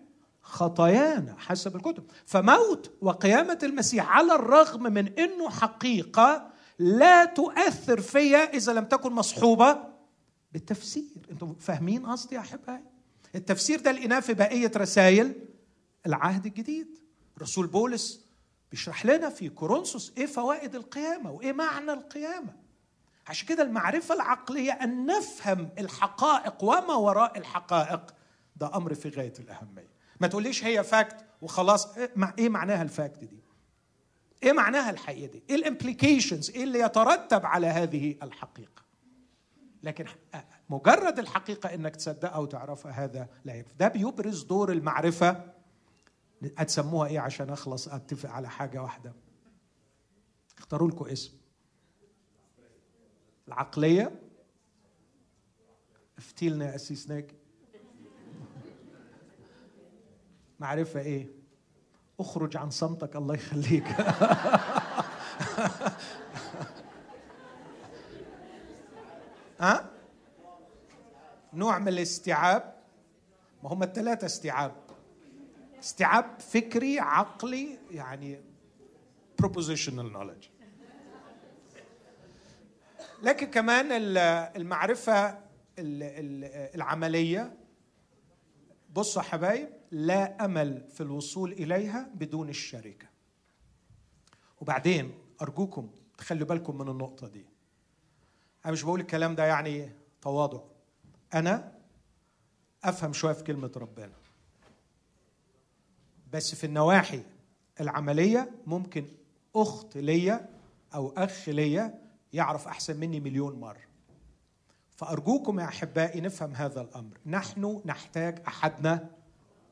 خطايانا 0.49 1.35
حسب 1.39 1.77
الكتب. 1.77 2.05
فموت 2.27 2.91
وقيامة 3.01 3.59
المسيح 3.63 4.09
على 4.09 4.35
الرغم 4.35 4.83
من 4.83 5.19
إنه 5.19 5.51
حقيقة 5.51 6.51
لا 6.79 7.25
تؤثر 7.25 8.01
فيا 8.01 8.39
إذا 8.39 8.73
لم 8.73 8.85
تكن 8.85 9.13
مصحوبة 9.13 9.79
بالتفسير. 10.53 11.05
أنتم 11.31 11.55
فاهمين 11.55 12.07
قصدي 12.07 12.35
يا 12.35 12.41
أحبائي؟ 12.41 12.85
التفسير 13.35 13.81
ده 13.81 13.93
لقيناه 13.93 14.21
في 14.21 14.35
بقية 14.35 14.71
رسائل 14.77 15.35
العهد 16.07 16.47
الجديد. 16.47 16.99
رسول 17.43 17.67
بولس 17.67 18.25
بيشرح 18.71 19.07
لنا 19.07 19.31
في 19.31 19.49
كورنثوس 19.49 20.13
إيه 20.19 20.27
فوائد 20.27 20.75
القيامة 20.75 21.31
وإيه 21.31 21.53
معنى 21.53 21.93
القيامة. 21.93 22.53
عشان 23.27 23.49
كده 23.49 23.63
المعرفة 23.63 24.15
العقلية 24.15 24.73
أن 24.73 25.07
نفهم 25.07 25.69
الحقائق 25.79 26.65
وما 26.65 26.95
وراء 26.95 27.39
الحقائق 27.39 28.15
ده 28.57 28.77
أمر 28.77 28.95
في 28.95 29.09
غاية 29.09 29.33
الأهمية. 29.39 29.88
ما 30.21 30.27
تقوليش 30.27 30.65
هي 30.65 30.85
فاكت 30.85 31.25
وخلاص. 31.43 31.89
إيه 32.39 32.49
معناها 32.49 32.83
ال 32.83 32.90
fact 32.90 33.19
دي؟ 33.25 33.43
إيه 34.43 34.53
معناها 34.53 34.91
الحقيقة 34.91 35.33
دي؟ 35.33 35.43
إيه 35.51 35.57
ال 35.57 35.64
implications 35.64 36.51
إيه 36.51 36.65
اللي 36.65 36.79
يترتب 36.79 37.47
على 37.47 37.67
هذه 37.67 38.17
الحقيقة؟ 38.23 38.83
لكن 39.83 40.07
مجرد 40.71 41.19
الحقيقة 41.19 41.75
إنك 41.75 41.97
تصدقها 41.97 42.39
وتعرفها 42.39 42.93
هذا 42.93 43.29
لا 43.45 43.55
يكفي. 43.55 43.75
ده 43.79 43.89
بيبرز 43.89 44.43
دور 44.43 44.73
المعرفة. 44.73 45.45
هتسموها 46.59 47.09
إيه 47.09 47.21
عشان 47.21 47.51
أخلص 47.51 47.89
أتفق 47.89 48.31
على 48.31 48.49
حاجة 48.49 48.83
واحدة؟ 48.83 49.13
اختاروا 50.59 50.91
لكم 50.91 51.05
اسم. 51.07 51.33
العقلية. 53.49 54.21
افتي 56.19 56.50
لنا 56.50 56.71
يا 56.71 56.75
قسيس 56.75 57.09
ناجي 57.09 57.38
معرفة 60.61 61.01
إيه؟ 61.01 61.27
أخرج 62.21 62.57
عن 62.57 62.71
صمتك 62.71 63.17
الله 63.17 63.35
يخليك. 63.35 63.85
ها؟ 69.61 69.91
نوع 71.53 71.79
من 71.79 71.89
الاستيعاب؟ 71.89 72.75
ما 73.63 73.73
هم 73.73 73.83
الثلاثة 73.83 74.27
استيعاب. 74.27 74.75
استيعاب 75.81 76.41
فكري 76.41 77.01
عقلي 77.01 77.79
يعني 77.91 78.41
propositional 79.43 80.13
knowledge. 80.17 80.49
لكن 83.23 83.47
كمان 83.47 83.87
المعرفة 84.57 85.39
العملية. 85.79 87.57
بصوا 88.95 89.23
حبايب 89.23 89.78
لا 89.91 90.45
أمل 90.45 90.85
في 90.91 91.01
الوصول 91.01 91.53
إليها 91.53 92.11
بدون 92.15 92.49
الشركة. 92.49 93.07
وبعدين 94.61 95.15
أرجوكم 95.43 95.91
تخلوا 96.19 96.47
بالكم 96.47 96.79
من 96.79 96.89
النقطة 96.89 97.29
دي. 97.29 97.47
أنا 98.65 98.73
مش 98.73 98.83
بقول 98.83 99.01
الكلام 99.01 99.35
ده 99.35 99.45
يعني 99.47 99.93
تواضع. 100.23 100.61
أنا 101.35 101.73
أفهم 102.85 103.13
شوية 103.13 103.33
في 103.33 103.45
كلمة 103.45 103.73
ربنا. 103.77 104.13
بس 106.33 106.55
في 106.55 106.65
النواحي 106.65 107.23
العملية 107.81 108.51
ممكن 108.67 109.07
أخت 109.57 109.97
ليا 109.97 110.49
أو 110.95 111.13
أخ 111.17 111.49
ليا 111.49 112.03
يعرف 112.33 112.69
أحسن 112.69 112.97
مني 113.01 113.21
مليون 113.21 113.61
مرة. 113.61 113.89
فأرجوكم 114.97 115.61
يا 115.61 115.65
أحبائي 115.65 116.21
نفهم 116.21 116.55
هذا 116.55 116.81
الأمر. 116.81 117.19
نحن 117.27 117.83
نحتاج 117.85 118.43
أحدنا 118.47 119.11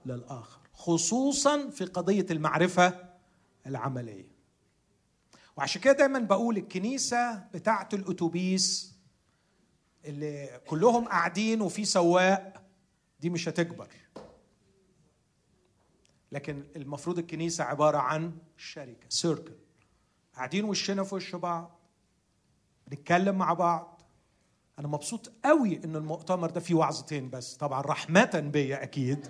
للآخر 0.06 0.60
خصوصا 0.72 1.70
في 1.70 1.84
قضية 1.84 2.26
المعرفة 2.30 3.08
العملية. 3.66 4.36
وعشان 5.56 5.80
كده 5.80 5.92
دايما 5.92 6.18
بقول 6.18 6.56
الكنيسة 6.56 7.34
بتاعة 7.54 7.88
الأتوبيس 7.92 8.94
اللي 10.04 10.60
كلهم 10.66 11.04
قاعدين 11.04 11.60
وفي 11.60 11.84
سواق 11.84 12.62
دي 13.20 13.30
مش 13.30 13.48
هتكبر. 13.48 13.88
لكن 16.32 16.64
المفروض 16.76 17.18
الكنيسة 17.18 17.64
عبارة 17.64 17.98
عن 17.98 18.32
شركة 18.56 19.06
سيركل 19.08 19.54
قاعدين 20.34 20.64
وشنا 20.64 21.04
في 21.04 21.14
وش 21.14 21.34
بعض 21.34 21.80
بنتكلم 22.86 23.38
مع 23.38 23.52
بعض. 23.52 24.02
أنا 24.78 24.88
مبسوط 24.88 25.32
قوي 25.44 25.84
إن 25.84 25.96
المؤتمر 25.96 26.50
ده 26.50 26.60
فيه 26.60 26.74
وعظتين 26.74 27.30
بس. 27.30 27.56
طبعا 27.56 27.80
رحمة 27.80 28.50
بيا 28.52 28.82
أكيد. 28.82 29.26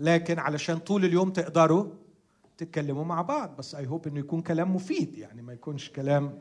لكن 0.00 0.38
علشان 0.38 0.78
طول 0.78 1.04
اليوم 1.04 1.30
تقدروا 1.30 1.86
تتكلموا 2.58 3.04
مع 3.04 3.22
بعض. 3.22 3.56
بس 3.56 3.74
اي 3.74 3.86
هوب 3.86 4.06
إنه 4.06 4.18
يكون 4.20 4.40
كلام 4.40 4.74
مفيد 4.76 5.18
يعني 5.18 5.42
ما 5.42 5.52
يكونش 5.52 5.90
كلام 5.90 6.38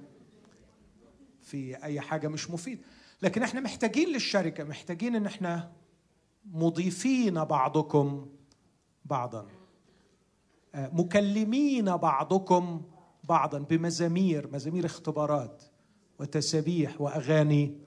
في 1.42 1.84
أي 1.84 2.02
حاجة 2.02 2.28
مش 2.28 2.50
مفيد. 2.52 2.82
لكن 3.22 3.44
إحنا 3.44 3.60
محتاجين 3.62 4.10
للشركة 4.10 4.64
محتاجين 4.64 5.16
إن 5.16 5.26
إحنا 5.26 5.72
مضيفين 6.46 7.44
بعضكم 7.44 8.28
بعضا. 9.06 9.48
آه، 10.76 10.90
مكلمين 10.94 11.98
بعضكم 11.98 12.82
بعضا 13.24 13.60
بمزامير 13.60 14.50
مزامير 14.54 14.86
اختبارات 14.86 15.64
وتسابيح 16.20 17.02
وأغاني 17.02 17.78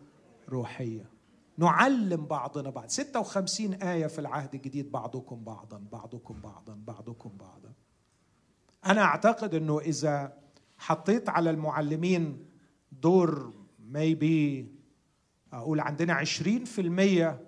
روحية. 0.48 1.11
نعلم 1.58 2.26
بعضنا 2.26 2.70
بعض. 2.70 2.88
56 2.88 3.74
آية 3.74 4.06
في 4.06 4.18
العهد 4.18 4.54
الجديد 4.54 4.92
بعضكم 4.92 5.44
بعضا 5.44 5.84
بعضكم 5.92 6.40
بعضا 6.40 6.74
بعضكم 6.86 7.30
بعضا. 7.40 7.72
أنا 8.86 9.02
أعتقد 9.02 9.54
أنه 9.54 9.80
إذا 9.80 10.32
حطيت 10.78 11.28
على 11.28 11.50
المعلمين 11.50 12.46
دور 12.92 13.52
maybe 13.78 14.72
أقول 15.52 15.80
عندنا 15.80 16.24
20% 16.24 17.38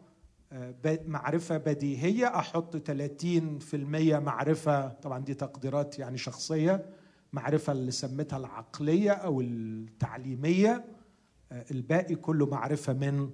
آه، 0.52 0.74
معرفة 1.06 1.56
بديهية 1.56 2.26
أحط 2.26 2.76
30% 2.76 3.74
معرفة 4.18 4.88
طبعا 4.88 5.18
دي 5.18 5.34
تقديرات 5.34 5.98
يعني 5.98 6.18
شخصية 6.18 6.86
معرفة 7.32 7.72
اللي 7.72 7.90
سميتها 7.90 8.36
العقلية 8.36 9.10
أو 9.10 9.40
التعليمية 9.40 10.84
آه، 11.52 11.64
الباقي 11.70 12.14
كله 12.14 12.46
معرفة 12.46 12.92
من 12.92 13.30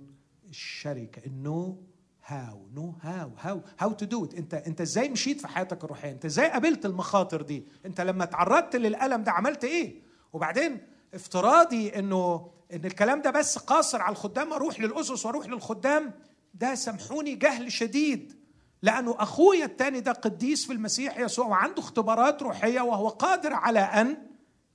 الشركة. 0.50 1.26
ال 1.26 1.37
know 1.37 1.82
how 2.26 2.66
know 2.74 2.94
how 3.02 3.30
how 3.38 3.60
how 3.78 3.92
to 3.92 4.06
do 4.06 4.24
انت 4.24 4.54
انت 4.54 4.80
إزاي 4.80 5.08
مشيت 5.08 5.40
في 5.40 5.48
حياتك 5.48 5.84
الروحية؟ 5.84 6.10
انت 6.12 6.24
إزاي 6.24 6.50
قابلت 6.50 6.86
المخاطر 6.86 7.42
دي؟ 7.42 7.66
انت 7.86 8.00
لما 8.00 8.24
تعرضت 8.24 8.76
للألم 8.76 9.22
ده 9.22 9.32
عملت 9.32 9.64
إيه؟ 9.64 10.02
وبعدين 10.32 10.80
افتراضي 11.14 11.88
انه 11.98 12.50
إن 12.72 12.84
الكلام 12.84 13.22
ده 13.22 13.30
بس 13.30 13.58
قاصر 13.58 14.02
على 14.02 14.12
الخدام 14.12 14.52
أروح 14.52 14.80
للأسس 14.80 15.26
وأروح 15.26 15.46
للخدام 15.46 16.12
ده 16.54 16.74
سامحوني 16.74 17.34
جهل 17.34 17.72
شديد. 17.72 18.40
لأنه 18.82 19.16
أخويا 19.18 19.64
الثاني 19.64 20.00
ده 20.00 20.12
قديس 20.12 20.66
في 20.66 20.72
المسيح 20.72 21.18
يسوع 21.18 21.46
وعنده 21.46 21.78
اختبارات 21.78 22.42
روحية 22.42 22.80
وهو 22.80 23.08
قادر 23.08 23.52
على 23.52 23.80
أن 23.80 24.16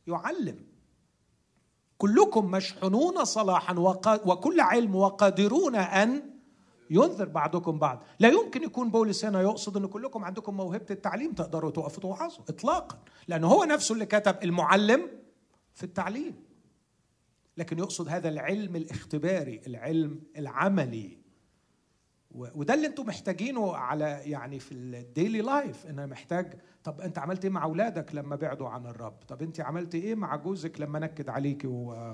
يعلم. 0.08 0.65
كلكم 1.98 2.52
مشحونون 2.52 3.26
صلاحا 3.26 3.76
وكل 4.26 4.60
علم 4.60 4.96
وقادرون 4.96 5.76
أن 5.76 6.22
ينذر 6.90 7.26
بعضكم 7.26 7.80
بعض. 7.80 8.04
لا 8.20 8.30
يمكن 8.30 8.64
يكون 8.64 8.92
بولس 8.92 9.26
هنا 9.26 9.42
يقصد 9.42 9.78
إن 9.78 9.88
كلكم 9.88 10.26
عندكم 10.26 10.58
موهبة 10.58 10.86
التعليم 10.92 11.34
تقدروا 11.34 11.72
توقفوا 11.72 12.02
توعظوا 12.02 12.44
اطلاقا 12.50 12.98
لأنه 13.28 13.48
هو 13.48 13.64
نفسه 13.64 13.94
اللي 13.94 14.06
كتب 14.06 14.36
المعلم 14.44 15.10
في 15.74 15.84
التعليم. 15.84 16.36
لكن 17.58 17.80
يقصد 17.80 18.10
هذا 18.10 18.30
العلم 18.30 18.76
الاختباري 18.76 19.62
العلم 19.68 20.22
العملي. 20.38 21.25
وده 22.36 22.74
اللي 22.74 22.88
أنتم 22.88 23.06
محتاجينه 23.06 23.76
على 23.76 24.22
يعني 24.26 24.60
في 24.60 24.72
الديلي 24.72 25.42
لايف 25.42 25.86
أنا 25.86 26.06
محتاج 26.06 26.54
طب 26.84 27.02
أنت 27.02 27.20
عملت 27.20 27.46
إيه 27.46 27.52
مع 27.52 27.64
أولادك 27.64 28.16
لما 28.16 28.36
بعدوا 28.36 28.70
عن 28.70 28.86
الرب؟ 28.86 29.14
طب 29.28 29.42
أنت 29.42 29.60
عملت 29.60 29.96
إيه 29.96 30.16
مع 30.16 30.36
جوزك 30.36 30.82
لما 30.82 31.00
نكد 31.00 31.30
عليك 31.30 31.62
و... 31.66 32.14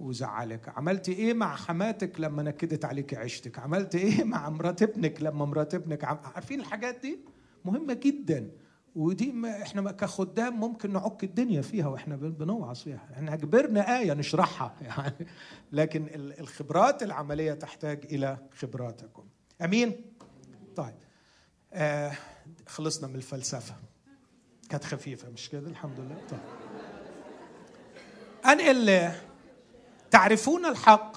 وزعلك؟ 0.00 0.68
عملت 0.68 1.08
إيه 1.08 1.34
مع 1.34 1.56
حماتك 1.56 2.20
لما 2.20 2.42
نكدت 2.42 2.84
عليك 2.84 3.14
عيشتك؟ 3.14 3.58
عملت 3.58 3.94
إيه 3.94 4.24
مع 4.24 4.50
مرات 4.50 4.82
ابنك 4.82 5.22
لما 5.22 5.44
مرات 5.44 5.74
ابنك؟ 5.74 6.04
عم... 6.04 6.18
عارفين 6.34 6.60
الحاجات 6.60 7.00
دي؟ 7.02 7.18
مهمة 7.64 7.94
جدا. 7.94 8.50
ودي 8.94 9.32
ما 9.32 9.62
إحنا 9.62 9.92
كخدام 9.92 10.60
ممكن 10.60 10.92
نعك 10.92 11.24
الدنيا 11.24 11.62
فيها 11.62 11.86
وإحنا 11.88 12.16
بنوعظ 12.16 12.76
فيها. 12.76 13.08
إحنا 13.12 13.36
كبرنا 13.36 13.98
آية 13.98 14.14
نشرحها 14.14 14.74
يعني. 14.82 15.26
لكن 15.72 16.06
الخبرات 16.14 17.02
العملية 17.02 17.52
تحتاج 17.52 18.04
إلى 18.04 18.38
خبراتكم. 18.52 19.24
أمين؟ 19.64 20.14
طيب. 20.76 20.94
آه 21.72 22.12
خلصنا 22.66 23.08
من 23.08 23.14
الفلسفة. 23.14 23.74
كانت 24.68 24.84
خفيفة 24.84 25.30
مش 25.30 25.48
كده؟ 25.48 25.68
الحمد 25.68 26.00
لله. 26.00 26.26
طيب. 26.30 26.40
انقل 28.46 29.12
تعرفون 30.10 30.66
الحق 30.66 31.16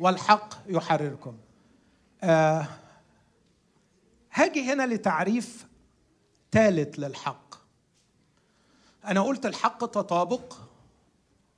والحق 0.00 0.54
يحرركم. 0.66 1.38
آه 2.22 2.68
هاجي 4.32 4.72
هنا 4.72 4.86
لتعريف 4.86 5.66
ثالث 6.52 6.98
للحق. 6.98 7.54
أنا 9.04 9.20
قلت 9.22 9.46
الحق 9.46 9.78
تطابق 9.86 10.56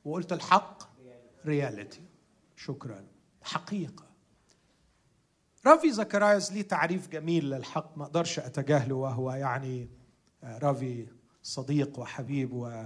وقلت 0.05 0.33
الحق 0.33 0.83
رياليتي 1.47 2.03
شكرا. 2.57 3.07
حقيقة. 3.43 4.10
رافي 5.67 5.93
زكراياس 5.93 6.53
ليه 6.53 6.63
تعريف 6.63 7.09
جميل 7.09 7.51
للحق 7.51 7.99
ما 7.99 8.05
أقدرش 8.05 8.39
أتجاهله 8.39 8.95
وهو 8.95 9.33
يعني 9.33 9.89
آه، 10.45 10.59
رافي 10.59 11.07
صديق 11.43 11.99
وحبيب 11.99 12.53
و 12.53 12.85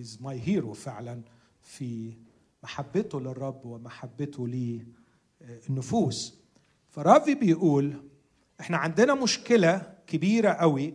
is 0.00 0.20
my 0.20 0.46
hero 0.46 0.72
فعلا 0.72 1.22
في 1.62 2.16
محبته 2.62 3.20
للرب 3.20 3.66
ومحبته 3.66 4.48
للنفوس. 5.68 6.38
فرافي 6.88 7.34
بيقول 7.34 8.02
إحنا 8.60 8.76
عندنا 8.76 9.14
مشكلة 9.14 9.94
كبيرة 10.06 10.52
قوي 10.52 10.94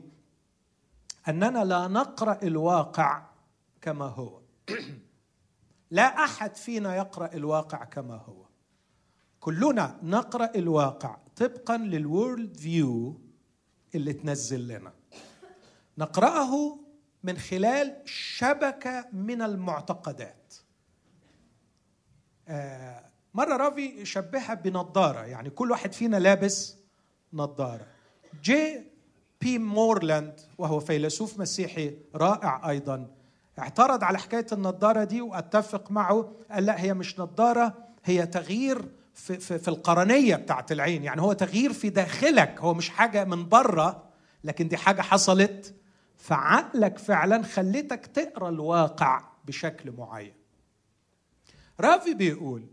أننا 1.27 1.65
لا 1.65 1.87
نقرأ 1.87 2.39
الواقع 2.43 3.23
كما 3.81 4.05
هو. 4.05 4.41
لا 5.91 6.23
أحد 6.23 6.55
فينا 6.55 6.95
يقرأ 6.95 7.33
الواقع 7.33 7.83
كما 7.83 8.15
هو. 8.15 8.48
كلنا 9.49 9.99
نقرأ 10.03 10.51
الواقع 10.55 11.17
طبقا 11.35 11.77
للورلد 11.77 12.57
فيو 12.57 13.21
اللي 13.95 14.13
تنزل 14.13 14.67
لنا. 14.67 14.91
نقرأه 15.97 16.79
من 17.23 17.37
خلال 17.37 17.95
شبكة 18.05 19.05
من 19.13 19.41
المعتقدات. 19.41 20.53
آه 22.47 23.05
مرة 23.33 23.57
رافي 23.57 24.05
شبهها 24.05 24.53
بنظاره 24.53 25.19
يعني 25.19 25.49
كل 25.49 25.71
واحد 25.71 25.93
فينا 25.93 26.17
لابس 26.17 26.77
نظاره 27.33 27.87
J.P. 28.43 29.57
Moreland 29.57 30.39
وهو 30.57 30.79
فيلسوف 30.79 31.39
مسيحي 31.39 31.97
رائع 32.15 32.69
أيضا 32.69 33.07
اعترض 33.59 34.03
على 34.03 34.19
حكاية 34.19 34.47
النظاره 34.51 35.03
دي 35.03 35.21
واتفق 35.21 35.91
معه 35.91 36.31
قال 36.51 36.65
لا 36.65 36.81
هي 36.81 36.93
مش 36.93 37.19
نظاره 37.19 37.77
هي 38.05 38.25
تغيير 38.27 38.98
في, 39.19 39.39
في, 39.39 39.59
في 39.59 39.67
القرنية 39.67 40.35
بتاعت 40.35 40.71
العين. 40.71 41.03
يعني 41.03 41.21
هو 41.21 41.33
تغيير 41.33 41.73
في 41.73 41.89
داخلك. 41.89 42.59
هو 42.61 42.73
مش 42.73 42.89
حاجة 42.89 43.25
من 43.25 43.49
بره 43.49 44.03
لكن 44.43 44.67
دي 44.67 44.77
حاجة 44.77 45.01
حصلت 45.01 45.75
فعقلك 46.17 46.97
فعلا 46.97 47.43
خلتك 47.43 48.05
تقرأ 48.05 48.49
الواقع 48.49 49.23
بشكل 49.45 49.91
معين. 49.91 50.33
رافي 51.79 52.13
بيقول 52.13 52.65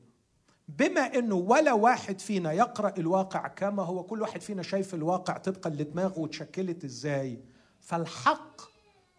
بما 0.69 1.01
إنه 1.01 1.35
ولا 1.35 1.73
واحد 1.73 2.21
فينا 2.21 2.53
يقرأ 2.53 2.95
الواقع 2.99 3.49
كما 3.49 3.83
هو 3.83 4.03
كل 4.03 4.23
واحد 4.23 4.41
فينا 4.41 4.63
شايف 4.63 4.95
الواقع 4.95 5.37
طبقا 5.37 5.71
لدماغه 5.71 6.19
وتشكلت 6.19 6.85
إزاي 6.85 7.41
فالحق 7.81 8.61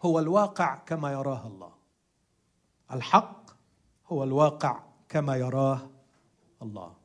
هو 0.02 0.18
الواقع 0.18 0.74
كما 0.74 1.12
يراه 1.12 1.46
الله. 1.46 1.72
الحق 2.92 3.50
هو 4.06 4.24
الواقع 4.24 4.80
كما 5.08 5.36
يراه 5.36 5.90
الله. 6.62 6.97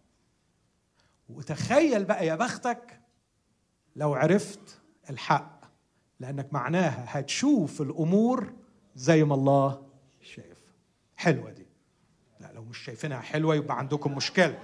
وتخيل 1.36 2.06
بقى 2.06 2.26
يا 2.26 2.36
بختك 2.36 3.00
لو 3.96 4.14
عرفت 4.14 4.82
الحق 5.10 5.62
لأنك 6.20 6.54
معناها 6.54 7.06
هتشوف 7.08 7.82
الأمور 7.82 8.54
زي 8.96 9.24
ما 9.24 9.36
الله 9.36 9.88
شايف. 10.22 10.58
حلوة 11.16 11.52
دي. 11.52 11.68
لا 12.40 12.52
لو 12.54 12.64
مش 12.64 12.78
شايفينها 12.78 13.20
حلوة 13.20 13.56
يبقى 13.56 13.78
عندكم 13.78 14.16
مشكلة. 14.16 14.60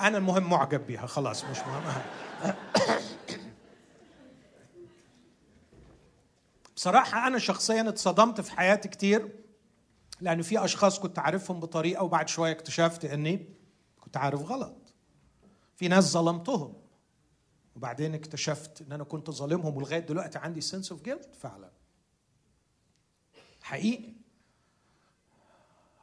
أنا 0.00 0.18
المهم 0.18 0.50
معجب 0.50 0.86
بيها 0.86 1.06
خلاص 1.06 1.44
مش 1.44 1.58
مهم. 1.58 2.02
بصراحة 6.76 7.26
أنا 7.26 7.38
شخصيا 7.38 7.88
اتصدمت 7.88 8.40
في 8.40 8.52
حياتي 8.52 8.88
كتير 8.88 9.28
لأن 10.20 10.42
في 10.42 10.64
أشخاص 10.64 10.98
كنت 10.98 11.18
عارفهم 11.18 11.60
بطريقة 11.60 12.02
وبعد 12.04 12.28
شوية 12.28 12.52
اكتشفت 12.52 13.04
إني 13.04 13.48
كنت 14.00 14.16
عارف 14.16 14.42
غلط. 14.42 14.81
في 15.82 15.88
ناس 15.88 16.12
ظلمتهم. 16.12 16.74
وبعدين 17.76 18.14
اكتشفت 18.14 18.82
إن 18.82 18.92
أنا 18.92 19.04
كنت 19.04 19.30
ظالمهم 19.30 19.76
ولغاية 19.76 19.98
دلوقتي 19.98 20.38
عندي 20.38 20.60
sense 20.60 20.92
of 20.92 21.02
guilt 21.02 21.34
فعلا. 21.34 21.70
حقيقي. 23.62 24.12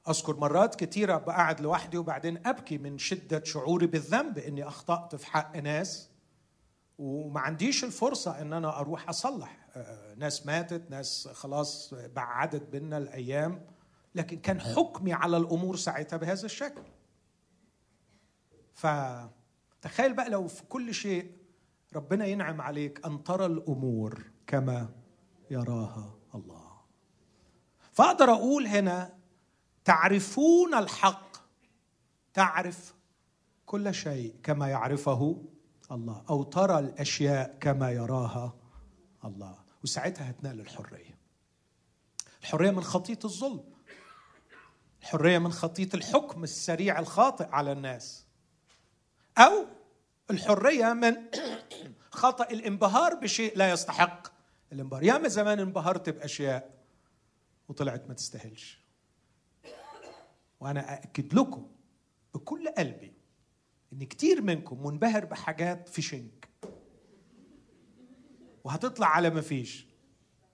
أذكر 0.09 0.35
مرات 0.35 0.75
كثيره 0.75 1.17
بقعد 1.17 1.61
لوحدي 1.61 1.97
وبعدين 1.97 2.47
أبكي 2.47 2.77
من 2.77 2.97
شدة 2.97 3.43
شعوري 3.43 3.87
بالذنب 3.87 4.37
إني 4.37 4.67
أخطأت 4.67 5.15
في 5.15 5.27
حق 5.27 5.57
ناس 5.57 6.09
وما 6.97 7.39
عنديش 7.39 7.83
الفرصة 7.83 8.41
إن 8.41 8.53
أنا 8.53 8.79
أروح 8.79 9.09
أصلح. 9.09 9.69
آه، 9.75 10.13
ناس 10.15 10.45
ماتت 10.45 10.91
ناس 10.91 11.27
خلاص 11.27 11.93
بعدت 11.93 12.63
بينا 12.69 12.97
الأيام. 12.97 13.65
لكن 14.15 14.39
كان 14.39 14.61
حكمي 14.61 15.13
على 15.13 15.37
الأمور 15.37 15.75
ساعتها 15.75 16.17
بهذا 16.17 16.45
الشكل. 16.45 16.83
فتخيل 19.79 20.13
بقى 20.13 20.29
لو 20.29 20.47
في 20.47 20.63
كل 20.63 20.93
شيء 20.93 21.31
ربنا 21.95 22.25
ينعم 22.25 22.61
عليك 22.61 23.05
أن 23.05 23.23
ترى 23.23 23.45
الأمور 23.45 24.31
كما 24.47 24.89
يراها 25.51 26.15
الله. 26.35 26.71
فأقدر 27.91 28.31
أقول 28.33 28.67
هنا 28.67 29.17
تعرفون 29.85 30.73
الحق 30.73 31.37
تعرف 32.33 32.95
كل 33.65 33.93
شيء 33.93 34.35
كما 34.43 34.67
يعرفه 34.67 35.43
الله 35.91 36.23
أو 36.29 36.43
ترى 36.43 36.79
الأشياء 36.79 37.57
كما 37.59 37.91
يراها 37.91 38.55
الله. 39.25 39.55
وساعتها 39.83 40.29
هتنال 40.29 40.59
الحرية. 40.59 41.19
الحرية 42.41 42.71
من 42.71 42.83
خطيه 42.83 43.19
الظلم. 43.25 43.63
الحرية 45.01 45.37
من 45.37 45.51
خطيه 45.51 45.89
الحكم 45.93 46.43
السريع 46.43 46.99
الخاطئ 46.99 47.47
على 47.47 47.71
الناس. 47.71 48.25
أو 49.39 49.65
الحرية 50.31 50.93
من 50.93 51.15
خطأ 52.11 52.43
الانبهار 52.51 53.15
بشيء 53.15 53.57
لا 53.57 53.71
يستحق 53.71 54.27
الانبهار. 54.73 55.03
ياما 55.03 55.27
زمان 55.27 55.59
انبهرت 55.59 56.09
بأشياء 56.09 56.79
وطلعت 57.69 58.07
ما 58.07 58.13
تستاهلش. 58.13 58.79
وأنا 60.59 60.93
اكد 60.93 61.33
لكم 61.33 61.67
بكل 62.33 62.67
قلبي 62.67 63.13
إن 63.93 64.03
كتير 64.03 64.41
منكم 64.41 64.87
منبهر 64.87 65.25
بحاجات 65.25 65.89
في 65.89 66.01
شنك 66.01 66.49
وهتطلع 68.63 69.07
على 69.07 69.29
ما 69.29 69.41
فيش. 69.41 69.85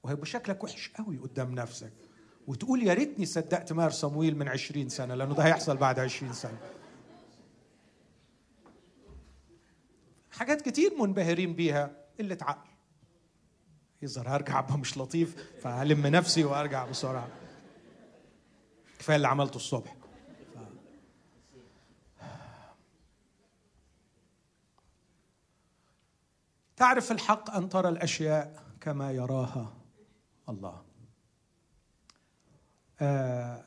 وهيبقى 0.04 0.26
شكلك 0.26 0.64
وحش 0.64 0.92
قوي 0.92 1.18
قدام 1.18 1.56
نفسك. 1.56 1.94
وتقول 2.48 2.84
يا 2.84 2.94
ريتني 2.94 3.26
صدقت 3.26 3.74
مار 3.74 3.92
صمويل 3.92 4.38
من 4.38 4.48
عشرين 4.48 4.90
سنة 4.90 5.16
لأنه 5.16 5.36
ده 5.36 5.44
هيحصل 5.44 5.78
بعد 5.78 6.00
عشرين 6.00 6.34
سنة. 6.34 6.58
حاجات 10.38 10.62
كتير 10.62 10.96
منبهرين 11.00 11.54
بيها. 11.54 11.92
قلة 12.20 12.38
عقل. 12.42 12.70
يظهر 14.02 14.30
هرجع 14.30 14.60
ابقى 14.60 14.78
مش 14.78 14.98
لطيف 14.98 15.36
فهلم 15.62 16.08
نفسي 16.08 16.44
وأرجع 16.44 16.86
بسرعة. 16.86 17.28
كفاية 19.00 19.16
اللي 19.16 19.28
عملته 19.28 19.56
الصبح. 19.56 19.96
تعرف 26.78 27.12
الحق 27.12 27.52
أن 27.56 27.70
ترى 27.70 27.90
الأشياء 27.90 28.64
كما 28.82 29.12
يراها 29.12 29.74
الله. 30.50 30.86
آه، 33.02 33.66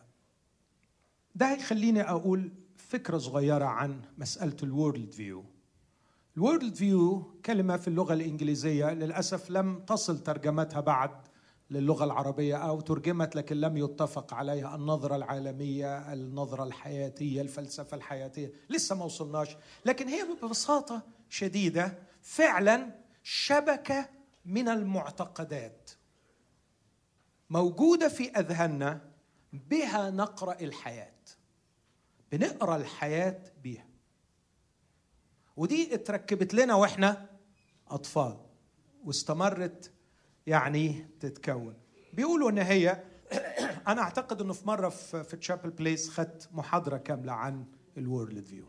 ده 1.34 1.52
يخليني 1.52 2.02
أقول 2.02 2.52
فكرة 2.76 3.18
صغيرة 3.18 3.64
عن 3.64 4.02
مسألة 4.18 4.56
ال 4.62 4.70
world 4.70 5.10
view 5.12 5.44
ال 6.38 6.44
world 6.44 6.74
view 6.74 7.34
كلمة 7.44 7.76
في 7.76 7.88
اللغة 7.88 8.14
الإنجليزية 8.14 8.92
للأسف 8.92 9.50
لم 9.50 9.84
تصل 9.84 10.18
ترجمتها 10.18 10.80
بعد 10.80 11.10
للغة 11.70 12.04
العربية 12.04 12.56
أو 12.56 12.80
ترجمت 12.80 13.36
لكن 13.36 13.56
لم 13.56 13.76
يتفق 13.76 14.34
عليها 14.34 14.76
النظرة 14.76 15.16
العالمية 15.16 16.12
النظرة 16.12 16.64
الحياتية 16.64 17.40
الفلسفة 17.40 17.96
الحياتية. 17.96 18.52
لسه 18.70 18.94
ما 18.94 19.04
وصلناش. 19.04 19.56
لكن 19.84 20.08
هي 20.08 20.24
ببساطة 20.42 21.02
شديدة 21.28 21.98
فعلا 22.22 22.94
شبكة 23.22 24.08
من 24.44 24.68
المعتقدات 24.68 25.90
موجودة 27.50 28.08
في 28.08 28.30
أذهاننا 28.30 29.00
بها 29.52 30.10
نقرأ 30.10 30.60
الحياة. 30.60 31.14
بنقرأ 32.32 32.76
الحياة 32.76 33.40
بيها. 33.62 33.87
ودي 35.58 35.94
اتركبت 35.94 36.54
لنا 36.54 36.74
وإحنا 36.74 37.26
أطفال. 37.88 38.36
واستمرت 39.04 39.92
يعني 40.46 41.06
تتكون. 41.20 41.74
بيقولوا 42.12 42.50
إن 42.50 42.58
هي 42.58 43.04
أنا 43.88 44.02
أعتقد 44.02 44.40
إنه 44.40 44.52
في 44.52 44.66
مرة 44.66 44.88
في 44.88 45.36
تشابل 45.36 45.70
بليس 45.70 46.10
خدت 46.10 46.48
محاضرة 46.52 46.96
كاملة 46.96 47.32
عن 47.32 47.64
ال 47.96 48.04
world 48.04 48.44
view 48.44 48.64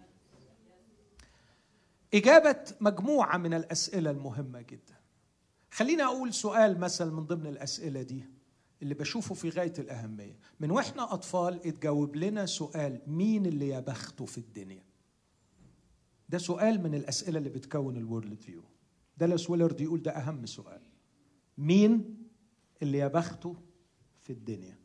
إجابة 2.14 2.64
مجموعة 2.82 3.38
من 3.38 3.54
الأسئلة 3.54 4.12
المهمة 4.12 4.62
جدا. 4.62 4.96
خليني 5.72 6.04
أقول 6.04 6.34
سؤال 6.34 6.80
مثلا 6.80 7.12
من 7.12 7.26
ضمن 7.26 7.48
الأسئلة 7.48 8.02
دي 8.02 8.26
اللي 8.82 8.94
بشوفه 8.94 9.36
في 9.36 9.50
غاية 9.50 9.74
الأهمية. 9.80 10.40
من 10.60 10.72
وإحنا 10.72 11.14
أطفال 11.14 11.68
اتجاوب 11.68 12.16
لنا 12.16 12.46
سؤال 12.46 13.02
مين 13.08 13.46
اللي 13.46 13.68
يا 13.68 13.80
بخته 13.80 14.26
في 14.26 14.38
الدنيا؟ 14.38 14.89
ده 16.30 16.38
سؤال 16.38 16.84
من 16.84 16.96
الأسئلة 16.96 17.38
اللي 17.38 17.50
بتكون 17.50 17.98
ال 17.98 18.05
world 18.05 18.40
view 18.42 18.62
دالاس 19.18 19.50
ويلرد 19.50 19.82
يقول 19.82 20.02
ده 20.02 20.12
أهم 20.12 20.46
سؤال. 20.46 20.82
مين 21.58 22.18
اللي 22.82 22.98
يا 22.98 23.08
بخته 23.08 23.56
في 24.22 24.30
الدنيا؟ 24.34 24.78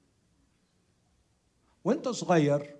وانت 1.84 2.08
صغير 2.08 2.76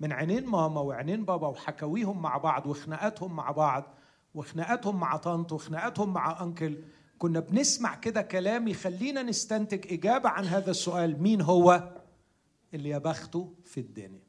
من 0.00 0.12
عينين 0.12 0.46
ماما 0.46 0.80
وعينين 0.80 1.24
بابا 1.24 1.46
وحكاويهم 1.48 2.22
مع 2.22 2.36
بعض 2.36 2.66
وخناقاتهم 2.66 3.36
مع 3.36 3.50
بعض 3.50 3.94
وخناقاتهم 4.34 5.00
مع 5.00 5.16
طنط 5.16 5.52
وخناقاتهم 5.52 6.12
مع 6.12 6.42
انكل 6.42 6.78
كنا 7.18 7.40
بنسمع 7.40 7.94
كده 7.94 8.22
كلام 8.22 8.68
يخلينا 8.68 9.22
نستنتج 9.22 9.92
إجابة 9.92 10.28
عن 10.28 10.44
هذا 10.44 10.70
السؤال. 10.70 11.22
مين 11.22 11.40
هو 11.40 11.96
اللي 12.74 12.88
يا 12.88 12.98
بخته 12.98 13.54
في 13.64 13.80
الدنيا؟ 13.80 14.22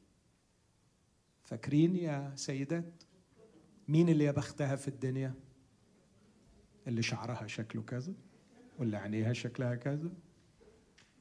فاكرين 1.42 1.96
يا 1.96 2.32
سيدات؟ 2.36 3.02
مين 3.92 4.08
اللي 4.08 4.24
يا 4.24 4.32
بختها 4.32 4.76
في 4.76 4.88
الدنيا؟ 4.88 5.34
اللي 6.86 7.02
شعرها 7.02 7.46
شكله 7.46 7.82
كذا 7.82 8.12
واللي 8.78 8.96
عينيها 8.96 9.32
شكلها 9.32 9.74
كذا 9.74 10.10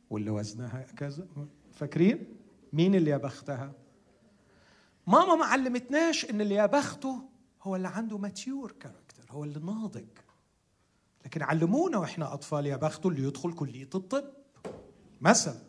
واللي 0.10 0.30
وزنها 0.30 0.82
كذا. 0.82 1.28
فاكرين؟ 1.72 2.38
مين 2.74 2.96
اللي 2.96 3.12
يا 3.12 3.18
بختها 3.18 3.74
ماما 5.08 5.36
ما 5.36 5.46
علمتناش 5.46 6.30
إن 6.30 6.42
اللي 6.42 6.56
يا 6.56 6.66
بخته 6.66 7.30
هو 7.62 7.76
اللي 7.76 7.88
عنده 7.88 8.18
mature 8.18 8.72
character 8.72 9.26
هو 9.32 9.44
اللي 9.44 9.60
ناضج. 9.60 10.08
لكن 11.26 11.42
علمونا 11.42 11.98
وإحنا 11.98 12.34
أطفال 12.34 12.66
يا 12.66 12.76
بخته 12.76 13.10
اللي 13.10 13.24
يدخل 13.24 13.54
كلية 13.54 13.90
الطب. 13.96 14.26
مثلا 15.22 15.62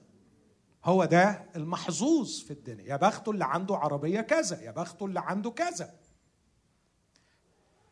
هو 0.85 1.05
ده 1.05 1.47
المحظوظ 1.57 2.39
في 2.41 2.51
الدنيا. 2.51 2.85
يا 2.85 2.97
بخته 2.97 3.31
اللي 3.31 3.45
عنده 3.45 3.77
عربية 3.77 4.21
كذا 4.21 4.61
يا 4.61 4.71
بخته 4.71 5.07
اللي 5.07 5.21
عنده 5.21 5.51
كذا. 5.51 6.02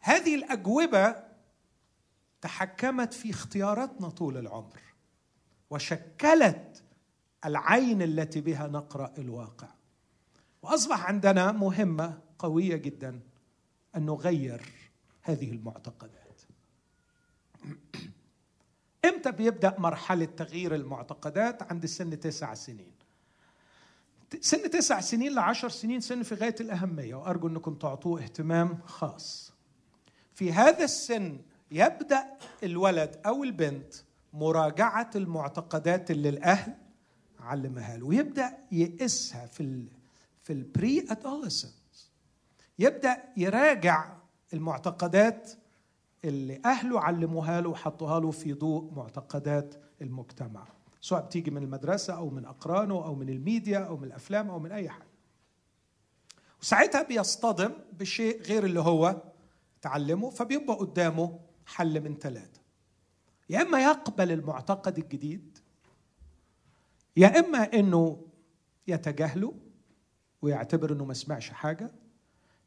هذه 0.00 0.34
الأجوبة 0.34 1.16
تحكمت 2.40 3.14
في 3.14 3.30
اختياراتنا 3.30 4.08
طول 4.08 4.36
العمر 4.36 4.80
وشكلت 5.70 6.82
العين 7.44 8.02
التي 8.02 8.40
بها 8.40 8.66
نقرأ 8.66 9.12
الواقع. 9.18 9.68
وأصبح 10.62 11.06
عندنا 11.06 11.52
مهمة 11.52 12.18
قوية 12.38 12.76
جدا 12.76 13.20
أن 13.96 14.06
نغير 14.06 14.62
هذه 15.22 15.50
المعتقدات. 15.50 16.40
إمتى 19.04 19.32
بيبدأ 19.32 19.74
مرحلة 19.78 20.24
تغيير 20.24 20.74
المعتقدات؟ 20.74 21.62
عند 21.62 21.86
سن 21.86 22.20
تسع 22.20 22.54
سنين. 22.54 22.92
سن 24.40 24.70
تسع 24.70 25.00
سنين 25.00 25.34
لعشر 25.34 25.68
سنين 25.68 26.00
سن 26.00 26.22
في 26.22 26.34
غاية 26.34 26.54
الأهمية 26.60 27.14
وأرجو 27.14 27.48
أنكم 27.48 27.74
تعطوه 27.74 28.22
اهتمام 28.22 28.80
خاص. 28.86 29.49
في 30.34 30.52
هذا 30.52 30.84
السن 30.84 31.38
يبدأ 31.70 32.26
الولد 32.62 33.20
أو 33.26 33.44
البنت 33.44 33.94
مراجعة 34.32 35.10
المعتقدات 35.16 36.10
اللي 36.10 36.28
الأهل 36.28 36.74
علمها 37.40 37.96
له. 37.96 38.06
ويبدأ 38.06 38.58
يقيسها 38.72 39.46
في 39.46 39.62
ال 39.62 39.86
في 40.42 40.52
البري 40.52 41.06
ادوليسنس 41.10 42.10
يبدأ 42.78 43.22
يراجع 43.36 44.12
المعتقدات 44.52 45.50
اللي 46.24 46.60
أهله 46.64 47.00
علموها 47.00 47.60
له 47.60 47.68
وحطوها 47.68 48.20
له 48.20 48.30
في 48.30 48.52
ضوء 48.52 48.92
معتقدات 48.96 49.74
المجتمع. 50.02 50.64
سواء 51.00 51.22
بتيجي 51.22 51.50
من 51.50 51.62
المدرسة 51.62 52.14
أو 52.14 52.30
من 52.30 52.44
أقرانه 52.44 52.94
أو 52.94 53.14
من 53.14 53.28
الميديا 53.28 53.78
أو 53.78 53.96
من 53.96 54.04
الأفلام 54.04 54.50
أو 54.50 54.58
من 54.58 54.72
أي 54.72 54.88
حاجة. 54.88 55.06
وساعتها 56.62 57.02
بيصطدم 57.02 57.72
بشيء 57.92 58.42
غير 58.42 58.64
اللي 58.64 58.80
هو 58.80 59.22
تعلمه 59.82 60.30
فبيبقى 60.30 60.76
قدامه 60.76 61.38
حل 61.66 62.00
من 62.00 62.16
ثلاثة. 62.18 62.60
يا 63.50 63.62
إما 63.62 63.82
يقبل 63.82 64.32
المعتقد 64.32 64.98
الجديد 64.98 65.58
يا 67.16 67.38
إما 67.38 67.58
إنه 67.74 68.26
يتجاهله 68.88 69.54
ويعتبر 70.42 70.92
إنه 70.92 71.04
ما 71.04 71.14
سمعش 71.14 71.50
حاجة 71.50 71.90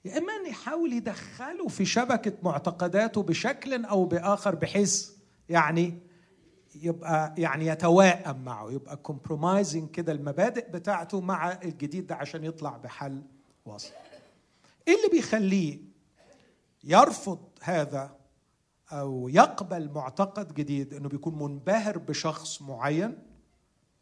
يا 0.06 0.18
إما 0.18 0.34
ان 0.34 0.46
يحاول 0.50 0.94
يدخله 0.94 1.68
في 1.68 1.86
شبكة 1.86 2.34
معتقداته 2.44 3.24
بشكل 3.24 3.86
أو 3.86 4.06
بآخر 4.06 4.56
بحيث 4.56 5.12
يعني 5.50 6.00
يبقى 6.76 7.34
يعني 7.38 7.66
يتوائم 7.66 8.44
معه 8.44 8.72
يبقى 8.72 8.98
كومبرومايزنج 8.98 9.92
كده 9.92 10.12
المبادئ 10.12 10.72
بتاعته 10.72 11.22
مع 11.22 11.52
الجديد 11.52 12.08
ده 12.08 12.16
عشان 12.16 12.44
يطلع 12.44 12.78
بحل 12.78 13.22
وسط 13.66 13.92
إيه 14.88 14.96
اللي 14.96 15.08
بيخليه 15.12 15.80
يرفض 16.84 17.40
هذا 17.62 18.16
أو 18.92 19.30
يقبل 19.30 19.90
معتقد 19.92 20.54
جديد 20.54 20.94
إنه 20.94 21.10
بيكون 21.10 21.40
منبهر 21.40 21.98
بشخص 21.98 22.62
معين 22.62 23.18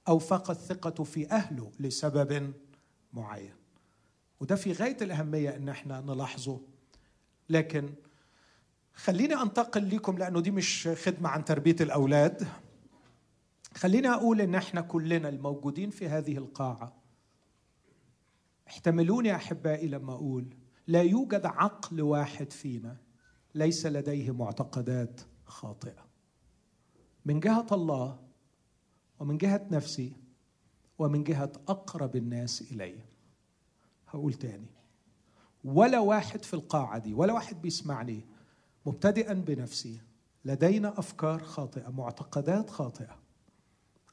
أو 0.08 0.20
فقد 0.20 0.56
ثقته 0.56 1.04
في 1.04 1.32
أهله 1.32 1.72
لسبب 1.80 2.54
معين. 3.14 3.54
وده 4.40 4.56
في 4.56 4.72
غاية 4.74 4.98
الأهمية 5.02 5.56
إن 5.56 5.70
إحنا 5.70 6.02
نلاحظه. 6.02 6.60
لكن 7.50 7.90
خليني 8.94 9.42
أنتقل 9.42 9.96
لكم 9.96 10.18
لأنه 10.18 10.40
دي 10.40 10.52
مش 10.52 10.88
خدمة 10.88 11.30
عن 11.30 11.46
تربية 11.46 11.76
الأولاد. 11.82 12.48
خليني 13.76 14.10
أقول 14.10 14.42
إن 14.42 14.56
إحنا 14.56 14.82
كلنا 14.82 15.30
الموجودين 15.30 15.90
في 15.90 16.08
هذه 16.08 16.38
القاعة. 16.38 16.94
احتملوني 18.68 19.36
أحبائي 19.36 19.88
لما 19.88 20.14
أقول 20.14 20.46
لا 20.88 21.02
يوجد 21.02 21.46
عقل 21.46 22.02
واحد 22.02 22.52
فينا 22.52 22.98
ليس 23.56 23.86
لديه 23.86 24.32
معتقدات 24.32 25.22
خاطئة. 25.46 26.06
من 27.26 27.40
جهة 27.40 27.68
الله 27.72 28.20
ومن 29.20 29.38
جهة 29.38 29.68
نفسي 29.72 30.14
ومن 31.00 31.24
جهة 31.24 31.52
أقرب 31.68 32.16
الناس 32.16 32.62
إلي. 32.72 33.00
هقول 34.08 34.34
تاني. 34.34 34.70
ولا 35.64 36.00
واحد 36.00 36.44
في 36.44 36.54
القاعة 36.54 36.98
دي 36.98 37.14
ولا 37.14 37.34
واحد 37.34 37.62
بيسمعني 37.62 38.26
مبتدئا 38.86 39.34
بنفسي 39.34 40.02
لدينا 40.46 41.00
أفكار 41.00 41.44
خاطئة 41.44 41.90
معتقدات 41.90 42.70
خاطئة 42.70 43.20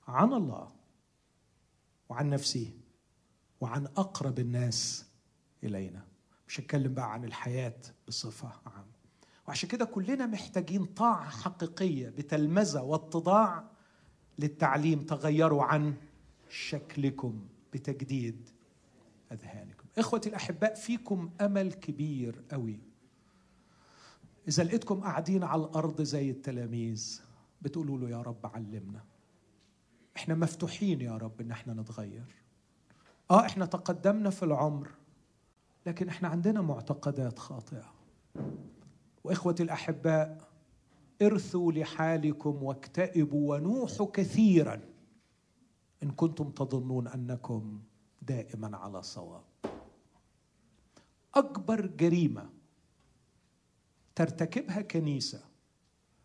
عن 0.09 0.33
الله 0.33 0.69
وعن 2.09 2.31
نفسي 2.31 2.73
وعن 3.61 3.87
أقرب 3.87 4.39
الناس 4.39 5.07
إلينا. 5.65 6.08
مش 6.49 6.61
هتكلم 6.61 6.95
بقى 6.95 7.13
عن 7.13 7.25
الحياة 7.25 7.81
بصفة 8.09 8.53
عامة. 8.67 8.99
وعشان 9.49 9.69
كده 9.69 9.85
كلنا 9.85 10.27
محتاجين 10.27 10.85
طاعة 10.85 11.31
حقيقية 11.31 12.09
بتلمذة 12.09 12.83
واتضاع 12.83 13.65
للتعليم. 14.39 15.01
تغيروا 15.01 15.65
عن 15.65 15.95
شكلكم 16.51 17.47
بتجديد 17.73 18.49
أذهانكم. 19.33 19.85
اخوتي 19.99 20.29
الأحباء 20.29 20.75
فيكم 20.75 21.31
أمل 21.41 21.73
كبير 21.73 22.43
قوي 22.51 22.79
إذا 24.49 24.65
لقيتكم 24.65 25.01
قاعدين 25.01 25.45
على 25.45 25.63
الأرض 25.63 26.03
زي 26.03 26.31
التلاميذ 26.31 27.21
بتقولوا 27.63 27.99
له 27.99 28.11
يا 28.11 28.23
رب 28.23 28.47
علمنا. 28.47 29.05
إحنا 30.17 30.35
مفتوحين 30.35 31.01
يا 31.01 31.17
رب 31.17 31.41
إن 31.41 31.51
إحنا 31.51 31.73
نتغير. 31.75 32.35
آه 33.31 33.47
إحنا 33.47 33.67
تقدمنا 33.67 34.31
في 34.31 34.43
العمر. 34.43 34.89
لكن 35.87 36.09
إحنا 36.09 36.29
عندنا 36.29 36.61
معتقدات 36.61 37.39
خاطئة. 37.39 37.95
وإخوتي 39.25 39.63
الأحباء 39.63 40.49
ارثوا 41.23 41.73
لحالكم 41.73 42.63
واكتئبوا 42.63 43.55
ونوحوا 43.57 44.07
كثيرا 44.13 44.81
إن 46.03 46.11
كنتم 46.11 46.51
تظنون 46.51 47.09
أنكم 47.09 47.81
دائما 48.23 48.77
على 48.77 49.03
صواب. 49.03 49.45
أكبر 51.35 51.87
جريمة 51.87 52.51
ترتكبها 54.15 54.81
كنيسة 54.81 55.41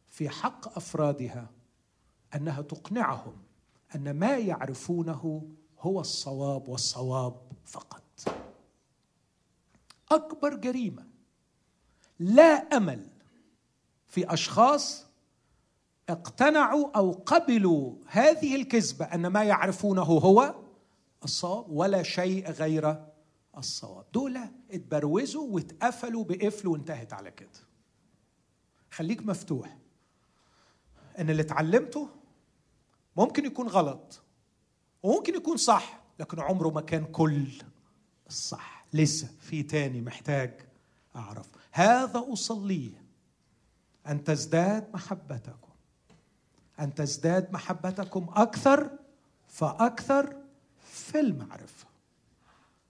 في 0.09 0.29
حق 0.29 0.77
أفرادها 0.77 1.49
أنها 2.35 2.61
تقنعهم 2.61 3.33
أن 3.95 4.11
ما 4.11 4.37
يعرفونه 4.37 5.49
هو 5.79 6.01
الصواب 6.01 6.69
والصواب 6.69 7.41
فقط. 7.65 8.02
أكبر 10.15 10.55
جريمة 10.55 11.07
لا 12.19 12.77
أمل 12.77 13.09
في 14.07 14.33
أشخاص 14.33 15.05
اقتنعوا 16.09 16.97
أو 16.97 17.11
قبلوا 17.11 17.95
هذه 18.07 18.55
الكذبة 18.55 19.05
أن 19.05 19.27
ما 19.27 19.43
يعرفونه 19.43 20.01
هو 20.01 20.55
الصواب 21.23 21.69
ولا 21.69 22.03
شيء 22.03 22.51
غير 22.51 23.05
الصواب. 23.57 24.05
دول 24.13 24.39
اتبروزوا 24.71 25.47
واتقفلوا 25.49 26.23
بقفل 26.23 26.67
وانتهت 26.67 27.13
على 27.13 27.31
كده. 27.31 27.49
خليك 28.91 29.25
مفتوح. 29.25 29.77
ان 31.19 31.29
اللي 31.29 31.41
اتعلمته 31.41 32.09
ممكن 33.17 33.45
يكون 33.45 33.67
غلط 33.67 34.21
وممكن 35.03 35.35
يكون 35.35 35.57
صح 35.57 36.03
لكن 36.19 36.39
عمره 36.39 36.69
ما 36.69 36.81
كان 36.81 37.05
كل 37.05 37.47
الصح. 38.27 38.72
لسه 38.93 39.29
في 39.41 39.63
تاني 39.63 40.01
محتاج 40.01 40.61
أعرف. 41.15 41.49
هذا 41.71 42.25
اصليه 42.33 43.03
أن 44.07 44.23
تزداد 44.23 44.93
محبتكم. 44.93 45.69
أن 46.79 46.93
تزداد 46.93 47.53
محبتكم 47.53 48.27
أكثر 48.29 48.89
فأكثر 49.47 50.35
في 50.83 51.19
المعرفة. 51.19 51.87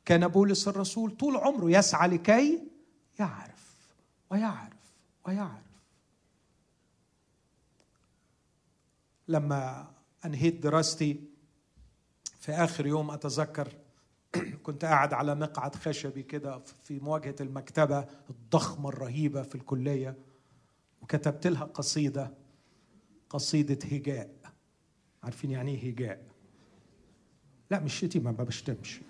كان 0.06 0.28
بولس 0.28 0.68
الرسول 0.68 1.12
طول 1.12 1.38
عمره 1.38 1.72
يسعى 1.72 2.08
لكي 2.08 2.68
يعرف 3.20 3.78
ويعرف 4.30 4.94
ويعرف. 5.28 5.64
لما 9.28 9.92
أنهيت 10.26 10.64
دراستي 10.64 11.20
في 12.40 12.52
آخر 12.52 12.88
يوم 12.88 13.12
أتذكر 13.12 13.74
كنت 14.64 14.86
قاعد 14.86 15.14
على 15.14 15.36
مقعد 15.36 15.76
خشبي 15.76 16.24
كده 16.24 16.60
في 16.84 17.00
مواجهة 17.00 17.36
المكتبة 17.42 18.06
الضخمة 18.30 18.90
الرهيبة 18.90 19.42
في 19.42 19.56
الكلية 19.56 20.16
وكتبت 21.02 21.48
لها 21.48 21.64
قصيدة 21.64 22.34
قصيدة 23.30 23.80
هجاء. 23.92 24.30
عارفين 25.24 25.52
يعني 25.52 25.76
إيه 25.76 25.92
هجاء؟ 25.92 26.24
لا 27.72 27.80
مش 27.80 28.00
شتيمة 28.00 28.32
ما 28.32 28.44
بشتمش. 28.44 29.02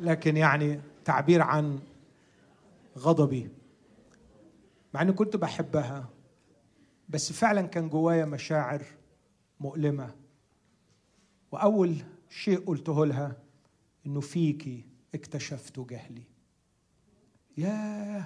لكن 0.00 0.36
يعني 0.36 0.80
تعبير 1.04 1.42
عن 1.42 1.80
غضبي. 2.98 3.50
مع 4.94 5.02
إني 5.02 5.12
كنت 5.12 5.36
بحبها 5.36 6.08
بس 7.08 7.32
فعلا 7.32 7.62
كان 7.62 7.88
جوايا 7.88 8.24
مشاعر 8.24 8.82
مؤلمة. 9.60 10.14
وأول 11.52 11.96
شيء 12.28 12.64
قلته 12.64 13.06
لها 13.06 13.41
إنه 14.06 14.20
فيكي 14.20 14.86
اكتشفت 15.14 15.80
جهلي. 15.80 16.22
يا 17.56 18.24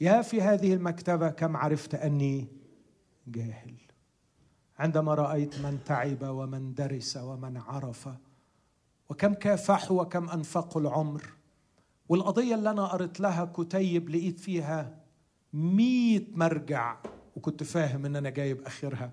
يا 0.00 0.22
في 0.22 0.42
هذه 0.42 0.74
المكتبة 0.74 1.28
كم 1.28 1.56
عرفت 1.56 1.94
أني 1.94 2.48
جاهل. 3.26 3.74
عندما 4.78 5.14
رأيت 5.14 5.60
من 5.60 5.78
تعب 5.84 6.18
ومن 6.22 6.74
درس 6.74 7.16
ومن 7.16 7.56
عرف 7.56 8.08
وكم 9.08 9.34
كافحوا 9.34 10.02
وكم 10.02 10.28
أنفقوا 10.28 10.82
العمر 10.82 11.22
والقضية 12.08 12.54
اللي 12.54 12.70
أنا 12.70 12.86
قريت 12.86 13.20
لها 13.20 13.44
كتيب 13.44 14.08
لقيت 14.08 14.40
فيها 14.40 14.98
مية 15.52 16.26
مرجع 16.32 16.96
وكنت 17.36 17.62
فاهم 17.62 18.06
إن 18.06 18.16
أنا 18.16 18.30
جايب 18.30 18.62
آخرها. 18.62 19.12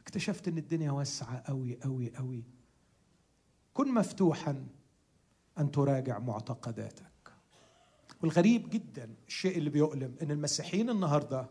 اكتشفت 0.00 0.48
إن 0.48 0.58
الدنيا 0.58 0.90
واسعة 0.90 1.42
قوي 1.46 1.78
قوي 1.82 2.16
قوي 2.16 2.44
كن 3.76 3.94
مفتوحا 3.94 4.64
أن 5.58 5.70
تراجع 5.70 6.18
معتقداتك. 6.18 7.02
والغريب 8.22 8.70
جدا 8.70 9.10
الشيء 9.28 9.58
اللي 9.58 9.70
بيؤلم 9.70 10.14
إن 10.22 10.30
المسيحيين 10.30 10.90
النهارده 10.90 11.46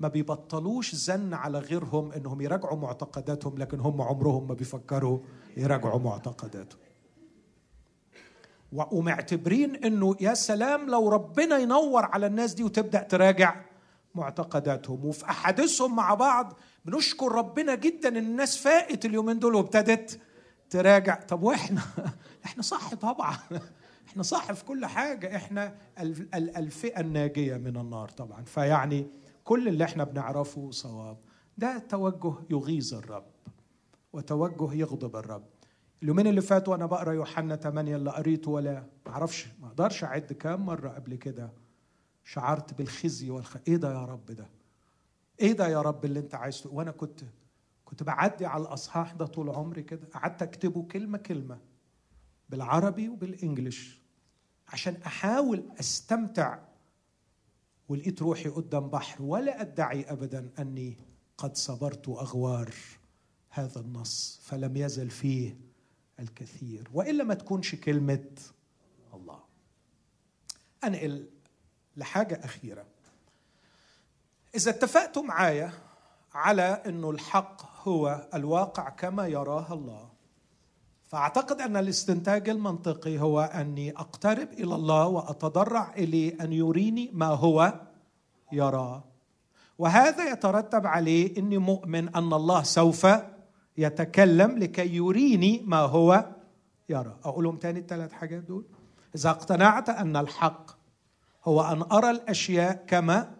ما 0.00 0.08
بيبطلوش 0.08 0.94
زن 0.94 1.34
على 1.34 1.58
غيرهم 1.58 2.12
إنهم 2.12 2.40
يراجعوا 2.40 2.76
معتقداتهم 2.76 3.58
لكن 3.58 3.80
هم 3.80 4.02
عمرهم 4.02 4.48
ما 4.48 4.54
بيفكروا 4.54 5.18
يراجعوا 5.56 5.98
معتقداتهم. 6.00 6.80
ومعتبرين 8.72 9.76
إنه 9.76 10.16
يا 10.20 10.34
سلام 10.34 10.90
لو 10.90 11.08
ربنا 11.08 11.58
ينور 11.58 12.04
على 12.04 12.26
الناس 12.26 12.54
دي 12.54 12.64
وتبدأ 12.64 13.02
تراجع 13.02 13.60
معتقداتهم. 14.14 15.04
وفي 15.04 15.24
أحاديثهم 15.24 15.96
مع 15.96 16.14
بعض 16.14 16.58
بنشكر 16.84 17.32
ربنا 17.32 17.74
جدا 17.74 18.08
إن 18.08 18.16
الناس 18.16 18.58
فاقت 18.58 19.04
اليومين 19.04 19.38
دول 19.38 19.54
وابتدت 19.54 20.20
تراجع. 20.70 21.14
طب 21.14 21.42
وإحنا؟ 21.42 21.82
إحنا 22.44 22.62
صح 22.62 22.94
طبعا. 22.94 23.36
إحنا 24.08 24.22
صح 24.22 24.52
في 24.52 24.64
كل 24.64 24.86
حاجة. 24.86 25.36
إحنا 25.36 25.74
الفئة 26.34 27.00
الناجية 27.00 27.56
من 27.56 27.76
النار 27.76 28.08
طبعا. 28.08 28.44
فيعني 28.44 29.06
كل 29.44 29.68
اللي 29.68 29.84
إحنا 29.84 30.04
بنعرفه 30.04 30.70
صواب. 30.70 31.18
ده 31.58 31.78
توجه 31.78 32.34
يغيظ 32.50 32.94
الرب 32.94 33.26
وتوجه 34.12 34.74
يغضب 34.74 35.16
الرب. 35.16 35.44
اليومين 36.02 36.26
اللي 36.26 36.40
فاتوا 36.40 36.72
وأنا 36.72 36.86
بقرأ 36.86 37.12
يوحنا 37.12 37.56
8 37.56 37.96
اللي 37.96 38.10
قريته 38.10 38.50
ولا 38.50 38.86
ما 39.06 39.12
أعرفش. 39.12 39.46
ما 39.60 39.68
أقدرش 39.68 40.04
أعد 40.04 40.32
كام 40.32 40.66
مرة 40.66 40.88
قبل 40.88 41.14
كده 41.14 41.52
شعرت 42.24 42.74
بالخزي 42.74 43.30
والخ. 43.30 43.56
إيه 43.68 43.76
ده 43.76 43.92
يا 43.92 44.04
رب 44.04 44.26
ده؟ 44.26 44.46
إيه 45.40 45.52
ده 45.52 45.68
يا 45.68 45.80
رب 45.80 46.04
اللي 46.04 46.18
أنت 46.18 46.34
عايزه 46.34 46.70
وأنا 46.72 46.90
كنت 46.90 47.20
كنت 47.86 48.02
بعدي 48.02 48.46
على 48.46 48.62
الأصحاح 48.62 49.12
ده 49.12 49.26
طول 49.26 49.50
عمري 49.50 49.82
كده. 49.82 50.06
قعدت 50.14 50.42
أكتبه 50.42 50.82
كلمة 50.82 51.18
كلمة 51.18 51.58
بالعربي 52.48 53.08
وبالانجلش 53.08 53.98
عشان 54.68 54.96
أحاول 55.06 55.64
أستمتع 55.80 56.58
ولقيت 57.88 58.22
روحي 58.22 58.48
قدام 58.48 58.88
بحر 58.88 59.22
ولا 59.22 59.60
أدعي 59.60 60.02
ابدا 60.04 60.50
أني 60.58 60.96
قد 61.38 61.56
صبرت 61.56 62.08
اغوار 62.08 62.74
هذا 63.50 63.80
النص 63.80 64.40
فلم 64.42 64.76
يزل 64.76 65.10
فيه 65.10 65.56
الكثير 66.20 66.88
وإلا 66.92 67.24
ما 67.24 67.34
تكونش 67.34 67.74
كلمة 67.74 68.28
الله. 69.14 69.38
أنقل 70.84 71.28
لحاجة 71.96 72.40
أخيرة. 72.44 72.86
إذا 74.54 74.70
اتفقتوا 74.70 75.22
معايا 75.22 75.72
على 76.36 76.82
إنه 76.86 77.10
الحق 77.10 77.88
هو 77.88 78.28
الواقع 78.34 78.88
كما 78.88 79.26
يراه 79.26 79.72
الله. 79.72 80.08
فأعتقد 81.04 81.60
أن 81.60 81.76
الاستنتاج 81.76 82.48
المنطقي 82.48 83.18
هو 83.18 83.40
أني 83.40 83.90
أقترب 83.90 84.52
إلى 84.52 84.74
الله 84.74 85.06
وأتضرع 85.06 85.94
اليه 85.94 86.40
أن 86.40 86.52
يريني 86.52 87.10
ما 87.12 87.26
هو 87.26 87.80
يراه. 88.52 89.04
وهذا 89.78 90.30
يترتب 90.32 90.86
عليه 90.86 91.38
إني 91.38 91.58
مؤمن 91.58 92.16
أن 92.16 92.32
الله 92.32 92.62
سوف 92.62 93.06
يتكلم 93.76 94.58
لكي 94.58 94.96
يريني 94.96 95.62
ما 95.64 95.80
هو 95.80 96.26
يرى. 96.88 97.16
أقولهم 97.24 97.56
تاني 97.56 97.80
الثلاث 97.80 98.12
حاجات 98.12 98.42
دول؟ 98.42 98.64
إذا 99.14 99.30
اقتنعت 99.30 99.88
أن 99.88 100.16
الحق 100.16 100.70
هو 101.44 101.62
أن 101.62 101.82
أرى 101.92 102.10
الأشياء 102.10 102.84
كما 102.86 103.36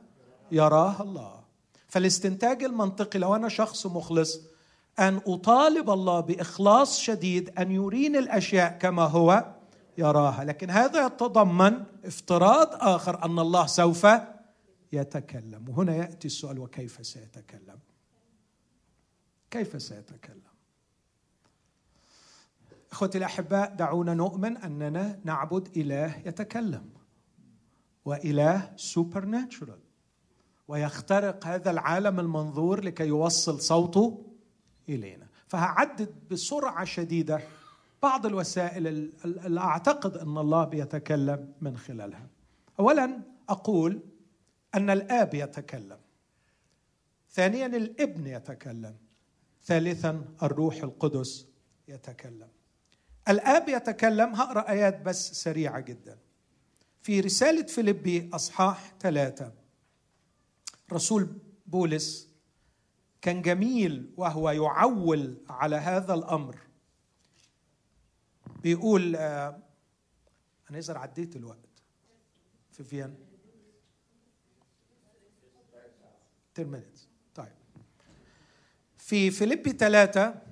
يراها 0.52 1.02
الله. 1.02 1.35
فالاستنتاج 1.88 2.64
المنطقي 2.64 3.18
لو 3.18 3.36
أنا 3.36 3.48
شخص 3.48 3.86
مخلص 3.86 4.40
أن 4.98 5.20
أطالب 5.26 5.90
الله 5.90 6.20
بإخلاص 6.20 6.98
شديد 6.98 7.58
أن 7.58 7.70
يريني 7.70 8.18
الأشياء 8.18 8.78
كما 8.78 9.02
هو 9.02 9.54
يراها. 9.98 10.44
لكن 10.44 10.70
هذا 10.70 11.06
يتضمن 11.06 11.84
افتراض 12.04 12.68
آخر 12.72 13.24
أن 13.24 13.38
الله 13.38 13.66
سوف 13.66 14.06
يتكلم. 14.92 15.68
وهنا 15.68 15.96
يأتي 15.96 16.26
السؤال 16.26 16.58
وكيف 16.58 17.06
سيتكلم؟ 17.06 17.78
كيف 19.50 19.82
سيتكلم؟ 19.82 20.40
إخوتي 22.92 23.18
الأحباء 23.18 23.74
دعونا 23.74 24.14
نؤمن 24.14 24.56
أننا 24.56 25.20
نعبد 25.24 25.76
إله 25.76 26.22
يتكلم 26.26 26.90
وإله 28.04 28.72
سوبر 28.76 29.24
ناتشورال 29.24 29.85
ويخترق 30.68 31.46
هذا 31.46 31.70
العالم 31.70 32.20
المنظور 32.20 32.84
لكي 32.84 33.06
يوصل 33.06 33.60
صوته 33.60 34.26
إلينا. 34.88 35.26
فهعدد 35.48 36.14
بسرعة 36.30 36.84
شديدة 36.84 37.40
بعض 38.02 38.26
الوسائل 38.26 38.86
اللي 39.24 39.60
أعتقد 39.60 40.16
أن 40.16 40.38
الله 40.38 40.64
بيتكلم 40.64 41.52
من 41.60 41.76
خلالها. 41.76 42.26
اولا 42.80 43.20
أقول 43.48 44.00
أن 44.74 44.90
الآب 44.90 45.34
يتكلم. 45.34 45.98
ثانيا 47.30 47.66
الابن 47.66 48.26
يتكلم. 48.26 48.96
ثالثا 49.64 50.24
الروح 50.42 50.76
القدس 50.76 51.46
يتكلم. 51.88 52.48
الآب 53.28 53.68
يتكلم 53.68 54.34
هقرا 54.34 54.68
ايات 54.70 55.00
بس 55.00 55.32
سريعة 55.32 55.80
جدا. 55.80 56.18
في 57.02 57.20
رسالة 57.20 57.66
فيليبي 57.66 58.30
أصحاح 58.34 58.94
ثلاثة 59.00 59.52
رسول 60.92 61.38
بولس 61.66 62.28
كان 63.22 63.42
جميل 63.42 64.12
وهو 64.16 64.50
يعول 64.50 65.36
على 65.48 65.76
هذا 65.76 66.14
الأمر. 66.14 66.58
بيقول 68.62 69.16
آه 69.16 69.62
أنا 70.70 70.78
إذا 70.78 70.98
عديت 70.98 71.36
الوقت 71.36 71.58
في 72.72 72.84
فيينا. 72.84 73.14
10 76.58 76.70
minutes. 76.70 77.00
طيب. 77.34 77.52
في 78.98 79.30
فيليبي 79.30 79.70
ثلاثة 79.70 80.42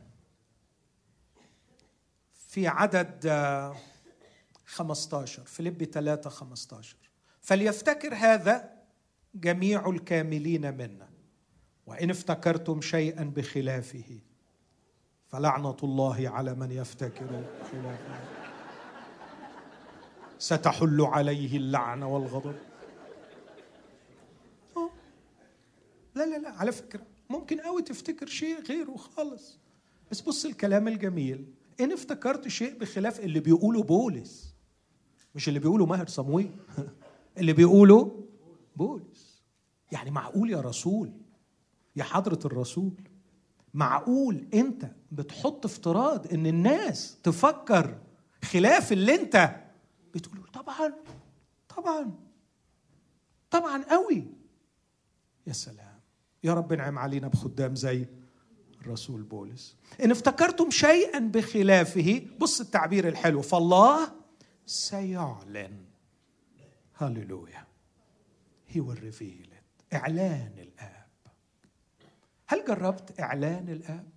في 2.34 2.68
عدد 2.68 3.28
15 4.66 5.44
فيليبي 5.44 5.84
3 5.84 6.30
15 6.30 6.96
فليفتكر 7.40 8.14
هذا 8.14 8.73
جميع 9.34 9.88
الكاملين 9.88 10.74
منا 10.74 11.08
وإن 11.86 12.10
افتكرتم 12.10 12.80
شيئا 12.80 13.24
بخلافه 13.24 14.18
فلعنة 15.28 15.76
الله 15.82 16.28
على 16.28 16.54
من 16.54 16.70
يفتكر 16.70 17.44
خلافه. 17.72 18.20
ستحل 20.38 21.00
عليه 21.00 21.56
اللعنة 21.56 22.08
والغضب. 22.08 22.54
لا 26.14 26.26
لا 26.26 26.38
لا 26.38 26.50
على 26.50 26.72
فكرة 26.72 27.06
ممكن 27.30 27.60
قوي 27.60 27.82
تفتكر 27.82 28.26
شيء 28.26 28.62
غيره 28.62 28.96
خالص. 28.96 29.58
بس 30.10 30.20
بص 30.20 30.44
الكلام 30.44 30.88
الجميل 30.88 31.44
إن 31.80 31.92
افتكرت 31.92 32.48
شيء 32.48 32.78
بخلاف 32.78 33.20
اللي 33.20 33.40
بيقوله 33.40 33.82
بولس 33.82 34.54
مش 35.34 35.48
اللي 35.48 35.60
بيقوله 35.60 35.86
ماهر 35.86 36.06
صمويل 36.06 36.50
اللي 37.38 37.52
بيقوله 37.52 38.24
بولس. 38.76 39.13
يعني 39.92 40.10
معقول 40.10 40.50
يا 40.50 40.60
رسول؟ 40.60 41.12
يا 41.96 42.04
حضرة 42.04 42.38
الرسول؟ 42.44 42.94
معقول 43.74 44.48
انت 44.54 44.90
بتحط 45.12 45.64
افتراض 45.64 46.32
ان 46.32 46.46
الناس 46.46 47.18
تفكر 47.22 47.98
خلاف 48.44 48.92
اللي 48.92 49.14
انت 49.14 49.60
بتقوله؟ 50.14 50.42
طبعا 50.52 50.92
طبعا 51.76 52.14
طبعا 53.50 53.84
قوي. 53.84 54.26
يا 55.46 55.52
سلام. 55.52 56.00
يا 56.44 56.54
رب 56.54 56.72
انعم 56.72 56.98
علينا 56.98 57.28
بخدام 57.28 57.74
زي 57.74 58.06
الرسول 58.80 59.22
بولس. 59.22 59.76
إن 60.04 60.10
افتكرتم 60.10 60.70
شيئا 60.70 61.18
بخلافه 61.18 62.26
بص 62.38 62.60
التعبير 62.60 63.08
الحلو 63.08 63.42
فالله 63.42 64.12
سيعلن. 64.66 65.84
هللويا. 66.94 67.66
He 68.74 68.76
will 68.76 69.00
reveal 69.00 69.53
it 69.94 69.96
إعلان 69.96 70.58
الآب. 70.58 71.06
هل 72.46 72.64
جربت 72.68 73.20
إعلان 73.20 73.68
الآب؟ 73.68 74.08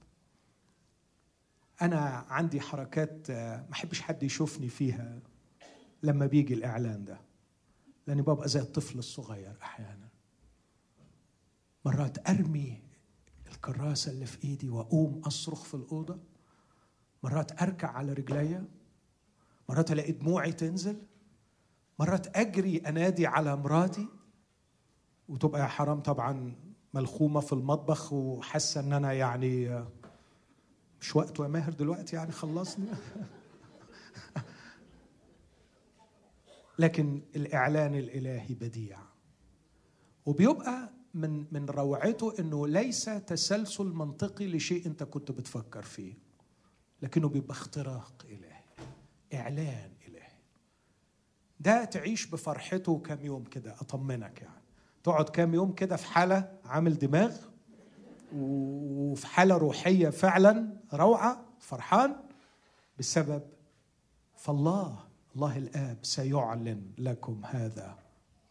أنا 1.82 2.00
عندي 2.30 2.62
حركات 2.62 3.32
ما 3.32 3.72
أحبش 3.74 4.02
حد 4.02 4.24
يشوفني 4.24 4.70
فيها 4.70 5.20
لما 6.04 6.26
بيجي 6.26 6.54
الإعلان 6.54 7.06
ده 7.06 7.22
لأني 8.08 8.22
ببقى 8.22 8.48
زي 8.50 8.60
الطفل 8.60 9.00
الصغير 9.00 9.56
أحيانا. 9.62 10.08
مرات 11.86 12.30
أرمي 12.30 12.82
الكراسة 13.48 14.12
اللي 14.12 14.26
في 14.26 14.44
إيدي 14.44 14.70
وأقوم 14.70 15.22
أصرخ 15.26 15.64
في 15.64 15.74
الأوضة. 15.74 16.20
مرات 17.24 17.62
أركع 17.62 17.88
على 17.88 18.14
رجليا 18.14 18.66
مرات 19.70 19.92
ألاقي 19.92 20.12
دموعي 20.12 20.52
تنزل. 20.54 21.02
مرات 22.00 22.38
أجري 22.38 22.78
أنادي 22.78 23.28
على 23.28 23.56
مراتي. 23.56 24.08
وتبقى 25.30 25.62
يا 25.62 25.66
حرام 25.68 26.00
طبعا 26.00 26.56
ملخومة 26.94 27.40
في 27.40 27.54
المطبخ 27.54 28.14
وحاسة 28.14 28.82
إن 28.82 28.94
أنا 28.94 29.14
يعني 29.14 29.86
مش 31.02 31.16
وقته 31.16 31.44
يا 31.44 31.48
ماهر 31.50 31.74
دلوقتي 31.74 32.16
يعني 32.16 32.32
خلصني. 32.32 32.88
لكن 36.80 37.22
الإعلان 37.36 37.96
الإلهي 37.96 38.56
بديع. 38.56 39.00
وبيبقى 40.26 40.90
من 41.14 41.46
من 41.52 41.66
روعته 41.66 42.34
إنه 42.40 42.68
ليس 42.68 43.06
تسلسل 43.06 43.86
منطقي 43.86 44.48
لشيء 44.48 44.86
أنت 44.86 45.04
كنت 45.04 45.32
بتفكر 45.32 45.82
فيه 45.82 46.14
لكنه 47.02 47.30
بيبقى 47.30 47.52
اختراق 47.52 48.26
إلهي 48.30 48.64
إعلان 49.34 49.92
إلهي. 50.08 50.38
ده 51.60 51.86
تعيش 51.86 52.26
بفرحته 52.26 53.00
كم 53.00 53.26
يوم 53.26 53.44
كده 53.44 53.74
أطمنك 53.74 54.42
يعني. 54.42 54.57
تقعد 55.04 55.30
كام 55.30 55.54
يوم 55.54 55.74
كده 55.74 55.96
في 55.96 56.06
حالة 56.08 56.52
عامل 56.66 56.98
دماغ 56.98 57.36
وفي 58.36 59.28
حالة 59.28 59.58
روحية 59.58 60.10
فعلا 60.10 60.78
روعة 60.94 61.46
فرحان 61.60 62.16
بسبب 63.00 63.42
فالله 64.36 65.08
الله 65.36 65.58
الآب 65.58 65.98
سيعلن 66.04 66.82
لكم 66.98 67.42
هذا 67.46 67.96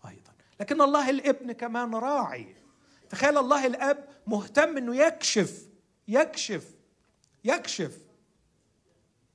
أيضا. 0.08 0.32
لكن 0.60 0.82
الله 0.82 1.10
الابن 1.10 1.52
كمان 1.52 1.94
راعي 1.94 2.56
تخيل 3.10 3.38
الله 3.38 3.66
الآب 3.66 4.04
مهتم 4.26 4.76
إنه 4.76 4.96
يكشف 4.96 5.68
يكشف 6.08 6.74
يكشف. 7.44 7.98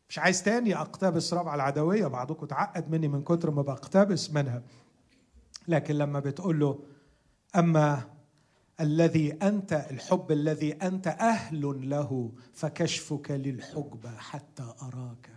مش 0.10 0.20
عايز 0.20 0.44
تاني 0.44 0.76
أقتبس 0.76 1.34
ربع 1.34 1.56
العدوية؟ 1.56 2.08
بعضكم 2.08 2.46
تعقد 2.46 2.90
مني 2.90 3.08
من 3.08 3.24
كتر 3.24 3.52
ما 3.52 3.62
بقتبس 3.62 4.30
منها. 4.32 4.62
لكن 5.68 5.96
لما 5.96 6.20
بتقول 6.20 6.60
له 6.60 6.80
أما 7.56 8.04
الذي 8.80 9.34
أنت 9.34 9.86
الحب 9.92 10.32
الذي 10.32 10.74
أنت 10.74 11.08
أهل 11.08 11.90
له 11.90 12.32
فكشفك 12.54 13.32
للحجبه 13.32 14.18
حتى 14.18 14.74
أراك. 14.82 15.30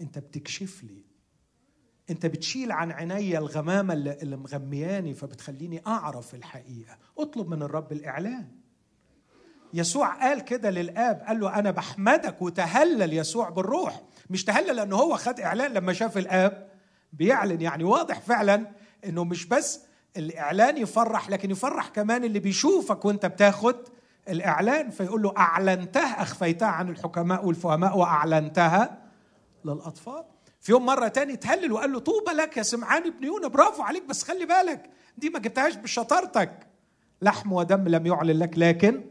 أنت 0.00 0.18
بتكشف 0.18 0.84
لي. 0.84 1.04
أنت 2.10 2.26
بتشيل 2.26 2.72
عن 2.72 2.92
عيني 2.92 3.38
الغمامه 3.38 3.94
اللي 3.94 4.36
مغمياني 4.36 5.14
فبتخليني 5.14 5.82
أعرف 5.86 6.34
الحقيقة. 6.34 6.98
اطلب 7.18 7.48
من 7.48 7.62
الرب 7.62 7.92
الإعلان. 7.92 8.48
يسوع 9.74 10.08
قال 10.08 10.40
كده 10.40 10.70
للآب 10.70 11.22
قال 11.26 11.40
له 11.40 11.58
أنا 11.58 11.70
بحمدك 11.70 12.42
وتهلل 12.42 13.12
يسوع 13.12 13.48
بالروح. 13.48 14.02
مش 14.30 14.44
تهلل 14.44 14.76
لأنه 14.76 14.96
هو 14.96 15.16
خد 15.16 15.40
إعلان 15.40 15.72
لما 15.72 15.92
شاف 15.92 16.18
الآب 16.18 16.68
بيعلن. 17.12 17.60
يعني 17.60 17.84
واضح 17.84 18.20
فعلا 18.20 18.70
إنه 19.04 19.24
مش 19.24 19.46
بس 19.46 19.80
الإعلان 20.16 20.76
يفرح 20.78 21.30
لكن 21.30 21.50
يفرح 21.50 21.88
كمان 21.88 22.24
اللي 22.24 22.38
بيشوفك 22.38 23.04
وأنت 23.04 23.26
بتاخد 23.26 23.76
الإعلان 24.28 24.90
فيقول 24.90 25.22
له 25.22 25.34
أعلنتها 25.38 26.22
أخفيتها 26.22 26.68
عن 26.68 26.88
الحكماء 26.88 27.46
والفهماء 27.46 27.98
وأعلنتها 27.98 29.02
للأطفال. 29.64 30.24
في 30.60 30.72
يوم 30.72 30.86
مرة 30.86 31.08
تاني 31.08 31.36
تهلل 31.36 31.72
وقال 31.72 31.92
له 31.92 31.98
طوبى 31.98 32.30
لك 32.32 32.56
يا 32.56 32.62
سمعان 32.62 33.06
ابن 33.06 33.24
يونا 33.24 33.48
برافو 33.48 33.82
عليك 33.82 34.06
بس 34.06 34.22
خلي 34.22 34.46
بالك 34.46 34.90
دي 35.18 35.30
ما 35.30 35.38
جبتهاش 35.38 35.76
بشطارتك. 35.76 36.66
لحم 37.22 37.52
ودم 37.52 37.88
لم 37.88 38.06
يعلن 38.06 38.38
لك 38.38 38.58
لكن 38.58 39.04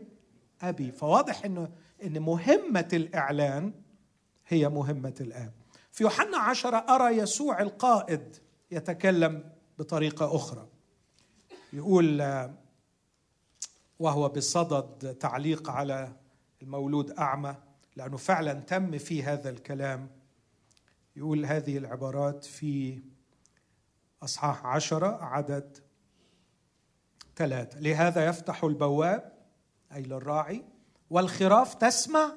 أبي. 0.62 0.92
فواضح 0.92 1.46
انه 1.46 1.70
إن 2.04 2.20
مهمة 2.20 2.88
الإعلان 2.94 3.74
هي 4.48 4.70
مهمة 4.70 5.16
الآب. 5.22 5.52
في 5.92 6.04
يوحنا 6.04 6.38
عشرة 6.38 6.78
أرى 6.78 7.18
يسوع 7.18 7.62
القائد 7.62 8.36
يتكلم 8.72 9.44
بطريقة 9.80 10.36
أخرى. 10.36 10.68
يقول 11.74 12.22
وهو 14.00 14.30
بصدد 14.30 15.16
تعليق 15.20 15.70
على 15.70 16.14
المولود 16.62 17.12
أعمى 17.12 17.56
لأنه 17.96 18.18
فعلا 18.18 18.54
تم 18.54 18.98
في 18.98 19.24
هذا 19.24 19.50
الكلام. 19.50 20.10
يقول 21.16 21.46
هذه 21.46 21.78
العبارات 21.78 22.46
في 22.46 23.02
أصحاح 24.24 24.66
عشرة 24.66 25.24
عدد 25.24 25.78
ثلاثة. 27.36 27.80
لهذا 27.80 28.26
يفتح 28.26 28.64
البواب 28.64 29.32
أي 29.94 30.02
للراعي 30.02 30.64
والخراف 31.10 31.74
تسمع 31.74 32.34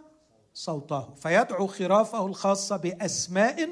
صوته 0.55 1.15
فيدعو 1.15 1.67
خرافه 1.67 2.27
الخاصة 2.27 2.77
بأسماء 2.77 3.69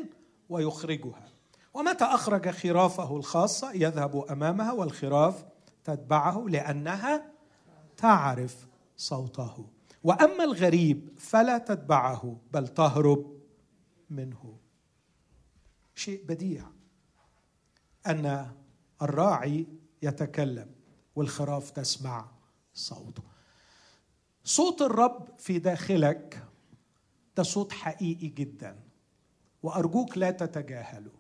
ويخرجها. 0.48 1.28
ومتى 1.74 2.05
أخرج 2.05 2.51
خرافه 2.51 3.16
الخاصة 3.16 3.72
يذهب 3.72 4.24
أمامها 4.30 4.72
والخراف 4.72 5.44
تتبعه 5.84 6.46
لأنها 6.48 7.32
تعرف 7.96 8.66
صوته. 8.96 9.66
وأما 10.04 10.44
الغريب 10.44 11.18
فلا 11.18 11.59
تتبعه 11.59 12.40
بل 12.52 12.68
تهرب 12.68 13.40
منه. 14.10 14.59
شيء 15.94 16.24
بديع 16.24 16.66
أن 18.06 18.52
الراعي 19.02 19.66
يتكلم 20.02 20.70
والخراف 21.16 21.70
تسمع 21.70 22.30
صوته. 22.74 23.22
صوت 24.44 24.82
الرب 24.82 25.28
في 25.38 25.59
داخلك 25.59 26.44
ده 27.36 27.42
صوت 27.42 27.72
حقيقي 27.72 28.28
جدا 28.28 28.78
وأرجوك 29.62 30.18
لا 30.18 30.30
تتجاهله. 30.30 31.12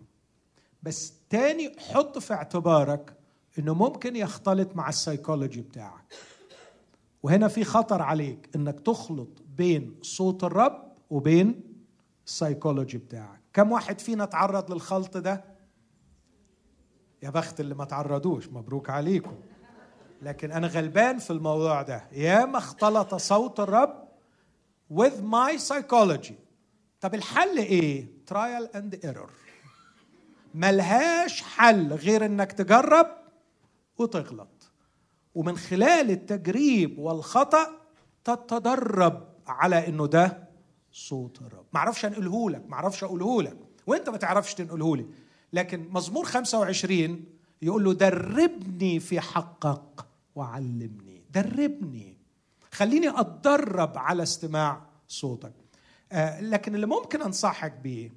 بس 0.82 1.12
تاني 1.30 1.80
حط 1.80 2.18
في 2.18 2.34
اعتبارك 2.34 3.16
إنه 3.58 3.74
ممكن 3.74 4.16
يختلط 4.16 4.76
مع 4.76 4.88
السيكولوجي 4.88 5.60
بتاعك. 5.60 6.14
وهنا 7.22 7.48
في 7.48 7.64
خطر 7.64 8.02
عليك 8.02 8.48
إنك 8.56 8.80
تخلط 8.80 9.28
بين 9.56 9.94
صوت 10.02 10.44
الرب 10.44 10.92
وبين 11.10 11.62
السيكولوجي 12.26 12.98
بتاعك. 12.98 13.40
كم 13.52 13.72
واحد 13.72 14.00
فينا 14.00 14.24
تعرض 14.24 14.72
للخلط 14.72 15.16
ده؟ 15.16 15.44
يا 17.22 17.30
بخت 17.30 17.60
اللي 17.60 17.74
ما 17.74 17.84
تعرضوش 17.84 18.48
مبروك 18.48 18.90
عليكم. 18.90 19.34
لكن 20.22 20.52
أنا 20.52 20.66
غلبان 20.66 21.18
في 21.18 21.30
الموضوع 21.30 21.82
ده. 21.82 22.04
يا 22.12 22.44
ما 22.44 22.58
اختلط 22.58 23.14
صوت 23.14 23.60
الرب 23.60 24.08
with 24.94 25.22
my 25.32 25.58
psychology. 25.68 26.34
طب 27.00 27.14
الحل 27.14 27.58
إيه؟ 27.58 28.06
Trial 28.30 28.76
and 28.76 29.06
error. 29.06 29.30
ملهاش 30.54 31.42
حل 31.42 31.92
غير 31.92 32.26
إنك 32.26 32.52
تجرب 32.52 33.21
وتغلط 34.02 34.72
ومن 35.34 35.56
خلال 35.56 36.10
التجريب 36.10 36.98
والخطأ 36.98 37.66
تتدرب 38.24 39.28
على 39.46 39.88
إنه 39.88 40.06
ده 40.06 40.48
صوت 40.92 41.40
الرب. 41.40 41.64
ما 41.72 41.78
أعرفش 41.80 42.04
انقله 42.04 42.50
لك 42.50 42.64
ما 42.68 42.74
أعرفش 42.74 43.04
أقوله 43.04 43.42
لك. 43.42 43.56
وأنت 43.86 44.08
ما 44.08 44.16
تعرفش 44.16 44.54
تنقله 44.54 44.96
لي. 44.96 45.06
لكن 45.52 45.88
مزمور 45.90 46.24
25 46.24 47.24
يقول 47.62 47.84
له 47.84 47.92
دربني 47.92 49.00
في 49.00 49.20
حقك 49.20 50.04
وعلمني. 50.34 51.22
دربني. 51.30 52.16
خليني 52.70 53.20
أتدرب 53.20 53.98
على 53.98 54.22
استماع 54.22 54.82
صوتك. 55.08 55.52
آه، 56.12 56.40
لكن 56.40 56.74
اللي 56.74 56.86
ممكن 56.86 57.22
أنصحك 57.22 57.72
بيه 57.72 58.12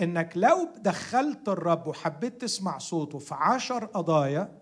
إنك 0.00 0.32
لو 0.36 0.68
دخلت 0.78 1.48
الرب 1.48 1.86
وحبيت 1.86 2.40
تسمع 2.40 2.78
صوته 2.78 3.18
في 3.18 3.34
عشر 3.34 3.84
قضايا 3.84 4.58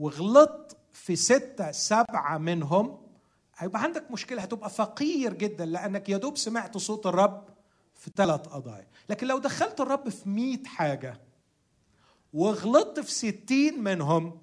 وغلطت 0.00 0.76
في 0.92 1.16
ستة 1.16 1.70
سبعة 1.70 2.38
منهم 2.38 2.98
هيبقى 3.56 3.82
عندك 3.82 4.10
مشكلة 4.10 4.42
هتبقى 4.42 4.70
فقير 4.70 5.34
جدا 5.34 5.64
لأنك 5.66 6.08
يا 6.08 6.16
دوب 6.16 6.36
سمعت 6.36 6.78
صوت 6.78 7.06
الرب 7.06 7.48
في 7.94 8.10
ثلاث 8.16 8.40
قضايا. 8.40 8.86
لكن 9.08 9.26
لو 9.26 9.38
دخلت 9.38 9.80
الرب 9.80 10.08
في 10.08 10.28
مئة 10.28 10.64
حاجة 10.64 11.20
وغلطت 12.32 13.00
في 13.00 13.10
ستين 13.12 13.82
منهم 13.82 14.40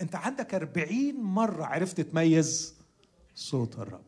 أنت 0.00 0.14
عندك 0.16 0.54
أربعين 0.54 1.20
مرة 1.20 1.64
عرفت 1.64 2.00
تميز 2.00 2.74
صوت 3.34 3.78
الرب. 3.78 4.04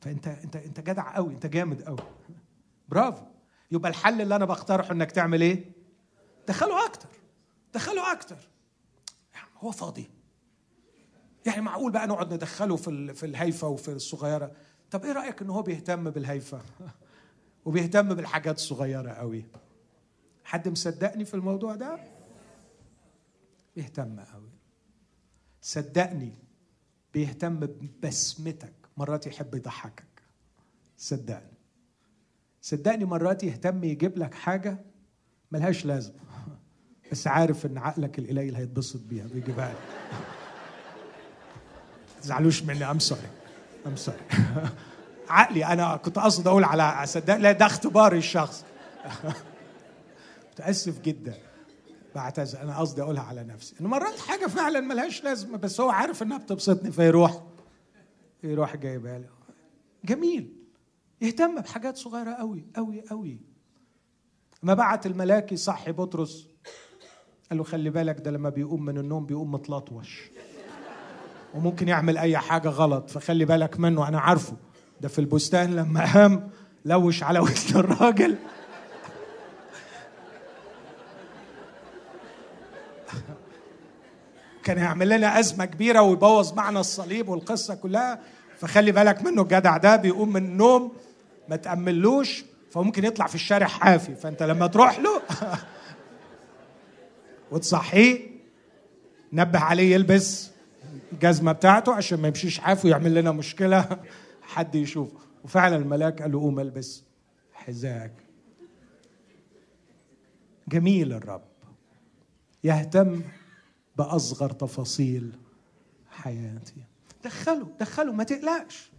فأنت 0.00 0.28
أنت 0.28 0.56
أنت 0.56 0.80
جدع 0.80 1.14
قوي 1.14 1.34
أنت 1.34 1.46
جامد 1.46 1.82
قوي 1.82 1.98
برافو. 2.88 3.24
يبقى 3.70 3.90
الحل 3.90 4.20
اللي 4.20 4.36
أنا 4.36 4.44
بقترحه 4.44 4.92
إنك 4.92 5.10
تعمل 5.10 5.40
إيه؟ 5.40 5.72
دخله 6.48 6.86
أكتر. 6.86 7.08
دخله 7.74 8.12
أكتر. 8.12 8.53
هو 9.64 9.70
فاضي. 9.70 10.10
يعني 11.46 11.60
معقول 11.60 11.92
بقى 11.92 12.06
نقعد 12.06 12.34
ندخله 12.34 12.76
في 12.76 13.14
في 13.14 13.26
الهيفة 13.26 13.68
وفي 13.68 13.92
الصغيرة؟ 13.92 14.52
طب 14.90 15.04
إيه 15.04 15.12
رأيك 15.12 15.42
إن 15.42 15.50
هو 15.50 15.62
بيهتم 15.62 16.10
بالهيفة؟ 16.10 16.62
وبيهتم 17.64 18.14
بالحاجات 18.14 18.56
الصغيره 18.56 19.10
قوي. 19.10 19.44
حد 20.44 20.68
مصدقني 20.68 21.24
في 21.24 21.34
الموضوع 21.34 21.74
ده؟ 21.74 21.98
بيهتم 23.76 24.20
قوي. 24.20 24.50
صدقني 25.60 26.32
بيهتم 27.14 27.60
ببسمتك. 27.60 28.74
مرات 28.96 29.26
يحب 29.26 29.54
يضحكك. 29.54 30.22
صدقني. 30.98 31.58
صدقني 32.60 33.04
مرات 33.04 33.44
يهتم 33.44 33.84
يجيب 33.84 34.18
لك 34.18 34.34
حاجة 34.34 34.78
ملهاش 35.52 35.86
لازمة. 35.86 36.33
بس 37.12 37.26
عارف 37.26 37.66
إن 37.66 37.78
عقلك 37.78 38.18
الإلهي 38.18 38.56
هيتبسط 38.56 39.00
بيها 39.00 39.26
بيجيبها 39.26 39.68
لك 39.72 39.78
تزعلوش 42.22 42.62
مني 42.62 42.90
I'm 42.90 42.98
sorry 42.98 43.28
I'm 43.86 43.96
sorry 43.96 44.18
عقلي 45.28 45.66
أنا 45.66 45.96
كنت 45.96 46.18
اقصد 46.18 46.48
أقول 46.48 46.64
على 46.64 47.06
صدق 47.06 47.36
لا 47.36 47.52
ده 47.52 47.66
اختباري 47.66 48.18
الشخص. 48.18 48.64
متاسف 50.52 51.00
جدا. 51.00 51.34
بعتذر 52.14 52.62
أنا 52.62 52.78
قصدي 52.78 53.02
أقولها 53.02 53.22
على 53.22 53.44
نفسي. 53.44 53.74
ان 53.80 53.86
مرات 53.86 54.18
حاجة 54.18 54.46
فعلا 54.46 54.80
ملهاش 54.80 55.24
لازمة 55.24 55.58
بس 55.58 55.80
هو 55.80 55.90
عارف 55.90 56.22
إنها 56.22 56.38
بتبسطني 56.38 56.90
فيروح 56.92 57.42
يروح 58.42 58.76
جايبها 58.76 59.18
لي 59.18 59.28
جميل. 60.04 60.56
يهتم 61.20 61.60
بحاجات 61.60 61.96
صغيرة 61.96 62.34
قوي 62.34 62.64
قوي 62.76 63.04
قوي 63.10 63.40
ما 64.62 64.74
بعت 64.74 65.06
الملاكي 65.06 65.56
صحي 65.56 65.92
بطرس 65.92 66.48
قال 67.50 67.58
له 67.58 67.64
خلي 67.64 67.90
بالك 67.90 68.20
ده 68.20 68.30
لما 68.30 68.48
بيقوم 68.48 68.84
من 68.84 68.98
النوم 68.98 69.26
بيقوم 69.26 69.52
متلطوش. 69.52 70.22
وممكن 71.54 71.88
يعمل 71.88 72.18
أي 72.18 72.38
حاجة 72.38 72.68
غلط 72.68 73.10
فخلي 73.10 73.44
بالك 73.44 73.80
منه 73.80 74.08
أنا 74.08 74.20
عارفه. 74.20 74.56
ده 75.00 75.08
في 75.08 75.18
البستان 75.18 75.76
لما 75.76 76.12
قام 76.14 76.50
لوش 76.84 77.22
على 77.22 77.38
وش 77.38 77.76
الراجل. 77.76 78.36
كان 84.64 84.78
هيعمل 84.78 85.08
لنا 85.08 85.38
أزمة 85.38 85.64
كبيرة 85.64 86.02
ويبوظ 86.02 86.52
معنا 86.52 86.80
الصليب 86.80 87.28
والقصة 87.28 87.74
كلها. 87.74 88.18
فخلي 88.58 88.92
بالك 88.92 89.22
منه 89.22 89.42
الجدع 89.42 89.76
ده 89.76 89.96
بيقوم 89.96 90.32
من 90.32 90.44
النوم 90.44 90.92
ما 91.48 91.56
تأملوش 91.56 92.44
فممكن 92.70 93.04
يطلع 93.04 93.26
في 93.26 93.34
الشارع 93.34 93.66
حافي. 93.66 94.14
فأنت 94.14 94.42
لما 94.42 94.66
تروح 94.66 94.98
له 94.98 95.20
وتصحيه 97.54 98.30
نبه 99.32 99.58
عليه 99.58 99.94
يلبس 99.94 100.50
الجزمة 101.12 101.52
بتاعته 101.52 101.94
عشان 101.94 102.20
ما 102.20 102.28
يمشيش 102.28 102.58
حافي 102.58 102.86
ويعمل 102.86 103.14
لنا 103.14 103.32
مشكلة. 103.32 104.00
حد 104.42 104.74
يشوفه 104.74 105.18
وفعلا 105.44 105.76
الملاك 105.76 106.22
قال 106.22 106.32
له 106.32 106.40
قوم 106.40 106.60
البس 106.60 107.04
حذاك. 107.52 108.12
جميل 110.68 111.12
الرب. 111.12 111.44
يهتم 112.64 113.22
بأصغر 113.96 114.50
تفاصيل 114.50 115.38
حياتي. 116.10 116.84
دخله 117.24 117.68
دخله 117.80 118.12
ما 118.12 118.24
تقلقش. 118.24 118.90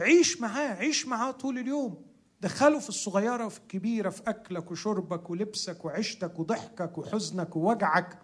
عيش 0.00 0.40
معاه 0.40 0.74
عيش 0.74 1.06
معاه 1.06 1.30
طول 1.30 1.58
اليوم. 1.58 2.02
دخله 2.40 2.78
في 2.78 2.88
الصغيرة 2.88 3.46
وفي 3.46 3.58
الكبيرة 3.58 4.10
في 4.10 4.22
أكلك 4.26 4.70
وشربك 4.70 5.30
ولبسك 5.30 5.84
وعيشتك 5.84 6.38
وضحكك 6.38 6.98
وحزنك 6.98 7.56
ووجعك. 7.56 8.18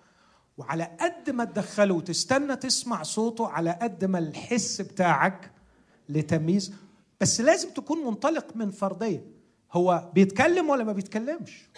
وعلى 0.58 0.96
قد 1.00 1.30
ما 1.30 1.44
تدخله 1.44 1.94
وتستنى 1.94 2.56
تسمع 2.56 3.02
صوته 3.02 3.48
على 3.48 3.78
قد 3.82 4.04
ما 4.04 4.18
الحس 4.18 4.80
بتاعك 4.80 5.50
لتمييز. 6.08 6.74
بس 7.20 7.40
لازم 7.40 7.70
تكون 7.70 8.04
منطلق 8.04 8.56
من 8.56 8.70
فرضية. 8.70 9.26
هو 9.72 10.10
بيتكلم 10.14 10.68
ولا 10.70 10.84
ما 10.84 10.92
بيتكلمش؟ 10.92 11.68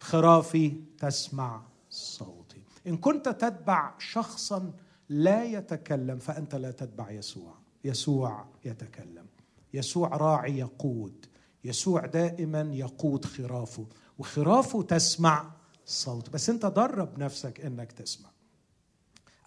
خرافي 0.00 0.80
تسمع 0.98 1.62
صوتي. 1.90 2.62
إن 2.86 2.96
كنت 2.96 3.28
تتبع 3.28 3.94
شخصا 3.98 4.72
لا 5.08 5.44
يتكلم 5.44 6.18
فأنت 6.18 6.54
لا 6.54 6.70
تتبع 6.70 7.10
يسوع. 7.10 7.54
يسوع 7.84 8.44
يتكلم. 8.64 9.26
يسوع 9.74 10.08
راعي 10.08 10.58
يقود. 10.58 11.26
يسوع 11.64 12.06
دائما 12.06 12.60
يقود 12.72 13.24
خرافه 13.24 13.86
وخرافه 14.18 14.82
تسمع 14.82 15.50
صوت. 15.86 16.30
بس 16.30 16.50
أنت 16.50 16.66
درب 16.66 17.18
نفسك 17.18 17.60
إنك 17.60 17.92
تسمع. 17.92 18.28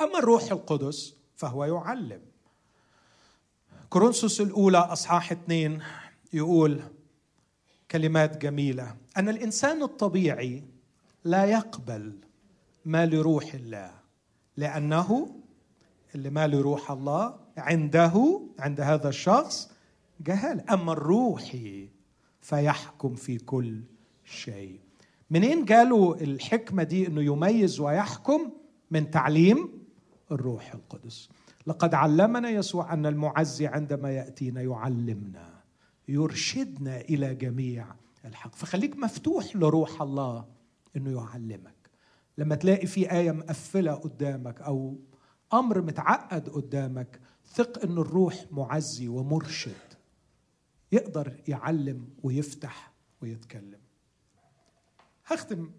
أما 0.01 0.19
الروح 0.19 0.51
القدس 0.51 1.13
فهو 1.35 1.65
يعلم. 1.65 2.21
كورنثوس 3.89 4.41
الأولى 4.41 4.77
أصحاح 4.77 5.31
اثنين 5.31 5.81
يقول 6.33 6.81
كلمات 7.91 8.37
جميلة. 8.37 8.95
أن 9.17 9.29
الإنسان 9.29 9.83
الطبيعي 9.83 10.63
لا 11.23 11.45
يقبل 11.45 12.19
ما 12.85 13.05
لروح 13.05 13.53
الله 13.53 13.91
لأنه 14.57 15.35
اللي 16.15 16.29
ما 16.29 16.47
لروح 16.47 16.91
الله 16.91 17.39
عنده 17.57 18.41
عند 18.59 18.81
هذا 18.81 19.09
الشخص 19.09 19.71
جهال 20.19 20.69
أما 20.69 20.91
الروحي 20.91 21.89
فيحكم 22.43 23.15
في 23.15 23.37
كل 23.37 23.83
شيء. 24.23 24.79
منين 25.29 25.65
جاله 25.65 26.13
الحكمة 26.21 26.83
دي 26.83 27.07
إنه 27.07 27.21
يميز 27.21 27.79
ويحكم؟ 27.79 28.51
من 28.91 29.11
تعليم 29.11 29.69
الروح 30.31 30.73
القدس. 30.73 31.29
لقد 31.67 31.93
علمنا 31.93 32.49
يسوع 32.49 32.93
أن 32.93 33.05
المعزي 33.05 33.67
عندما 33.67 34.11
يأتينا 34.11 34.61
يعلمنا 34.61 35.63
يرشدنا 36.07 37.01
إلى 37.01 37.35
جميع 37.35 37.85
الحق. 38.25 38.55
فخليك 38.55 38.97
مفتوح 38.97 39.55
لروح 39.55 40.01
الله 40.01 40.45
إنه 40.97 41.21
يعلمك. 41.21 41.89
لما 42.37 42.55
تلاقي 42.55 42.87
في 42.87 43.11
آية 43.11 43.31
مقفلة 43.31 43.91
قدامك 43.93 44.61
أو 44.61 44.99
أمر 45.53 45.81
متعقد 45.81 46.49
قدامك 46.49 47.19
ثق 47.53 47.83
إن 47.83 47.97
الروح 47.97 48.45
معزي 48.51 49.07
ومرشد. 49.07 49.92
يقدر 50.93 51.41
يعلم 51.47 52.09
ويفتح 52.23 52.91
ويتكلم 53.21 53.79
هختم 55.25 55.71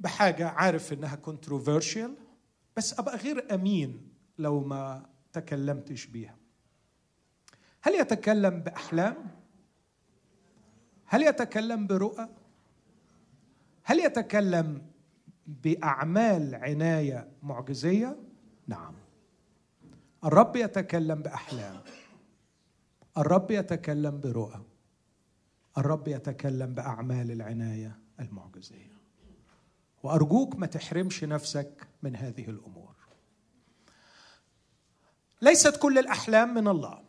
بحاجة 0.00 0.48
عارف 0.48 0.92
إنها 0.92 1.16
كونتروفيرشيال 1.16 2.14
بس 2.76 2.98
أبقى 2.98 3.16
غير 3.16 3.54
أمين 3.54 4.08
لو 4.38 4.60
ما 4.60 5.06
تكلمتش 5.32 6.06
بيها 6.06 6.36
هل 7.82 7.94
يتكلم 7.94 8.60
بأحلام؟ 8.60 9.16
هل 11.06 11.22
يتكلم 11.22 11.86
برؤى؟ 11.86 12.28
هل 13.82 13.98
يتكلم 13.98 14.86
بأعمال 15.46 16.54
عناية 16.54 17.28
معجزية؟ 17.42 18.16
نعم 18.66 18.94
الرب 20.24 20.56
يتكلم 20.56 21.22
بأحلام 21.22 21.80
الرب 23.18 23.50
يتكلم 23.50 24.20
برؤى. 24.20 24.64
الرب 25.78 26.08
يتكلم 26.08 26.74
بأعمال 26.74 27.30
العناية 27.30 27.98
المعجزية. 28.20 28.94
وأرجوك 30.02 30.56
ما 30.56 30.66
تحرمش 30.66 31.24
نفسك 31.24 31.88
من 32.02 32.16
هذه 32.16 32.50
الأمور. 32.50 32.94
ليست 35.42 35.76
كل 35.76 35.98
الأحلام 35.98 36.54
من 36.54 36.68
الله. 36.68 37.04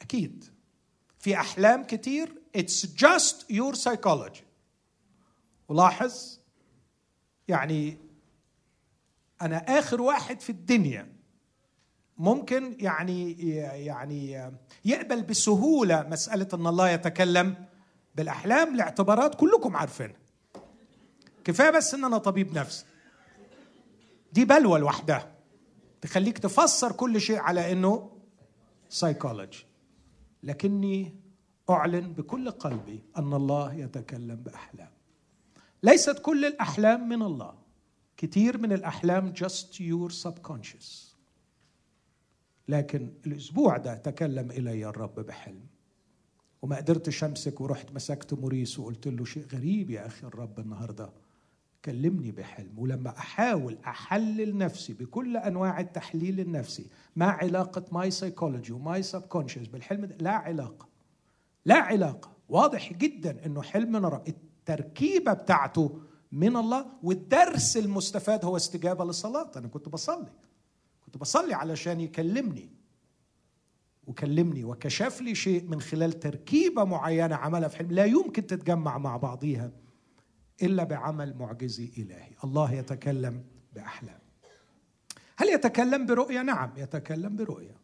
أكيد. 0.00 0.44
في 1.18 1.36
أحلام 1.36 1.84
كتير. 1.84 2.34
It's 2.56 2.86
just 2.86 3.50
your 3.50 3.74
psychology. 3.74 4.44
ولاحظ 5.68 6.38
يعني 7.48 7.98
أنا 9.42 9.56
آخر 9.56 10.00
واحد 10.00 10.40
في 10.40 10.50
الدنيا 10.50 11.19
ممكن 12.20 12.76
يعني 12.80 13.32
يعني 13.86 14.50
يقبل 14.84 15.22
بسهولة 15.22 16.08
مسألة 16.08 16.48
إن 16.54 16.66
الله 16.66 16.90
يتكلم 16.90 17.54
بالأحلام 18.14 18.76
لاعتبارات 18.76 19.34
كلكم 19.34 19.76
عارفينها 19.76 20.16
كفاية 21.44 21.70
بس 21.70 21.94
إن 21.94 22.04
أنا 22.04 22.18
طبيب 22.18 22.54
نفسي 22.54 22.84
دي 24.32 24.44
بلوى 24.44 24.80
لوحدها. 24.80 25.32
تخليك 26.00 26.38
تفسر 26.38 26.92
كل 26.92 27.20
شيء 27.20 27.38
على 27.38 27.72
إنه 27.72 28.10
سايكولوجي 28.88 29.66
لكني 30.42 31.14
أعلن 31.70 32.12
بكل 32.12 32.50
قلبي 32.50 33.02
أن 33.16 33.34
الله 33.34 33.74
يتكلم 33.74 34.36
بأحلام. 34.36 34.90
ليست 35.82 36.18
كل 36.18 36.44
الأحلام 36.44 37.08
من 37.08 37.22
الله. 37.22 37.54
كثير 38.16 38.58
من 38.58 38.72
الأحلام 38.72 39.34
just 39.34 39.80
your 39.80 40.10
subconscious. 40.10 41.09
لكن 42.70 43.10
الأسبوع 43.26 43.76
ده 43.76 43.94
تكلم 43.94 44.50
إلي 44.50 44.86
الرب 44.86 45.14
بحلم. 45.20 45.60
وما 46.62 46.76
قدرتش 46.76 47.24
أمسك 47.24 47.60
ورحت 47.60 47.92
مسكت 47.94 48.34
موريس 48.34 48.78
وقلت 48.78 49.08
له 49.08 49.24
شيء 49.24 49.46
غريب 49.52 49.90
يا 49.90 50.06
أخي 50.06 50.26
الرب 50.26 50.60
النهارده. 50.60 51.10
كلمني 51.84 52.30
بحلم. 52.32 52.78
ولما 52.78 53.10
أحاول 53.18 53.78
أحلل 53.86 54.58
نفسي 54.58 54.92
بكل 54.92 55.36
أنواع 55.36 55.80
التحليل 55.80 56.40
النفسي 56.40 56.86
ما 57.16 57.26
علاقة 57.26 57.84
my 57.92 58.10
psychology 58.10 58.72
و 58.72 58.82
my 58.82 59.02
subconscious 59.02 59.66
بالحلم 59.66 60.04
ده 60.04 60.16
لا 60.20 60.30
علاقة. 60.30 60.88
لا 61.64 61.74
علاقة. 61.74 62.30
واضح 62.48 62.92
جدا 62.92 63.46
إنه 63.46 63.62
حلم 63.62 63.96
نرى 63.96 64.22
التركيبة 64.28 65.32
بتاعته 65.32 65.98
من 66.32 66.56
الله 66.56 66.86
والدرس 67.02 67.76
المستفاد 67.76 68.44
هو 68.44 68.56
استجابة 68.56 69.04
للصلاة. 69.04 69.50
أنا 69.56 69.68
كنت 69.68 69.88
بصلي. 69.88 70.32
كنت 71.10 71.20
بصلي 71.20 71.54
علشان 71.54 72.00
يكلمني. 72.00 72.70
وكلمني 74.06 74.64
وكشف 74.64 75.20
لي 75.20 75.34
شيء 75.34 75.64
من 75.64 75.80
خلال 75.80 76.20
تركيبة 76.20 76.84
معينة 76.84 77.34
عملها 77.34 77.68
في 77.68 77.76
حلم. 77.76 77.90
لا 77.90 78.04
يمكن 78.04 78.46
تتجمع 78.46 78.98
مع 78.98 79.16
بعضيها 79.16 79.72
إلا 80.62 80.84
بعمل 80.84 81.36
معجزي 81.36 81.92
إلهي. 81.98 82.30
الله 82.44 82.72
يتكلم 82.72 83.44
بأحلام. 83.72 84.18
هل 85.36 85.48
يتكلم 85.48 86.06
برؤية؟ 86.06 86.42
نعم 86.42 86.72
يتكلم 86.76 87.36
برؤية. 87.36 87.76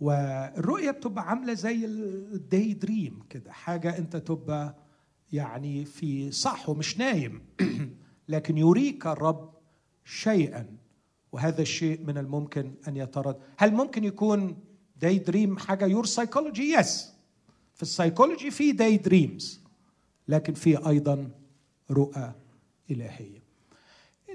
والرؤية 0.00 0.90
بتبقى 0.90 1.28
عاملة 1.28 1.54
زي 1.54 1.84
ال 1.84 2.07
day 2.07 2.74
dream 2.74 3.22
كده 3.30 3.52
حاجة 3.52 3.98
أنت 3.98 4.16
تبقى 4.16 4.76
يعني 5.32 5.84
في 5.84 6.30
صحو 6.30 6.74
مش 6.74 6.98
نايم. 6.98 7.42
لكن 8.28 8.58
يريك 8.58 9.06
الرب 9.06 9.54
شيئا. 10.04 10.83
وهذا 11.34 11.62
الشيء 11.62 12.00
من 12.06 12.18
الممكن 12.18 12.74
أن 12.88 12.96
يترد 12.96 13.36
هل 13.56 13.74
ممكن 13.74 14.04
يكون 14.04 14.56
day 14.96 15.18
dream 15.18 15.58
حاجة؟ 15.58 15.86
your 15.86 16.06
psychology 16.06 16.72
yes 16.72 17.12
في 17.74 17.82
ال 17.82 17.88
psychology 17.88 18.50
في 18.50 18.72
day 18.72 18.96
dreams 18.96 19.60
لكن 20.28 20.54
في 20.54 20.88
أيضا 20.88 21.30
رؤى 21.90 22.32
إلهية. 22.90 23.42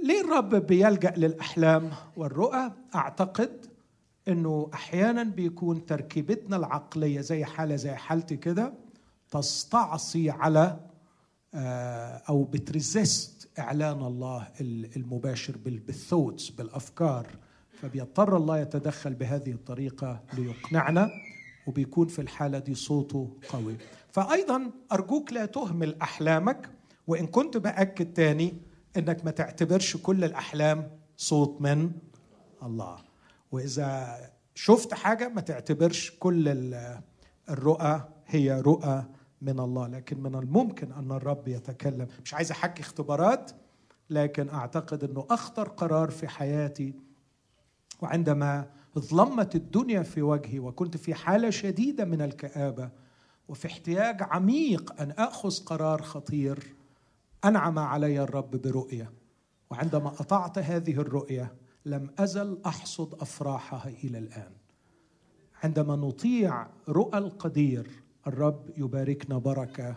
ليه 0.04 0.22
الرب 0.22 0.56
بيلجأ 0.56 1.14
للأحلام 1.18 1.92
والرؤى؟ 2.18 2.72
أعتقد 2.96 3.66
إنه 4.28 4.70
أحيانا 4.74 5.24
بيكون 5.24 5.86
تركيبتنا 5.86 6.56
العقلية 6.56 7.22
زي 7.22 7.46
حالة 7.46 7.76
زي 7.76 7.92
حالتي 7.92 8.38
كده 8.38 8.74
تستعصي 9.32 10.30
على 10.30 10.80
أو 11.54 12.44
بت 12.44 12.70
resist 12.70 13.50
إعلان 13.60 14.02
الله 14.02 14.48
المباشر 14.96 15.58
بال 15.66 15.83
thoughts 15.83 16.50
بالأفكار. 16.50 17.28
فبيضطر 17.82 18.38
الله 18.38 18.60
يتدخل 18.60 19.14
بهذه 19.14 19.52
الطريقة 19.52 20.24
ليقنعنا 20.34 21.10
وبيكون 21.68 22.08
في 22.08 22.20
الحالة 22.22 22.60
دي 22.60 22.76
صوته 22.76 23.38
قوي. 23.50 23.76
فايضا 24.12 24.72
أرجوك 24.92 25.34
لا 25.34 25.46
تهمل 25.46 26.02
أحلامك 26.02 26.70
وإن 27.08 27.28
كنت 27.28 27.58
بأكد 27.58 28.14
تاني 28.14 28.54
إنك 28.98 29.26
ما 29.26 29.32
تعتبرش 29.32 29.98
كل 29.98 30.24
الأحلام 30.24 30.92
صوت 31.18 31.62
من 31.62 31.92
الله. 32.64 32.98
وإذا 33.52 34.18
شفت 34.56 34.94
حاجة 34.94 35.30
ما 35.30 35.42
تعتبرش 35.42 36.12
كل 36.20 36.74
الرؤى 37.50 38.10
هي 38.28 38.62
رؤى 38.62 39.06
من 39.42 39.60
الله 39.60 39.88
لكن 39.88 40.24
من 40.24 40.36
الممكن 40.36 40.92
أن 40.92 41.12
الرب 41.12 41.48
يتكلم. 41.48 42.08
مش 42.26 42.34
عايز 42.34 42.52
أحكي 42.52 42.82
اختبارات 42.82 43.52
لكن 44.10 44.50
أعتقد 44.50 45.04
إنه 45.04 45.26
أخطر 45.30 45.70
قرار 45.70 46.10
في 46.10 46.28
حياتي 46.28 46.94
وعندما 48.02 48.70
ظلمت 49.00 49.56
الدنيا 49.56 50.04
في 50.04 50.22
وجهي 50.22 50.60
وكنت 50.60 50.98
في 50.98 51.14
حالة 51.14 51.50
شديدة 51.50 52.06
من 52.06 52.22
الكآبة 52.22 52.90
وفي 53.48 53.68
احتياج 53.68 54.18
عميق 54.22 55.02
أن 55.02 55.12
أخذ 55.12 55.64
قرار 55.64 56.02
خطير 56.02 56.76
أنعم 57.46 57.80
علي 57.80 58.24
الرب 58.24 58.52
برؤية. 58.52 59.12
وعندما 59.70 60.08
أطعت 60.08 60.58
هذه 60.58 60.94
الرؤية 60.94 61.56
لم 61.86 62.10
أزل 62.20 62.58
أحصد 62.66 63.22
أفراحها 63.22 63.90
إلى 64.04 64.18
الآن. 64.18 64.52
عندما 65.64 65.96
نطيع 65.96 66.68
رؤى 66.90 67.18
القدير 67.18 68.04
الرب 68.30 68.70
يباركنا 68.78 69.38
بركة 69.38 69.96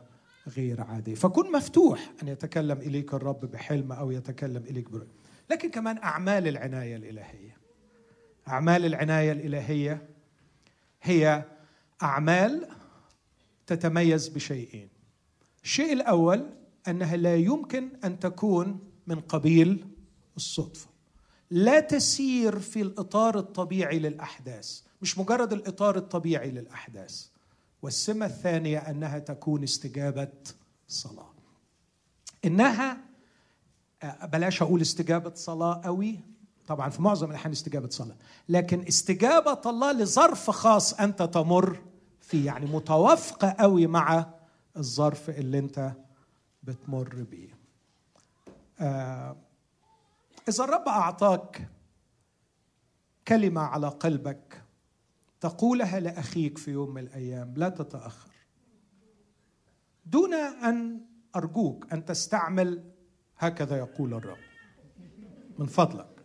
غير 0.49 0.81
عادية. 0.81 1.15
فكن 1.15 1.53
مفتوح 1.53 2.13
أن 2.23 2.29
يتكلم 2.29 2.79
إليك 2.79 3.15
الرب 3.15 3.41
بحلم 3.41 3.93
أو 3.93 4.11
يتكلم 4.11 4.63
إليك 4.63 4.91
برؤيه 4.91 5.23
لكن 5.51 5.71
كمان 5.71 5.99
أعمال 5.99 6.49
العناية 6.49 6.97
الإلهية. 6.97 7.57
أعمال 8.49 8.85
العناية 8.87 9.33
الإلهية 9.33 10.09
هي 11.03 11.45
أعمال 12.03 12.69
تتميز 13.67 14.29
بشيئين. 14.29 14.89
الشيء 15.65 15.93
الأول 15.93 16.51
أنها 16.89 17.17
لا 17.17 17.37
يمكن 17.37 17.89
أن 18.05 18.19
تكون 18.19 18.81
من 19.07 19.21
قبيل 19.21 19.87
الصدفة. 20.37 20.89
لا 21.51 21.81
تسير 21.81 22.59
في 22.59 22.83
الإطار 22.83 23.39
الطبيعي 23.39 23.99
للأحداث. 23.99 24.81
مش 25.03 25.19
مجرد 25.19 25.53
الإطار 25.53 25.97
الطبيعي 25.97 26.51
للأحداث. 26.51 27.32
والسمة 27.83 28.27
الثانية 28.27 28.79
أنها 28.79 29.19
تكون 29.19 29.63
استجابة 29.63 30.33
صلاة. 30.89 31.33
إنها 32.45 32.99
آه، 34.03 34.27
بلاش 34.27 34.63
أقول 34.63 34.81
استجابة 34.81 35.35
صلاة 35.35 35.81
قوي. 35.85 36.21
طبعا 36.67 36.91
في 36.91 37.03
معظم 37.03 37.31
الأحيان 37.31 37.53
استجابة 37.53 37.89
صلاة. 37.89 38.17
لكن 38.49 38.87
استجابة 38.89 39.61
الله 39.67 39.93
لظرف 39.93 40.51
خاص 40.51 40.95
أنت 40.95 41.23
تمر 41.23 41.83
فيه. 42.21 42.47
يعني 42.47 42.67
متوافقة 42.67 43.51
قوي 43.59 43.87
مع 43.87 44.27
الظرف 44.77 45.31
اللي 45.31 45.59
أنت 45.59 45.93
بتمر 46.63 47.27
بيه. 47.31 47.49
آه 48.81 49.37
إذا 50.49 50.65
الرب 50.65 50.89
أعطاك 50.89 51.69
كلمة 53.29 53.61
على 53.61 53.89
قلبك 53.89 54.62
تقولها 55.43 56.01
لأخيك 56.01 56.59
في 56.59 56.71
يوم 56.71 56.95
من 56.95 57.03
الأيام 57.03 57.55
لا 57.57 57.69
تتأخر. 57.69 58.31
دون 60.07 60.35
أن 60.35 61.01
أرجوك 61.37 61.93
أن 61.93 62.05
تستعمل 62.05 62.93
هكذا 63.39 63.77
يقول 63.77 64.15
الرب. 64.15 64.39
من 65.59 65.67
فضلك. 65.67 66.25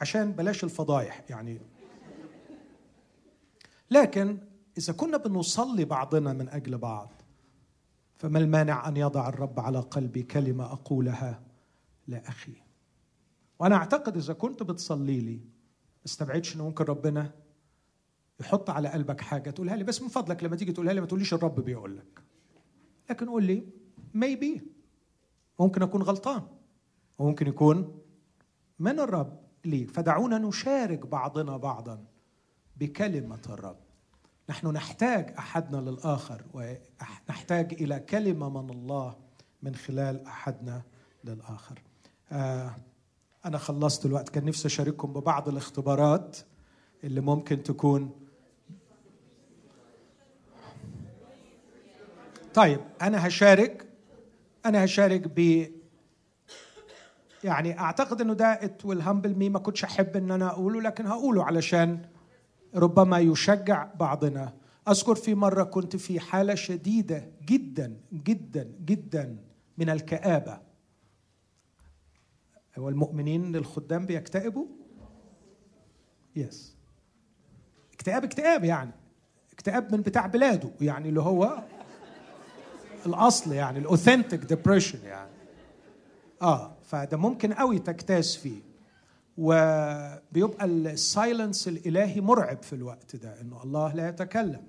عشان 0.00 0.32
بلاش 0.32 0.64
الفضايح 0.64 1.24
يعني. 1.30 1.60
لكن 3.90 4.38
إذا 4.78 4.92
كنا 4.92 5.16
بنصلي 5.16 5.84
بعضنا 5.84 6.32
من 6.32 6.48
أجل 6.48 6.78
بعض 6.78 7.12
فما 8.16 8.38
المانع 8.38 8.88
أن 8.88 8.96
يضع 8.96 9.28
الرب 9.28 9.60
على 9.60 9.80
قلبي 9.80 10.22
كلمة 10.22 10.72
أقولها 10.72 11.42
لأخي. 12.06 12.62
وأنا 13.58 13.76
أعتقد 13.76 14.16
إذا 14.16 14.32
كنت 14.32 14.62
بتصلي 14.62 15.20
لي 15.20 15.40
استبعدش 16.06 16.56
ان 16.56 16.60
ممكن 16.60 16.84
ربنا 16.84 17.47
يحط 18.40 18.70
على 18.70 18.88
قلبك 18.88 19.20
حاجة 19.20 19.50
تقولها 19.50 19.76
لي 19.76 19.84
بس 19.84 20.02
من 20.02 20.08
فضلك 20.08 20.44
لما 20.44 20.56
تيجي 20.56 20.72
تقولها 20.72 20.92
لي 20.92 21.00
ما 21.00 21.06
تقوليش 21.06 21.34
الرب 21.34 21.60
بيقول 21.60 21.96
لك. 21.96 22.22
لكن 23.10 23.28
قول 23.28 23.44
لي 23.44 23.68
ميبي 24.14 24.62
ممكن 25.60 25.82
أكون 25.82 26.02
غلطان. 26.02 26.42
وممكن 27.18 27.46
يكون 27.46 27.98
من 28.78 29.00
الرب 29.00 29.40
لي 29.64 29.86
فدعونا 29.86 30.38
نشارك 30.38 31.06
بعضنا 31.06 31.56
بعضا 31.56 32.04
بكلمة 32.76 33.42
الرب. 33.48 33.76
نحن 34.50 34.66
نحتاج 34.66 35.34
أحدنا 35.38 35.90
للآخر 35.90 36.44
ونحتاج 36.54 37.82
إلى 37.82 38.00
كلمة 38.00 38.62
من 38.62 38.70
الله 38.70 39.16
من 39.62 39.74
خلال 39.74 40.26
أحدنا 40.26 40.82
للآخر. 41.24 41.82
آه 42.32 42.76
أنا 43.44 43.58
خلصت 43.58 44.06
الوقت. 44.06 44.28
كان 44.28 44.44
نفسي 44.44 44.68
أشارككم 44.68 45.12
ببعض 45.12 45.48
الاختبارات 45.48 46.36
اللي 47.04 47.20
ممكن 47.20 47.62
تكون 47.62 48.27
طيب 52.58 52.80
أنا 53.02 53.26
هشارك 53.26 53.88
أنا 54.66 54.84
هشارك 54.84 55.28
ب 55.36 55.66
يعني 57.44 57.80
أعتقد 57.80 58.20
إنه 58.20 58.34
ده 58.34 58.46
ات 58.46 58.84
ويل 58.84 59.00
هامبل 59.00 59.34
مي 59.34 59.48
ما 59.48 59.58
كنتش 59.58 59.84
أحب 59.84 60.16
إن 60.16 60.30
أنا 60.30 60.46
أقوله 60.46 60.80
لكن 60.80 61.06
هقوله 61.06 61.44
علشان 61.44 62.04
ربما 62.74 63.18
يشجع 63.18 63.88
بعضنا. 63.94 64.54
أذكر 64.88 65.14
في 65.14 65.34
مرة 65.34 65.62
كنت 65.64 65.96
في 65.96 66.20
حالة 66.20 66.54
شديدة 66.54 67.30
جدا 67.46 67.96
جدا 68.12 68.72
جدا 68.84 69.36
من 69.78 69.90
الكآبة. 69.90 70.60
هو 72.78 72.88
المؤمنين 72.88 73.56
الخدام 73.56 74.06
بيكتئبوا؟ 74.06 74.66
yes 76.36 76.76
اكتئاب 77.94 78.24
اكتئاب 78.24 78.64
يعني. 78.64 78.92
اكتئاب 79.52 79.94
من 79.94 80.02
بتاع 80.02 80.26
بلاده 80.26 80.70
يعني 80.80 81.08
اللي 81.08 81.20
هو 81.20 81.62
الأصل 83.06 83.52
يعني 83.52 83.78
ال 83.78 83.84
authentic 83.84 84.40
depression 84.40 85.04
يعني. 85.04 85.30
آه 86.42 86.76
فده 86.82 87.16
ممكن 87.16 87.52
قوي 87.52 87.78
تجتاز 87.78 88.36
فيه. 88.36 88.60
وبيبقى 89.38 90.64
ال 90.64 90.77
silence 90.77 91.68
الإلهي 91.68 92.20
مرعب 92.20 92.62
في 92.62 92.72
الوقت 92.72 93.16
ده 93.16 93.40
إنه 93.40 93.62
الله 93.62 93.94
لا 93.94 94.08
يتكلم. 94.08 94.62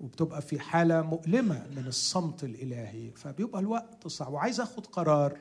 وبتبقى 0.00 0.42
في 0.42 0.60
حالة 0.60 1.02
مؤلمة 1.02 1.66
من 1.76 1.86
الصمت 1.86 2.44
الإلهي 2.44 3.10
فبيبقى 3.10 3.60
الوقت 3.60 4.08
صعب. 4.08 4.32
وعايز 4.32 4.60
آخد 4.60 4.86
قرار 4.86 5.38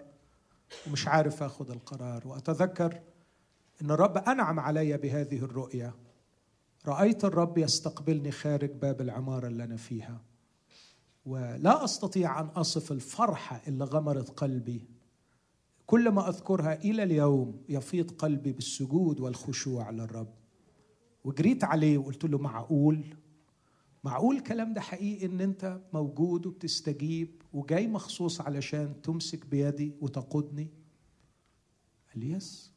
ومش 0.88 1.08
عارف 1.08 1.44
آخد 1.44 1.72
القرار. 1.72 2.28
وأتذكر 2.28 3.00
إن 3.82 3.92
الرب 3.92 4.18
أنعم 4.18 4.60
علي 4.60 4.98
بهذه 4.98 5.38
الرؤية. 5.38 5.94
رأيت 6.88 7.26
الرب 7.26 7.58
يستقبلني 7.58 8.32
خارج 8.32 8.70
باب 8.72 9.02
العمارة 9.02 9.48
اللي 9.48 9.64
أنا 9.64 9.78
فيها. 9.78 10.22
ولا 11.26 11.84
أستطيع 11.84 12.40
أن 12.40 12.46
أصف 12.46 12.92
الفرحه 12.92 13.62
اللي 13.68 13.84
غمرت 13.86 14.30
قلبي. 14.30 14.82
كل 15.86 16.10
ما 16.10 16.30
أذكرها 16.30 16.74
إلى 16.74 17.04
اليوم 17.04 17.62
يفيض 17.70 18.12
قلبي 18.12 18.52
بالسجود 18.52 19.20
والخشوع 19.20 19.90
للرب. 19.90 20.34
وجريت 21.24 21.64
عليه 21.64 21.98
وقلت 21.98 22.26
له 22.26 22.38
معقول؟ 22.38 23.04
معقول 24.04 24.36
الكلام 24.38 24.74
ده 24.74 24.82
حقيقي 24.82 25.26
إن 25.26 25.42
أنت 25.42 25.82
موجود 25.94 26.46
وبتستجيب 26.46 27.42
وجاي 27.54 27.88
مخصوص 27.88 28.42
علشان 28.42 29.02
تمسك 29.02 29.46
بيدي 29.46 29.94
وتقودني؟ 30.02 30.68
قال 32.14 32.20
لي 32.26 32.32
يس. 32.32 32.72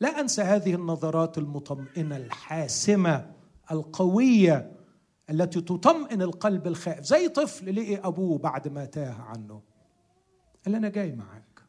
لا 0.00 0.20
أنسى 0.20 0.42
هذه 0.42 0.74
النظرات 0.74 1.38
المطمئنة 1.38 2.16
الحاسمة 2.16 3.32
القوية 3.70 4.75
التي 5.30 5.60
تطمئن 5.60 6.22
القلب 6.22 6.66
الخائف 6.66 7.04
زي 7.04 7.28
طفل 7.28 7.76
لقي 7.76 7.96
أبوه 7.96 8.38
بعد 8.38 8.68
ما 8.68 8.84
تاه 8.84 9.14
عنه. 9.14 9.62
قال 10.66 10.74
أنا 10.74 10.88
جاي 10.88 11.12
معاك. 11.12 11.62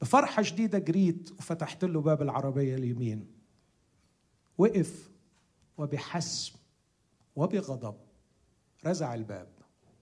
بفرحة 0.00 0.42
شديدة 0.42 0.78
جريت 0.78 1.32
وفتحت 1.32 1.84
له 1.84 2.00
باب 2.00 2.22
العربية 2.22 2.74
اليمين. 2.74 3.26
وقف 4.58 5.10
وبحسم 5.78 6.54
وبغضب 7.36 7.96
رزع 8.86 9.14
الباب 9.14 9.48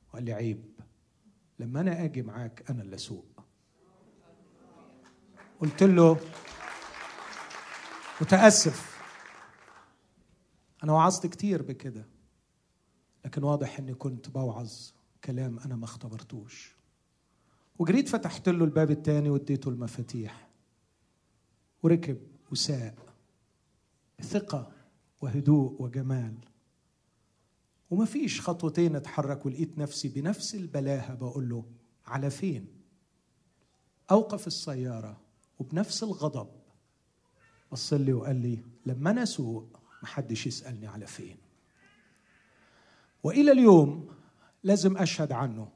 وقال 0.09 0.24
لي 0.24 0.32
عيب 0.32 0.81
لما 1.59 1.81
أنا 1.81 2.05
آجي 2.05 2.23
معاك 2.23 2.70
أنا 2.70 2.82
اللي 2.82 2.97
أسوق. 2.97 3.45
قلت 5.61 5.82
له 5.82 6.19
متأسف 8.20 9.01
أنا 10.85 10.93
وعظت 10.93 11.27
كتير 11.27 11.62
بكده. 11.62 12.19
لكن 13.24 13.42
واضح 13.42 13.78
إني 13.78 13.94
كنت 13.94 14.30
بوعظ 14.30 14.72
كلام 15.24 15.59
أنا 15.59 15.76
ما 15.76 15.84
اختبرتوش. 15.84 16.76
وجريت 17.78 18.09
فتحت 18.09 18.48
له 18.48 18.64
الباب 18.64 18.90
التاني 18.90 19.30
واديته 19.30 19.68
المفاتيح. 19.68 20.48
وركب 21.82 22.18
وساق 22.52 23.14
ثقة 24.22 24.72
وهدوء 25.20 25.82
وجمال. 25.82 26.34
وما 27.90 28.05
فيش 28.05 28.40
خطوتين 28.40 28.97
اتحرك 28.97 29.47
ولقيت 29.47 29.78
نفسي 29.78 30.09
بنفس 30.09 30.55
البلاهة 30.55 31.14
بقول 31.14 31.48
له 31.48 31.64
على 32.06 32.30
فين؟ 32.30 32.66
أوقف 34.10 34.47
السيارة 34.47 35.20
وبنفس 35.59 36.02
الغضب 36.02 36.48
بص 37.72 37.92
لي 37.92 38.12
وقال 38.12 38.36
لي 38.36 38.62
لما 38.86 39.10
أنا 39.10 39.22
أسوق 39.22 39.80
محدش 40.02 40.47
يسألني 40.47 40.86
على 40.86 41.06
فين. 41.06 41.36
وإلى 43.22 43.52
اليوم 43.52 44.06
لازم 44.62 44.97
أشهد 44.97 45.32
عنه. 45.32 45.68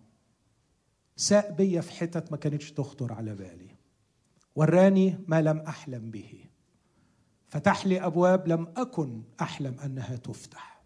ساق 1.16 1.50
بيا 1.50 1.80
في 1.80 1.92
حتت 1.92 2.32
ما 2.32 2.36
كانتش 2.36 2.72
تخطر 2.72 3.12
على 3.12 3.34
بالي. 3.34 3.76
وراني 4.56 5.18
ما 5.28 5.42
لم 5.42 5.58
أحلم 5.58 6.10
به. 6.10 6.44
فتح 7.48 7.86
لي 7.86 8.06
أبواب 8.06 8.48
لم 8.48 8.72
أكن 8.76 9.22
أحلم 9.40 9.78
أنها 9.84 10.16
تفتح. 10.16 10.82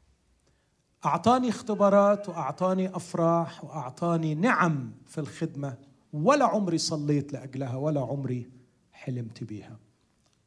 أعطاني 1.05 1.49
اختبارات 1.49 2.29
وأعطاني 2.29 2.97
أفراح 2.97 3.65
وأعطاني 3.65 4.35
نعم 4.35 4.93
في 5.07 5.19
الخدمة. 5.19 5.79
ولا 6.13 6.45
عمري 6.45 6.79
صليت 6.79 7.33
لأجلها 7.33 7.77
ولا 7.77 8.01
عمري 8.01 8.51
حلمت 8.93 9.45
بيها. 9.45 9.79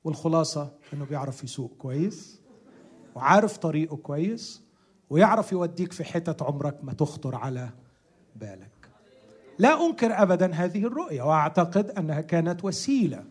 والخلاصة 0.04 0.78
إنه 0.94 1.06
بيعرف 1.06 1.44
يسوق 1.44 1.78
كويس 1.78 2.42
وعارف 3.16 3.58
طريقه 3.58 3.98
كويس. 3.98 4.71
ويعرف 5.12 5.52
يوديك 5.52 5.94
في 5.94 6.04
حتت 6.04 6.42
عمرك 6.42 6.84
ما 6.84 6.94
تخطر 6.94 7.36
على 7.36 7.70
بالك. 8.36 8.90
لا 9.60 9.86
أنكر 9.86 10.22
ابدا 10.22 10.54
هذه 10.54 10.86
الرؤية 10.86 11.22
وأعتقد 11.22 11.90
أنها 11.90 12.22
كانت 12.22 12.64
وسيلة 12.66 13.26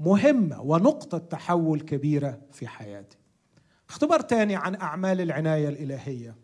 مهمة 0.00 0.60
ونقطة 0.60 1.18
تحول 1.18 1.80
كبيرة 1.80 2.40
في 2.52 2.66
حياتي. 2.66 3.16
اختبار 3.88 4.20
تاني 4.20 4.56
عن 4.56 4.74
أعمال 4.74 5.20
العناية 5.20 5.68
الإلهية. 5.68 6.36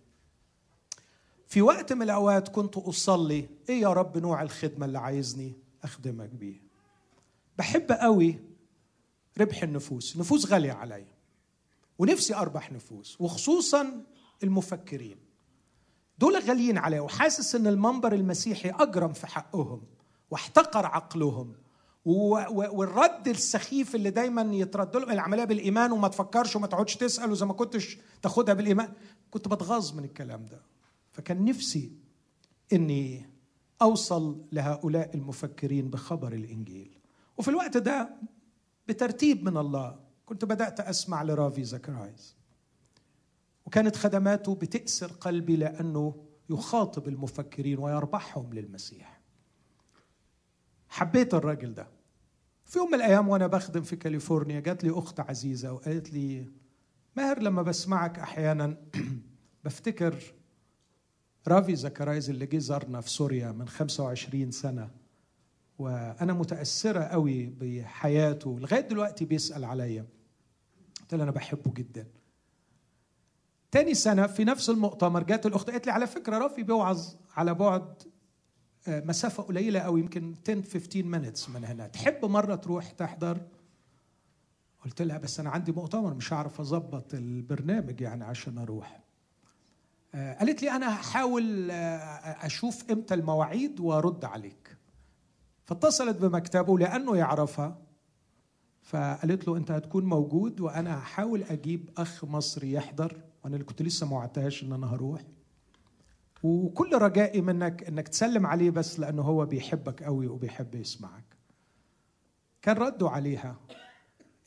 في 1.46 1.62
وقت 1.62 1.92
من 1.92 2.02
الأوقات 2.02 2.48
كنت 2.48 2.76
أصلي 2.76 3.48
إيه 3.68 3.80
يا 3.80 3.92
رب 3.92 4.18
نوع 4.18 4.42
الخدمة 4.42 4.86
اللي 4.86 4.98
عايزني 4.98 5.52
أخدمك 5.84 6.28
بيه؟ 6.28 6.60
بحب 7.58 7.92
قوي 7.92 8.38
ربح 9.38 9.62
النفوس. 9.62 10.16
نفوس 10.16 10.46
غالية 10.46 10.72
عليا 10.72 11.14
ونفسي 11.98 12.34
أربح 12.34 12.72
نفوس 12.72 13.20
وخصوصا 13.20 14.02
المفكرين. 14.42 15.16
دول 16.18 16.38
غاليين 16.38 16.78
عليه 16.78 17.00
وحاسس 17.00 17.54
إن 17.54 17.66
المنبر 17.66 18.12
المسيحي 18.12 18.70
أجرم 18.70 19.12
في 19.12 19.26
حقهم 19.26 19.82
واحتقر 20.30 20.86
عقلهم 20.86 21.54
والرد 22.04 23.28
السخيف 23.28 23.94
اللي 23.94 24.10
دايما 24.10 24.42
يترد 24.42 24.96
لهم 24.96 25.10
العملية 25.10 25.44
بالإيمان 25.44 25.92
وما 25.92 26.08
تفكرش 26.08 26.56
وما 26.56 26.66
تقعدش 26.66 26.96
تسأل 26.96 27.30
وزي 27.30 27.46
ما 27.46 27.52
كنتش 27.52 27.98
تاخدها 28.22 28.54
بالإيمان. 28.54 28.92
كنت 29.30 29.48
بتغاظ 29.48 29.92
من 29.92 30.04
الكلام 30.04 30.44
ده. 30.44 30.62
فكان 31.12 31.44
نفسي 31.44 31.92
إني 32.72 33.30
أوصل 33.82 34.44
لهؤلاء 34.52 35.14
المفكرين 35.14 35.90
بخبر 35.90 36.32
الإنجيل. 36.32 36.98
وفي 37.38 37.48
الوقت 37.48 37.76
ده 37.76 38.10
بترتيب 38.88 39.44
من 39.44 39.56
الله 39.56 40.00
كنت 40.26 40.44
بدأت 40.44 40.80
أسمع 40.80 41.22
لرافي 41.22 41.64
زكرايز 41.64 42.36
وكانت 43.68 43.96
خدماته 43.96 44.54
بتأسر 44.54 45.06
قلبي 45.06 45.56
لأنه 45.56 46.24
يخاطب 46.50 47.08
المفكرين 47.08 47.78
ويربحهم 47.78 48.52
للمسيح. 48.52 49.20
حبيت 50.88 51.34
الراجل 51.34 51.74
ده. 51.74 51.88
في 52.64 52.78
يوم 52.78 52.88
من 52.88 52.94
الأيام 52.94 53.28
وأنا 53.28 53.46
بخدم 53.46 53.82
في 53.82 53.96
كاليفورنيا 53.96 54.60
جات 54.60 54.84
لي 54.84 54.90
أخت 54.90 55.20
عزيزة 55.20 55.72
وقالت 55.72 56.12
لي 56.12 56.46
ماهر 57.16 57.42
لما 57.42 57.62
بسمعك 57.62 58.18
أحيانا 58.18 58.76
بفتكر 59.64 60.14
رافي 61.48 61.76
زكرايز 61.76 62.30
اللي 62.30 62.46
جه 62.46 62.58
زارنا 62.58 63.00
في 63.00 63.10
سوريا 63.10 63.52
من 63.52 63.68
25 63.68 64.50
سنة. 64.50 64.90
وأنا 65.78 66.32
متأثرة 66.32 67.00
قوي 67.00 67.46
بحياته 67.46 68.58
لغاية 68.60 68.80
دلوقتي 68.80 69.24
بيسأل 69.24 69.64
عليا. 69.64 70.06
قلت 71.00 71.14
له 71.14 71.22
أنا 71.22 71.30
بحبه 71.30 71.72
جدا. 71.72 72.17
تاني 73.70 73.94
سنة 73.94 74.26
في 74.26 74.44
نفس 74.44 74.70
المؤتمر 74.70 75.22
جات 75.22 75.46
الأخت 75.46 75.70
قالت 75.70 75.86
لي 75.86 75.92
على 75.92 76.06
فكرة 76.06 76.38
رافي 76.38 76.62
بيوعظ 76.62 77.14
على 77.36 77.54
بعد 77.54 78.02
آه، 78.88 79.00
مسافة 79.00 79.42
قليلة 79.42 79.80
أوي 79.80 80.00
يمكن 80.00 80.34
10 80.48 80.62
15 80.62 81.02
minutes 81.02 81.50
من 81.50 81.64
هنا. 81.64 81.88
تحب 81.88 82.24
مرة 82.24 82.54
تروح 82.54 82.90
تحضر؟ 82.90 83.40
قلت 84.84 85.02
لها 85.02 85.18
بس 85.18 85.40
أنا 85.40 85.50
عندي 85.50 85.72
مؤتمر 85.72 86.14
مش 86.14 86.32
هعرف 86.32 86.60
أظبط 86.60 87.14
البرنامج 87.14 88.00
يعني 88.00 88.24
عشان 88.24 88.58
أروح. 88.58 89.00
آه، 90.14 90.34
قالت 90.38 90.62
لي 90.62 90.70
أنا 90.70 90.94
هحاول 90.94 91.70
آه، 91.70 92.46
أشوف 92.46 92.90
إمتى 92.90 93.14
المواعيد 93.14 93.80
وأرد 93.80 94.24
عليك. 94.24 94.76
فاتصلت 95.64 96.16
بمكتبه 96.16 96.78
لأنه 96.78 97.16
يعرفها. 97.16 97.78
فقالت 98.82 99.48
له 99.48 99.56
أنت 99.56 99.70
هتكون 99.70 100.04
موجود 100.04 100.60
وأنا 100.60 100.98
هحاول 100.98 101.42
أجيب 101.42 101.90
أخ 101.98 102.24
مصري 102.24 102.72
يحضر. 102.72 103.27
وأنا 103.44 103.54
اللي 103.54 103.64
كنت 103.64 103.82
لسه 103.82 104.06
ما 104.06 104.16
وعدتهاش 104.16 104.62
إن 104.62 104.72
أنا 104.72 104.86
هروح. 104.86 105.22
وكل 106.42 106.94
رجائي 106.94 107.40
منك 107.40 107.84
إنك 107.84 108.08
تسلم 108.08 108.46
عليه 108.46 108.70
بس 108.70 109.00
لأنه 109.00 109.22
هو 109.22 109.46
بيحبك 109.46 110.02
قوي 110.02 110.26
وبيحب 110.26 110.74
يسمعك. 110.74 111.36
كان 112.62 112.76
ردوا 112.76 113.08
عليها. 113.08 113.56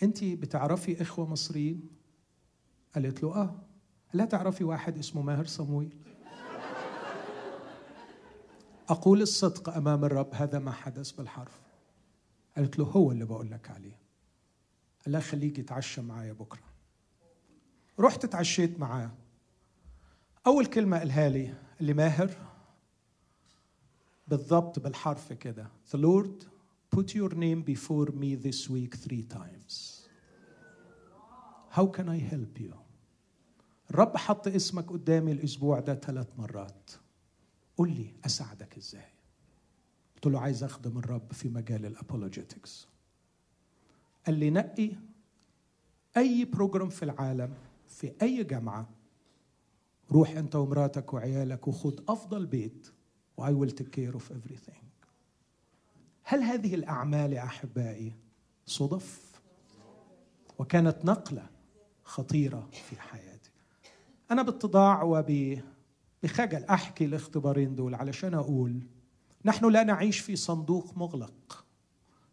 أنت 0.04 0.24
بتعرفي 0.24 1.02
إخوة 1.02 1.30
مصريين؟ 1.30 1.90
قالت 2.96 3.24
له 3.24 3.36
آه. 3.36 3.56
لا 4.14 4.26
تعرفي 4.26 4.64
واحد 4.64 4.98
اسمه 4.98 5.22
ماهر 5.22 5.46
صمويل 5.46 5.98
أقول 8.90 9.22
الصدق 9.22 9.70
أمام 9.70 10.06
الرب 10.06 10.30
هذا 10.34 10.60
ما 10.60 10.72
حدث 10.72 11.12
بالحرف. 11.12 11.62
قالت 12.56 12.80
له 12.80 12.86
هو 12.86 13.12
اللي 13.12 13.26
بقول 13.26 13.52
لك 13.52 13.72
عليه. 13.72 14.00
قال 15.06 15.12
لها 15.12 15.22
خليك 15.22 15.60
يتعشى 15.60 16.02
معايا 16.02 16.34
بكرة. 16.34 16.71
رحت 18.00 18.24
اتعشيت 18.24 18.80
معاه. 18.80 19.12
أول 20.48 20.66
كلمة 20.66 20.98
قالها 21.00 21.30
لي 21.30 21.54
اللي 21.82 21.94
ماهر 21.94 22.32
بالضبط 24.28 24.80
بالحرف 24.80 25.34
كده 25.34 25.68
The 25.94 25.98
Lord 25.98 26.46
put 26.96 27.14
your 27.16 27.34
name 27.34 27.62
before 27.64 28.12
me 28.12 28.36
this 28.36 28.70
week 28.70 28.96
three 28.96 29.24
times. 29.24 30.02
How 31.70 31.86
can 31.86 32.10
I 32.10 32.18
help 32.18 32.60
you? 32.60 32.76
الرب 33.92 34.18
حط 34.18 34.48
اسمك 34.48 34.92
قدامي 34.92 35.32
الأسبوع 35.32 35.80
ده 35.80 35.96
ثلاث 35.96 36.28
مرات. 36.38 36.92
قل 37.78 37.90
لي 37.90 38.14
أساعدك 38.26 38.78
إزاي؟ 38.78 39.12
قلت 40.16 40.26
له 40.34 40.40
عايز 40.40 40.64
أخدم 40.64 40.98
الرب 40.98 41.34
في 41.34 41.50
مجال 41.50 41.86
ال 41.86 41.94
apologetics 41.94 42.88
قال 44.26 44.36
لي 44.36 44.50
نقي 44.50 44.92
أي 46.18 46.46
program 46.46 46.90
في 46.90 47.04
العالم 47.04 47.54
في 48.02 48.14
أي 48.22 48.44
جامعة 48.44 48.90
روح 50.12 50.30
أنت 50.30 50.56
ومراتك 50.56 51.14
وعيالك 51.14 51.68
وخد 51.68 52.04
أفضل 52.10 52.46
بيت 52.46 52.88
we 53.38 53.54
will 53.54 53.72
take 53.72 53.90
care 53.90 54.14
of 54.14 54.34
everything. 54.34 54.84
هل 56.24 56.44
هذه 56.44 56.76
الأعمال 56.76 57.34
يا 57.34 57.44
أحبائي 57.44 58.14
صدف؟ 58.66 59.42
وكانت 60.60 61.06
نقلة 61.06 61.50
خطيرة 62.04 62.70
في 62.72 63.02
حياتي. 63.02 63.52
أنا 64.32 64.42
باتضاع 64.42 65.04
وبخجل 65.04 66.64
أحكي 66.64 67.06
الاختبارين 67.06 67.76
دول 67.76 67.96
علشان 67.96 68.34
أقول 68.34 68.88
نحن 69.46 69.66
لا 69.66 69.84
نعيش 69.84 70.20
في 70.20 70.36
صندوق 70.36 70.98
مغلق. 70.98 71.66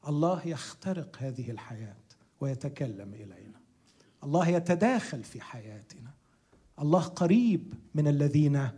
الله 0.08 0.48
يخترق 0.48 1.16
هذه 1.20 1.50
الحياة 1.50 2.04
ويتكلم 2.40 3.14
إلينا. 3.14 3.67
الله 4.24 4.48
يتداخل 4.48 5.24
في 5.24 5.40
حياتنا. 5.40 6.10
الله 6.80 7.02
قريب 7.02 7.74
من 7.94 8.08
الذين 8.08 8.68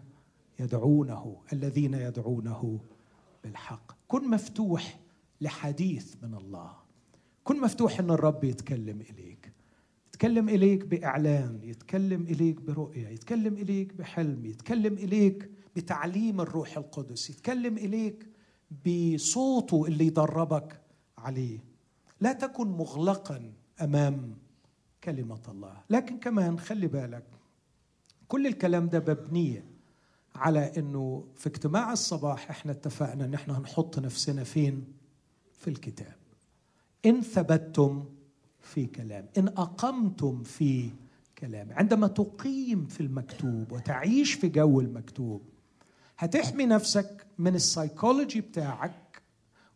يدعونه 0.60 1.36
الذين 1.52 1.94
يدعونه 1.94 2.80
بالحق. 3.44 3.92
كن 4.08 4.30
مفتوح 4.30 5.00
لحديث 5.40 6.14
من 6.22 6.34
الله. 6.34 6.72
كن 7.44 7.60
مفتوح 7.60 7.98
إن 7.98 8.10
الرب 8.10 8.44
يتكلم 8.44 9.00
إليك. 9.00 9.52
يتكلم 10.08 10.48
إليك 10.48 10.84
بإعلان 10.86 11.60
يتكلم 11.62 12.22
إليك 12.22 12.60
برؤية 12.60 13.08
يتكلم 13.08 13.54
إليك 13.54 13.94
بحلم 13.94 14.46
يتكلم 14.46 14.94
إليك 14.94 15.50
بتعليم 15.76 16.40
الروح 16.40 16.76
القدس 16.76 17.30
يتكلم 17.30 17.76
إليك 17.76 18.26
بصوته 18.86 19.86
اللي 19.86 20.06
يدربك 20.06 20.80
عليه. 21.18 21.58
لا 22.20 22.32
تكن 22.32 22.68
مغلقا 22.68 23.52
أمام 23.80 24.34
كلمة 25.04 25.40
الله. 25.48 25.76
لكن 25.90 26.18
كمان 26.18 26.58
خلي 26.58 26.86
بالك 26.86 27.24
كل 28.28 28.46
الكلام 28.46 28.88
ده 28.88 28.98
مبني 29.08 29.62
على 30.34 30.72
إنه 30.76 31.24
في 31.36 31.46
اجتماع 31.46 31.92
الصباح 31.92 32.50
إحنا 32.50 32.72
اتفقنا 32.72 33.24
إن 33.24 33.34
إحنا 33.34 33.58
هنحط 33.58 33.98
نفسنا 33.98 34.44
فين؟ 34.44 34.84
في 35.60 35.68
الكتاب. 35.70 36.16
إن 37.06 37.20
ثبتتم 37.20 38.04
في 38.60 38.86
كلام 38.86 39.26
إن 39.38 39.48
أقمتم 39.48 40.42
في 40.42 40.90
كلام. 41.38 41.68
عندما 41.72 42.06
تقيم 42.06 42.86
في 42.86 43.00
المكتوب 43.00 43.72
وتعيش 43.72 44.34
في 44.34 44.48
جو 44.48 44.80
المكتوب 44.80 45.42
هتحمي 46.18 46.66
نفسك 46.66 47.26
من 47.38 47.54
السايكولوجي 47.54 48.40
بتاعك 48.40 49.22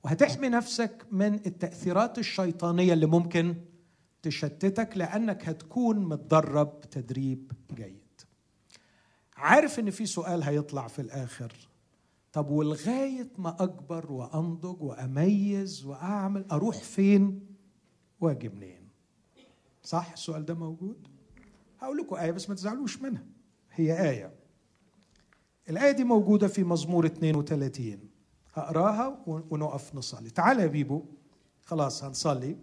وهتحمي 0.04 0.48
نفسك 0.48 1.06
من 1.12 1.34
التأثيرات 1.34 2.18
الشيطانية 2.18 2.92
اللي 2.92 3.06
ممكن 3.06 3.54
تشتتك 4.24 4.96
لأنك 4.96 5.48
هتكون 5.48 5.98
متدرب 5.98 6.80
تدريب 6.80 7.52
جيد. 7.74 8.00
عارف 9.36 9.78
إن 9.78 9.90
في 9.90 10.06
سؤال 10.06 10.42
هيطلع 10.42 10.88
في 10.88 10.98
الآخر. 11.02 11.52
طب 12.32 12.50
ولغاية 12.50 13.30
ما 13.38 13.56
أكبر 13.62 14.12
وأنضج 14.12 14.82
وأميز 14.82 15.84
وأعمل 15.84 16.44
أروح 16.52 16.76
فين 16.76 17.46
وأجي 18.20 18.48
منين؟ 18.48 18.88
صح؟ 19.82 20.12
السؤال 20.12 20.44
ده 20.44 20.54
موجود؟ 20.54 21.08
هقول 21.80 21.96
لكم 21.96 22.16
آية 22.16 22.30
بس 22.30 22.48
ما 22.48 22.54
تزعلوش 22.54 23.02
منها. 23.02 23.24
هي 23.72 24.10
آية. 24.10 24.34
الآية 25.70 25.92
دي 25.92 26.04
موجودة 26.04 26.48
في 26.48 26.64
مزمور 26.64 27.06
32 27.06 27.98
هقراها 28.54 29.22
ونقف 29.26 29.94
نصلي. 29.94 30.30
تعال 30.30 30.60
يا 30.60 30.66
بيبو. 30.66 31.04
خلاص 31.64 32.04
هنصلي. 32.04 32.56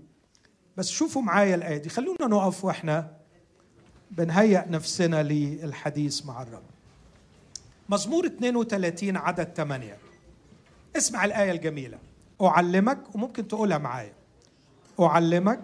بس 0.77 0.89
شوفوا 0.89 1.21
معايا 1.21 1.55
الآية 1.55 1.77
دي. 1.77 1.89
خلونا 1.89 2.27
نقف 2.27 2.65
وإحنا 2.65 3.11
بنهيئ 4.11 4.69
نفسنا 4.69 5.23
للحديث 5.23 6.25
مع 6.25 6.41
الرب. 6.41 6.63
مزمور 7.89 8.25
32 8.25 9.17
عدد 9.17 9.53
8 9.53 9.97
اسمع 10.97 11.25
الآية 11.25 11.51
الجميلة. 11.51 11.97
أعلمك 12.41 13.15
وممكن 13.15 13.47
تقولها 13.47 13.77
معايا. 13.77 14.13
أعلمك 14.99 15.61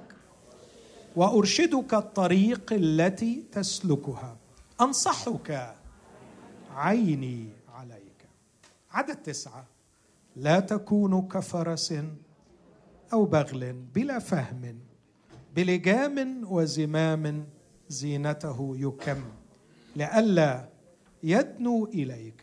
وأرشدك 1.16 1.94
الطريق 1.94 2.74
التي 2.74 3.44
تسلكها. 3.52 4.38
أنصحك 4.82 5.76
عيني 6.76 7.50
عليك. 7.74 8.28
عدد 8.92 9.16
تسعة. 9.16 9.66
لا 10.36 10.60
تكون 10.60 11.22
كفرس 11.28 11.94
أو 13.14 13.26
بغل 13.26 13.74
بلا 13.74 14.20
فهم. 14.20 14.80
بلجام 15.58 16.46
وزمام 16.52 17.46
زينته 17.90 18.76
يكم 18.80 19.18
لئلا 19.96 20.70
يدنو 21.24 21.86
إليك. 21.86 22.42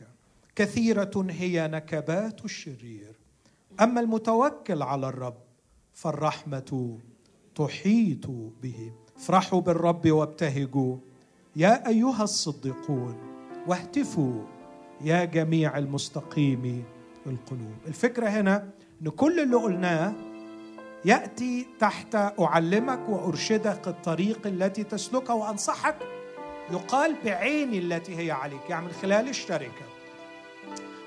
كثيرة 0.56 1.26
هي 1.30 1.68
نكبات 1.68 2.44
الشرير. 2.44 3.12
أما 3.80 4.00
المتوكل 4.00 4.82
على 4.82 5.08
الرب 5.08 5.36
فالرحمة 5.92 6.98
تحيط 7.54 8.26
به. 8.62 8.92
افرحوا 9.16 9.60
بالرب 9.60 10.10
وابتهجوا. 10.10 10.96
يا 11.56 11.88
أيها 11.88 12.24
الصديقون 12.24 13.16
واهتفوا. 13.66 14.42
يا 15.00 15.24
جميع 15.24 15.78
المستقيم 15.78 16.84
القلوب. 17.26 17.78
الفكرة 17.86 18.28
هنا 18.28 18.70
إن 19.02 19.08
كل 19.08 19.40
اللي 19.40 19.56
قلناه 19.56 20.12
يأتي 21.04 21.66
تحت 21.80 22.14
أعلمك 22.40 23.08
وأرشدك 23.08 23.88
الطريق 23.88 24.46
التي 24.46 24.84
تسلكها 24.84 25.34
وأنصحك. 25.34 25.96
يقال 26.70 27.16
بعيني 27.24 27.78
التي 27.78 28.18
هي 28.18 28.30
عليك 28.30 28.70
يعني 28.70 28.86
من 28.86 28.92
خلال 28.92 29.28
الشركة. 29.28 29.84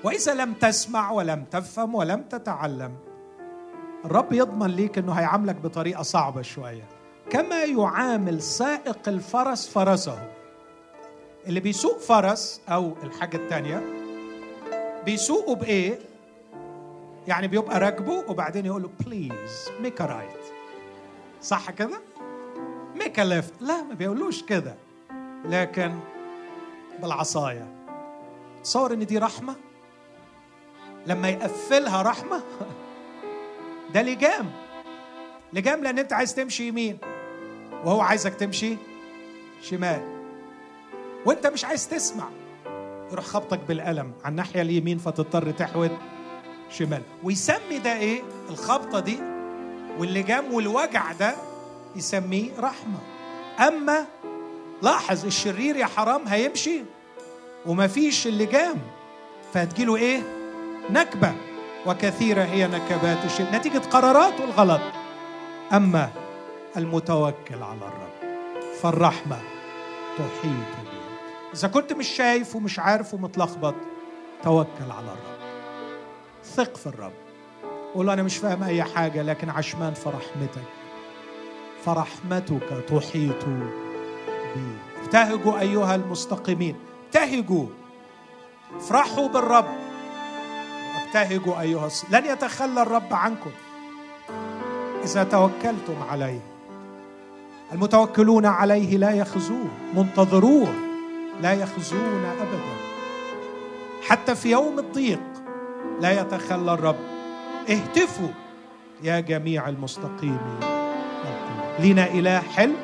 وإذا 0.04 0.34
لم 0.34 0.54
تسمع 0.54 1.10
ولم 1.10 1.44
تفهم 1.44 1.94
ولم 1.94 2.22
تتعلم 2.22 2.94
الرب 4.04 4.32
يضمن 4.32 4.66
ليك 4.66 4.98
إنه 4.98 5.12
هيعاملك 5.12 5.56
بطريقة 5.56 6.02
صعبة 6.02 6.42
شوية. 6.42 6.88
كما 7.30 7.64
يعامل 7.64 8.42
سائق 8.42 9.08
الفرس 9.08 9.68
فرسه. 9.68 10.28
اللي 11.46 11.60
بيسوق 11.60 11.98
فرس 11.98 12.60
أو 12.68 12.94
الحاجة 13.02 13.36
الثانية 13.36 13.82
بيسوقه 15.04 15.54
بإيه؟ 15.54 15.98
يعني 17.26 17.48
بيبقى 17.48 17.80
راكبه 17.80 18.24
وبعدين 18.28 18.66
يقول 18.66 18.82
له 18.82 18.90
please 19.00 19.70
make 19.80 20.00
right 20.00 20.40
صح 21.42 21.70
كده؟ 21.70 22.00
make 22.94 23.18
left 23.18 23.52
لا 23.60 23.82
ما 23.82 23.94
بيقولوش 23.94 24.42
كده. 24.42 24.74
لكن 25.44 25.98
بالعصاية. 27.02 27.66
تصور 28.64 28.92
إن 28.92 29.06
دي 29.06 29.18
رحمة؟ 29.18 29.54
لما 31.06 31.28
يقفلها 31.28 32.02
رحمة؟ 32.02 32.42
ده 33.94 34.02
لجام. 34.02 34.50
لجام 35.52 35.82
لأن 35.82 35.98
أنت 35.98 36.12
عايز 36.12 36.34
تمشي 36.34 36.68
يمين 36.68 36.98
وهو 37.84 38.00
عايزك 38.00 38.34
تمشي 38.34 38.76
شمال. 39.62 40.18
وأنت 41.26 41.46
مش 41.46 41.64
عايز 41.64 41.88
تسمع. 41.88 42.28
يروح 43.12 43.24
خبطك 43.24 43.60
بالقلم 43.68 44.12
على 44.24 44.30
الناحية 44.30 44.62
اليمين 44.62 44.98
فتضطر 44.98 45.50
تحود. 45.50 45.90
شمال. 46.70 47.02
ويسمي 47.22 47.78
ده 47.84 47.92
إيه؟ 47.98 48.22
الخبطة 48.50 49.00
دي 49.00 49.18
واللجام 49.98 50.52
والوجع 50.52 51.12
ده 51.12 51.34
يسميه 51.96 52.50
رحمة. 52.60 52.98
أما 53.68 54.06
لاحظ 54.82 55.24
الشرير 55.26 55.76
يا 55.76 55.86
حرام 55.86 56.28
هيمشي 56.28 56.82
ومفيش 57.66 58.26
اللجام 58.26 58.76
فهتجيله 59.54 59.96
إيه؟ 59.96 60.20
نكبة 60.90 61.34
وكثيرة 61.86 62.42
هي 62.44 62.66
نكبات 62.66 63.24
الشرير. 63.24 63.52
نتيجة 63.54 63.78
قراراته 63.78 64.44
الغلط 64.44 64.80
أما 65.72 66.10
المتوكل 66.76 67.62
على 67.62 67.78
الرب 67.78 68.34
فالرحمة 68.82 69.38
تحيط 70.18 70.42
به 70.44 70.98
إذا 71.54 71.68
كنت 71.68 71.92
مش 71.92 72.08
شايف 72.08 72.56
ومش 72.56 72.78
عارف 72.78 73.14
ومتلخبط 73.14 73.74
توكل 74.44 74.90
على 74.90 75.06
الرب. 75.06 75.37
ثق 76.58 76.76
في 76.76 76.86
الرب. 76.86 77.12
قول 77.94 78.06
له 78.06 78.12
أنا 78.12 78.22
مش 78.22 78.36
فاهم 78.36 78.62
أي 78.62 78.82
حاجة 78.82 79.22
لكن 79.22 79.50
عشمان 79.50 79.94
في 79.94 80.08
رحمتك 80.08 80.68
فرحمتك 81.84 82.84
تحيط 82.88 83.44
بي. 83.44 84.76
ابتهجوا 85.04 85.60
أيها 85.60 85.94
المستقيمين. 85.94 86.76
ابتهجوا 87.06 87.66
افرحوا 88.76 89.28
بالرب. 89.28 89.66
ابتهجوا 91.06 91.60
أيها 91.60 91.86
الص... 91.86 92.04
لن 92.10 92.24
يتخلى 92.26 92.82
الرب 92.82 93.14
عنكم. 93.14 93.50
إذا 95.04 95.24
توكلتم 95.24 96.02
عليه. 96.10 96.40
المتوكلون 97.72 98.46
عليه 98.46 98.96
لا 98.96 99.10
يخزون 99.10 99.70
منتظروه. 99.94 100.74
لا 101.40 101.52
يخزون 101.52 102.24
ابدا. 102.24 102.76
حتى 104.08 104.34
في 104.34 104.50
يوم 104.50 104.78
الضيق. 104.78 105.37
لا 106.00 106.20
يتخلى 106.20 106.72
الرب. 106.72 106.96
اهتفوا 107.70 108.28
يا 109.02 109.20
جميع 109.20 109.68
المستقيمين 109.68 110.60
لينا 111.78 112.06
إله 112.06 112.38
حلو 112.38 112.74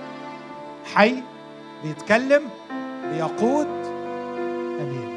حي 0.94 1.22
بيتكلم 1.84 2.42
بيقود. 3.12 3.66
آمين. 4.80 5.13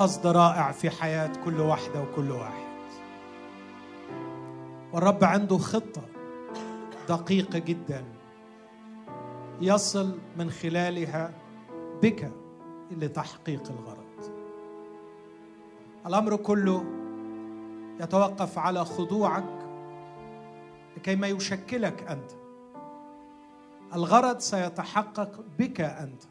قصد 0.00 0.26
رائع 0.26 0.72
في 0.72 0.90
حياة 0.90 1.32
كل 1.44 1.60
واحدة 1.60 2.02
وكل 2.02 2.30
واحد. 2.30 2.70
والرب 4.92 5.24
عنده 5.24 5.58
خطة 5.58 6.02
دقيقة 7.08 7.58
جدا 7.58 8.04
يصل 9.60 10.18
من 10.36 10.50
خلالها 10.50 11.32
بك 12.02 12.32
لتحقيق 12.90 13.62
الغرض. 13.70 14.32
الأمر 16.06 16.36
كله 16.36 16.84
يتوقف 18.00 18.58
على 18.58 18.84
خضوعك 18.84 19.68
لكي 20.96 21.16
ما 21.16 21.26
يشكلك 21.26 22.02
أنت. 22.10 22.30
الغرض 23.94 24.38
سيتحقق 24.38 25.44
بك 25.58 25.80
أنت. 25.80 26.22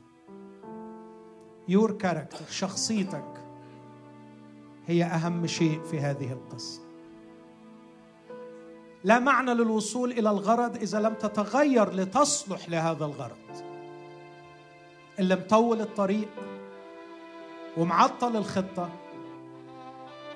يور 1.67 1.91
كاركتر 1.91 2.45
شخصيتك. 2.49 3.38
هي 4.89 5.03
أهم 5.03 5.47
شيء 5.47 5.81
في 5.81 5.99
هذه 5.99 6.31
القصة. 6.33 6.81
لا 9.03 9.19
معنى 9.19 9.53
للوصول 9.53 10.11
إلى 10.11 10.29
الغرض 10.29 10.75
إذا 10.75 10.99
لم 10.99 11.13
تتغير 11.13 11.93
لتصلح 11.93 12.69
لهذا 12.69 13.05
الغرض. 13.05 13.63
اللي 15.19 15.35
مطول 15.35 15.81
الطريق 15.81 16.29
ومعطل 17.77 18.35
الخطة 18.35 18.89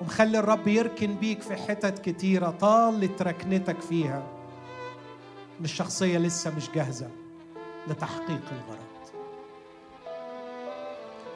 ومخلي 0.00 0.38
الرب 0.38 0.68
يركن 0.68 1.14
بيك 1.14 1.42
في 1.42 1.56
حتت 1.56 1.98
كتيرة 1.98 2.50
طالت 2.50 3.22
ركنتك 3.22 3.80
فيها 3.80 4.26
ان 5.60 5.64
الشخصية 5.64 6.18
لسه 6.18 6.56
مش 6.56 6.70
جاهزة 6.70 7.10
لتحقيق 7.88 8.42
الغرض. 8.52 8.84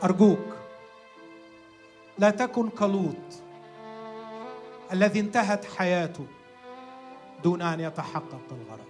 أرجوك 0.05 0.57
لا 2.19 2.31
تكن 2.31 2.69
كلوط 2.69 3.43
الذي 4.93 5.21
انتهت 5.21 5.65
حياته 5.65 6.27
دون 7.45 7.63
أن 7.63 7.81
يتحقق 7.81 8.47
الغرض. 8.51 8.89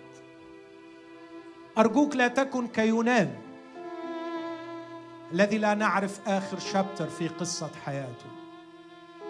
أرجوك 1.78 2.16
لا 2.16 2.28
تكن 2.28 2.68
كيونان 2.68 3.38
الذي 5.32 5.58
لا 5.58 5.74
نعرف 5.74 6.28
آخر 6.28 6.58
شابتر 6.58 7.08
في 7.08 7.28
قصة 7.28 7.70
حياته 7.84 8.30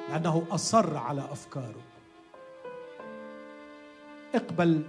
لأنه 0.09 0.47
أصر 0.51 0.97
على 0.97 1.21
أفكاره. 1.21 1.83
اقبل 4.35 4.83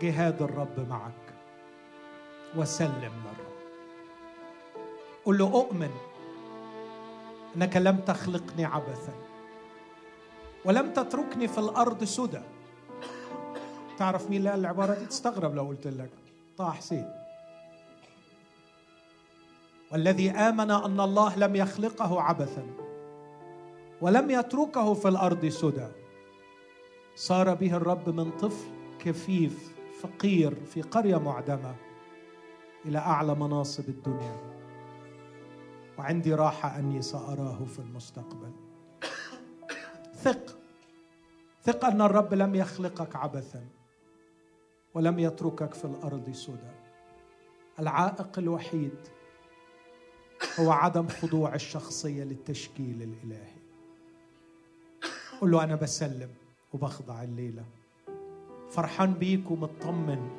جهاد 0.00 0.42
الرب 0.42 0.88
معك 0.88 1.34
وسلم 2.56 3.12
للرب. 3.24 3.58
قل 5.24 5.38
له 5.38 5.46
أؤمن. 5.46 5.90
إنك 7.58 7.76
لم 7.76 7.96
تخلقني 7.96 8.64
عبثا 8.64 9.12
ولم 10.64 10.92
تتركني 10.92 11.48
في 11.48 11.58
الأرض 11.58 12.04
سدى. 12.04 12.40
تعرف 13.98 14.30
مين 14.30 14.38
اللي 14.38 14.50
قال 14.50 14.60
العبارة 14.60 14.94
دي؟ 14.94 15.06
تستغرب 15.06 15.54
لو 15.54 15.64
قلت 15.64 15.86
لك. 15.86 16.10
طه 16.56 16.70
حسين. 16.70 17.10
والذي 19.92 20.30
آمن 20.30 20.70
أن 20.70 21.00
الله 21.00 21.38
لم 21.38 21.56
يخلقه 21.56 22.20
عبثا 22.20 22.66
ولم 24.00 24.30
يتركه 24.30 24.94
في 24.94 25.08
الأرض 25.08 25.46
سدى. 25.46 25.88
صار 27.16 27.54
به 27.54 27.76
الرب 27.76 28.08
من 28.08 28.30
طفل 28.30 28.70
كفيف 28.98 29.76
فقير 30.00 30.54
في 30.54 30.82
قرية 30.82 31.16
معدمة 31.16 31.74
إلى 32.84 32.98
أعلى 32.98 33.34
مناصب 33.34 33.88
الدنيا. 33.88 34.57
وعندي 35.98 36.34
راحة 36.34 36.78
أني 36.78 37.02
سأراه 37.02 37.64
في 37.64 37.78
المستقبل. 37.78 38.52
ثق. 40.14 40.58
ثق 41.62 41.84
أن 41.84 42.00
الرب 42.00 42.34
لم 42.34 42.54
يخلقك 42.54 43.16
عبثا 43.16 43.66
ولم 44.94 45.18
يتركك 45.18 45.74
في 45.74 45.84
الأرض 45.84 46.30
سدى. 46.30 46.72
العائق 47.78 48.38
الوحيد 48.38 48.98
هو 50.60 50.70
عدم 50.70 51.08
خضوع 51.08 51.54
الشخصية 51.54 52.24
للتشكيل 52.24 53.02
الإلهي. 53.02 53.58
قل 55.40 55.50
له 55.50 55.64
أنا 55.64 55.74
بسلم 55.74 56.30
وبخضع 56.72 57.22
الليلة. 57.22 57.64
فرحان 58.70 59.14
بيك 59.14 59.50
ومطمن 59.50 60.30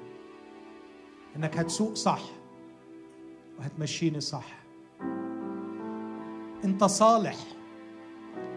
إنك 1.35 1.57
هتسوق 1.57 1.93
صح 1.93 2.21
وهتمشيني 3.59 4.21
صح. 4.21 4.58
انت 6.63 6.83
صالح. 6.83 7.35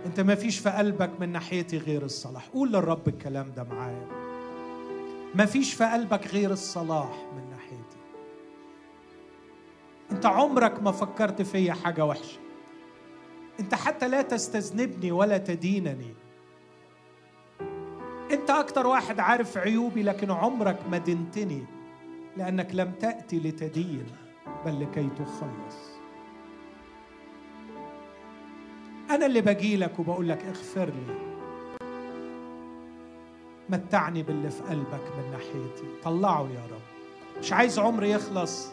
انت 0.07 0.21
ما 0.21 0.35
فيش 0.35 0.59
في 0.59 0.71
قلبك 0.71 1.11
من 1.21 1.33
ناحيتي 1.33 1.79
غير 1.79 2.05
الصلاح. 2.05 2.47
قول 2.47 2.73
للرب 2.73 3.09
الكلام 3.09 3.53
ده 3.57 3.65
معايا. 3.65 4.07
ما 5.35 5.47
فيش 5.47 5.75
في 5.75 5.85
قلبك 5.85 6.27
غير 6.27 6.51
الصلاح 6.51 7.29
من 7.37 7.51
ناحيتي. 7.51 7.97
انت 10.13 10.27
عمرك 10.27 10.83
ما 10.83 10.93
فكرت 10.93 11.43
فيا 11.43 11.73
حاجة 11.73 12.05
وحشة. 12.05 12.39
انت 13.61 13.75
حتى 13.75 14.09
لا 14.09 14.23
تستذنبني 14.23 15.13
ولا 15.13 15.39
تدينني. 15.39 16.15
انت 18.31 18.51
أكتر 18.51 18.87
واحد 18.87 19.21
عارف 19.21 19.57
عيوبي 19.57 20.03
لكن 20.03 20.31
عمرك 20.31 20.79
ما 20.91 20.99
دنتني 20.99 21.65
لأنك 22.37 22.75
لم 22.75 22.93
تأتي 22.93 23.39
لتدين 23.39 24.07
بل 24.65 24.81
لكي 24.83 25.09
تخلص. 25.09 25.92
أنا 29.13 29.27
اللي 29.27 29.41
باجي 29.41 29.77
لك 29.77 29.99
وبقول 29.99 30.29
لك 30.29 30.45
اغفر 30.45 30.87
لي. 30.87 31.15
متعني 33.69 34.23
باللي 34.23 34.51
في 34.51 34.63
قلبك 34.63 35.03
من 35.19 35.31
ناحيتي. 35.31 35.85
طلعه 36.05 36.43
يا 36.43 36.63
رب. 36.73 37.39
مش 37.39 37.53
عايز 37.53 37.79
عمري 37.79 38.11
يخلص 38.11 38.73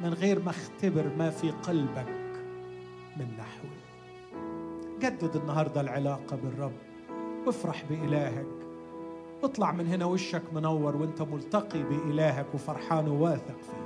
من 0.00 0.14
غير 0.14 0.42
ما 0.42 0.50
اختبر 0.50 1.04
ما 1.18 1.30
في 1.30 1.50
قلبك 1.50 2.08
من 3.16 3.26
نحوي. 3.38 3.70
جدد 4.98 5.36
النهارده 5.36 5.80
العلاقة 5.80 6.36
بالرب. 6.36 6.72
وافرح 7.46 7.84
بإلهك. 7.90 8.46
اطلع 9.44 9.72
من 9.72 9.86
هنا 9.86 10.04
وشك 10.04 10.42
منور 10.52 10.96
وانت 10.96 11.22
ملتقي 11.22 11.82
بإلهك 11.82 12.46
وفرحان 12.54 13.08
وواثق 13.08 13.56
فيه. 13.62 13.83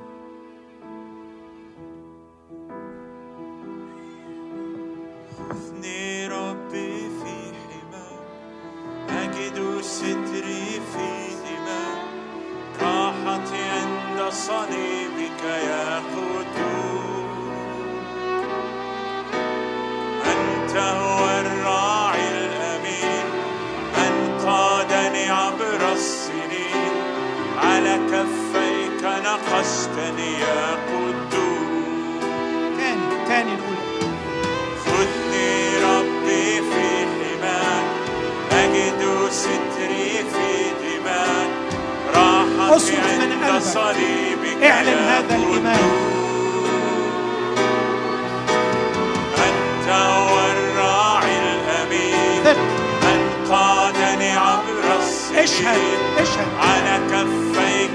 يا 29.98 30.78
قدوس 30.88 32.22
تاني 32.78 33.26
تاني 33.28 33.52
نقول 33.52 33.78
خذني 34.84 35.50
ربي 35.84 36.46
في 36.70 37.06
حماك 37.14 37.86
أجد 38.52 39.00
ستري 39.30 40.10
في 40.32 40.48
دماك 40.82 41.50
راحتي 42.14 42.96
عند. 42.96 43.62
صليبك 43.62 44.62
اعلن 44.62 44.88
هذا 44.88 45.34
الإيمان. 45.36 45.90
أنت 49.36 49.88
هو 49.88 50.38
الراعي 50.38 51.36
الأمين. 51.38 52.42
من 53.02 53.20
قادني 53.50 54.30
عبر 54.30 54.84
اشهد 55.00 55.42
السنين 55.42 56.00
اشهد. 56.18 56.48
على 56.60 57.00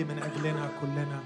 وصلي 0.00 0.14
من 0.14 0.22
أجلنا 0.22 0.70
كلنا. 0.80 1.20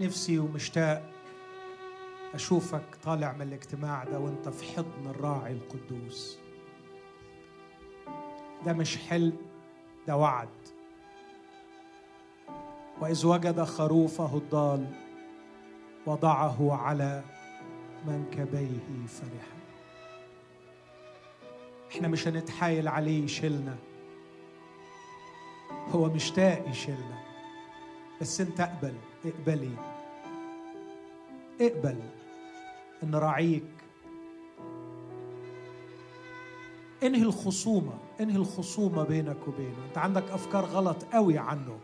نفسي 0.00 0.38
ومشتاق 0.38 1.12
أشوفك 2.34 2.96
طالع 3.04 3.32
من 3.32 3.42
الاجتماع 3.42 4.04
ده 4.04 4.18
وأنت 4.18 4.48
في 4.48 4.76
حضن 4.76 5.06
الراعي 5.10 5.52
القدوس. 5.52 6.38
ده 8.66 8.72
مش 8.72 8.96
حلم 8.96 9.36
ده 10.06 10.16
وعد. 10.16 10.48
وإذ 13.00 13.26
وجد 13.26 13.62
خروفه 13.62 14.36
الضال 14.36 14.86
وضعه 16.06 16.76
على 16.76 17.22
منكبيه 18.06 19.06
فرحا. 19.08 19.56
إحنا 21.90 22.08
مش 22.08 22.28
هنتحايل 22.28 22.88
عليه 22.88 23.24
يشيلنا 23.24 23.76
هو 25.88 26.08
مشتاق 26.08 26.68
يشيلنا. 26.68 27.18
بس 28.20 28.40
انت 28.40 28.60
اقبل 28.60 28.94
اقبلي. 29.24 29.76
اقبل 31.60 31.96
ان 33.02 33.14
راعيك 33.14 33.64
انهي 37.02 37.22
الخصومة 37.22 37.92
انهي 38.20 38.36
الخصومة 38.36 39.04
بينك 39.04 39.48
وبينه. 39.48 39.84
انت 39.88 39.98
عندك 39.98 40.30
افكار 40.30 40.64
غلط 40.64 41.04
قوي 41.12 41.38
عنه. 41.38 41.78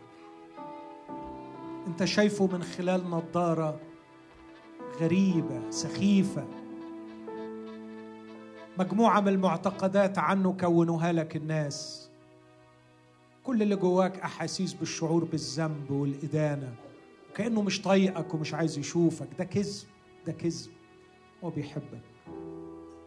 انت 1.87 2.03
شايفه 2.03 2.47
من 2.47 2.63
خلال 2.63 3.09
نظارة 3.09 3.79
غريبة 5.01 5.69
سخيفة. 5.69 6.47
مجموعة 8.79 9.19
من 9.19 9.27
المعتقدات 9.27 10.17
عنه 10.17 10.53
كونوها 10.59 11.11
لك 11.11 11.35
الناس. 11.35 12.02
كل 13.43 13.61
اللي 13.61 13.75
جواك 13.75 14.19
أحاسيس 14.19 14.73
بالشعور 14.73 15.23
بالذنب 15.23 15.91
والإدانة. 15.91 16.75
كأنه 17.35 17.61
مش 17.61 17.81
طايقك 17.81 18.33
ومش 18.33 18.53
عايز 18.53 18.77
يشوفك. 18.77 19.27
ده 19.37 19.43
كذب 19.43 19.87
ده 20.27 20.33
كذب. 20.33 20.71
هو 21.43 21.49
بيحبك. 21.49 22.01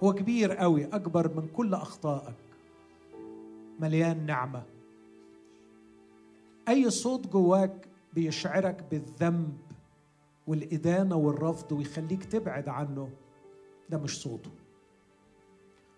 هو 0.03 0.13
كبير 0.15 0.53
قوي 0.53 0.85
أكبر 0.85 1.29
من 1.37 1.49
كل 1.49 1.75
أخطائك. 1.75 2.35
مليان 3.81 4.27
نعمة. 4.27 4.63
أي 6.69 6.91
صوت 6.91 7.27
جواك 7.27 7.89
بيشعرك 8.13 8.85
بالذنب 8.91 9.59
والإدانة 10.47 11.17
والرفض 11.17 11.73
ويخليك 11.73 12.25
تبعد 12.25 12.69
عنه 12.69 13.11
ده 13.91 13.99
مش 13.99 14.21
صوته. 14.23 14.51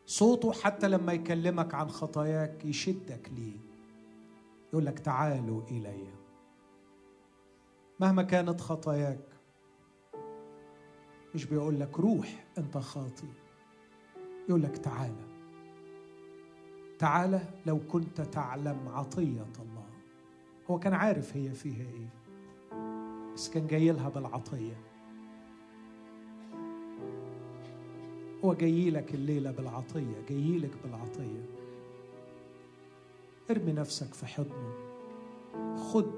صوته 0.06 0.52
حتى 0.52 0.89
لما 0.89 1.12
يكلمك 1.12 1.74
عن 1.74 1.89
خطاياك 1.89 2.65
يشدك 2.65 3.31
ليه. 3.36 3.68
يقول 4.73 4.86
لك 4.86 4.99
تعالوا 4.99 5.62
إلي. 5.70 6.07
مهما 8.01 8.23
كانت 8.23 8.61
خطاياك 8.61 9.28
مش 11.35 11.45
بيقول 11.45 11.81
لك 11.81 12.01
روح 12.01 12.47
أنت 12.59 12.78
خاطي. 12.78 13.28
يقول 14.49 14.62
لك 14.62 14.78
تعالى. 14.78 15.28
تعالى 16.99 17.40
لو 17.66 17.81
كنت 17.89 18.20
تعلم 18.20 18.89
عطية 18.89 19.47
الله. 19.59 19.86
هو 20.70 20.78
كان 20.78 20.93
عارف 20.93 21.36
هي 21.36 21.51
فيها 21.51 21.86
إيه 21.86 22.09
بس 23.35 23.51
كان 23.51 23.66
جاي 23.66 23.93
لها 23.93 24.09
بالعطية. 24.09 24.77
هو 28.45 28.55
جاي 28.55 28.90
لك 28.90 29.15
الليلة 29.15 29.51
بالعطية 29.51 30.23
جاي 30.28 30.59
لك 30.59 30.70
بالعطية. 30.85 31.57
ارمي 33.50 33.72
نفسك 33.72 34.14
في 34.14 34.26
حضنه. 34.26 34.74
خد 35.76 36.12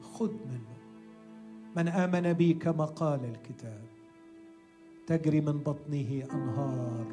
خد 0.00 0.32
منه. 0.32 0.76
من 1.76 1.88
آمن 1.88 2.32
بي 2.32 2.54
كما 2.54 2.84
قال 2.84 3.24
الكتاب. 3.24 3.84
تجري 5.06 5.40
من 5.40 5.58
بطنه 5.58 6.28
أنهار 6.32 7.06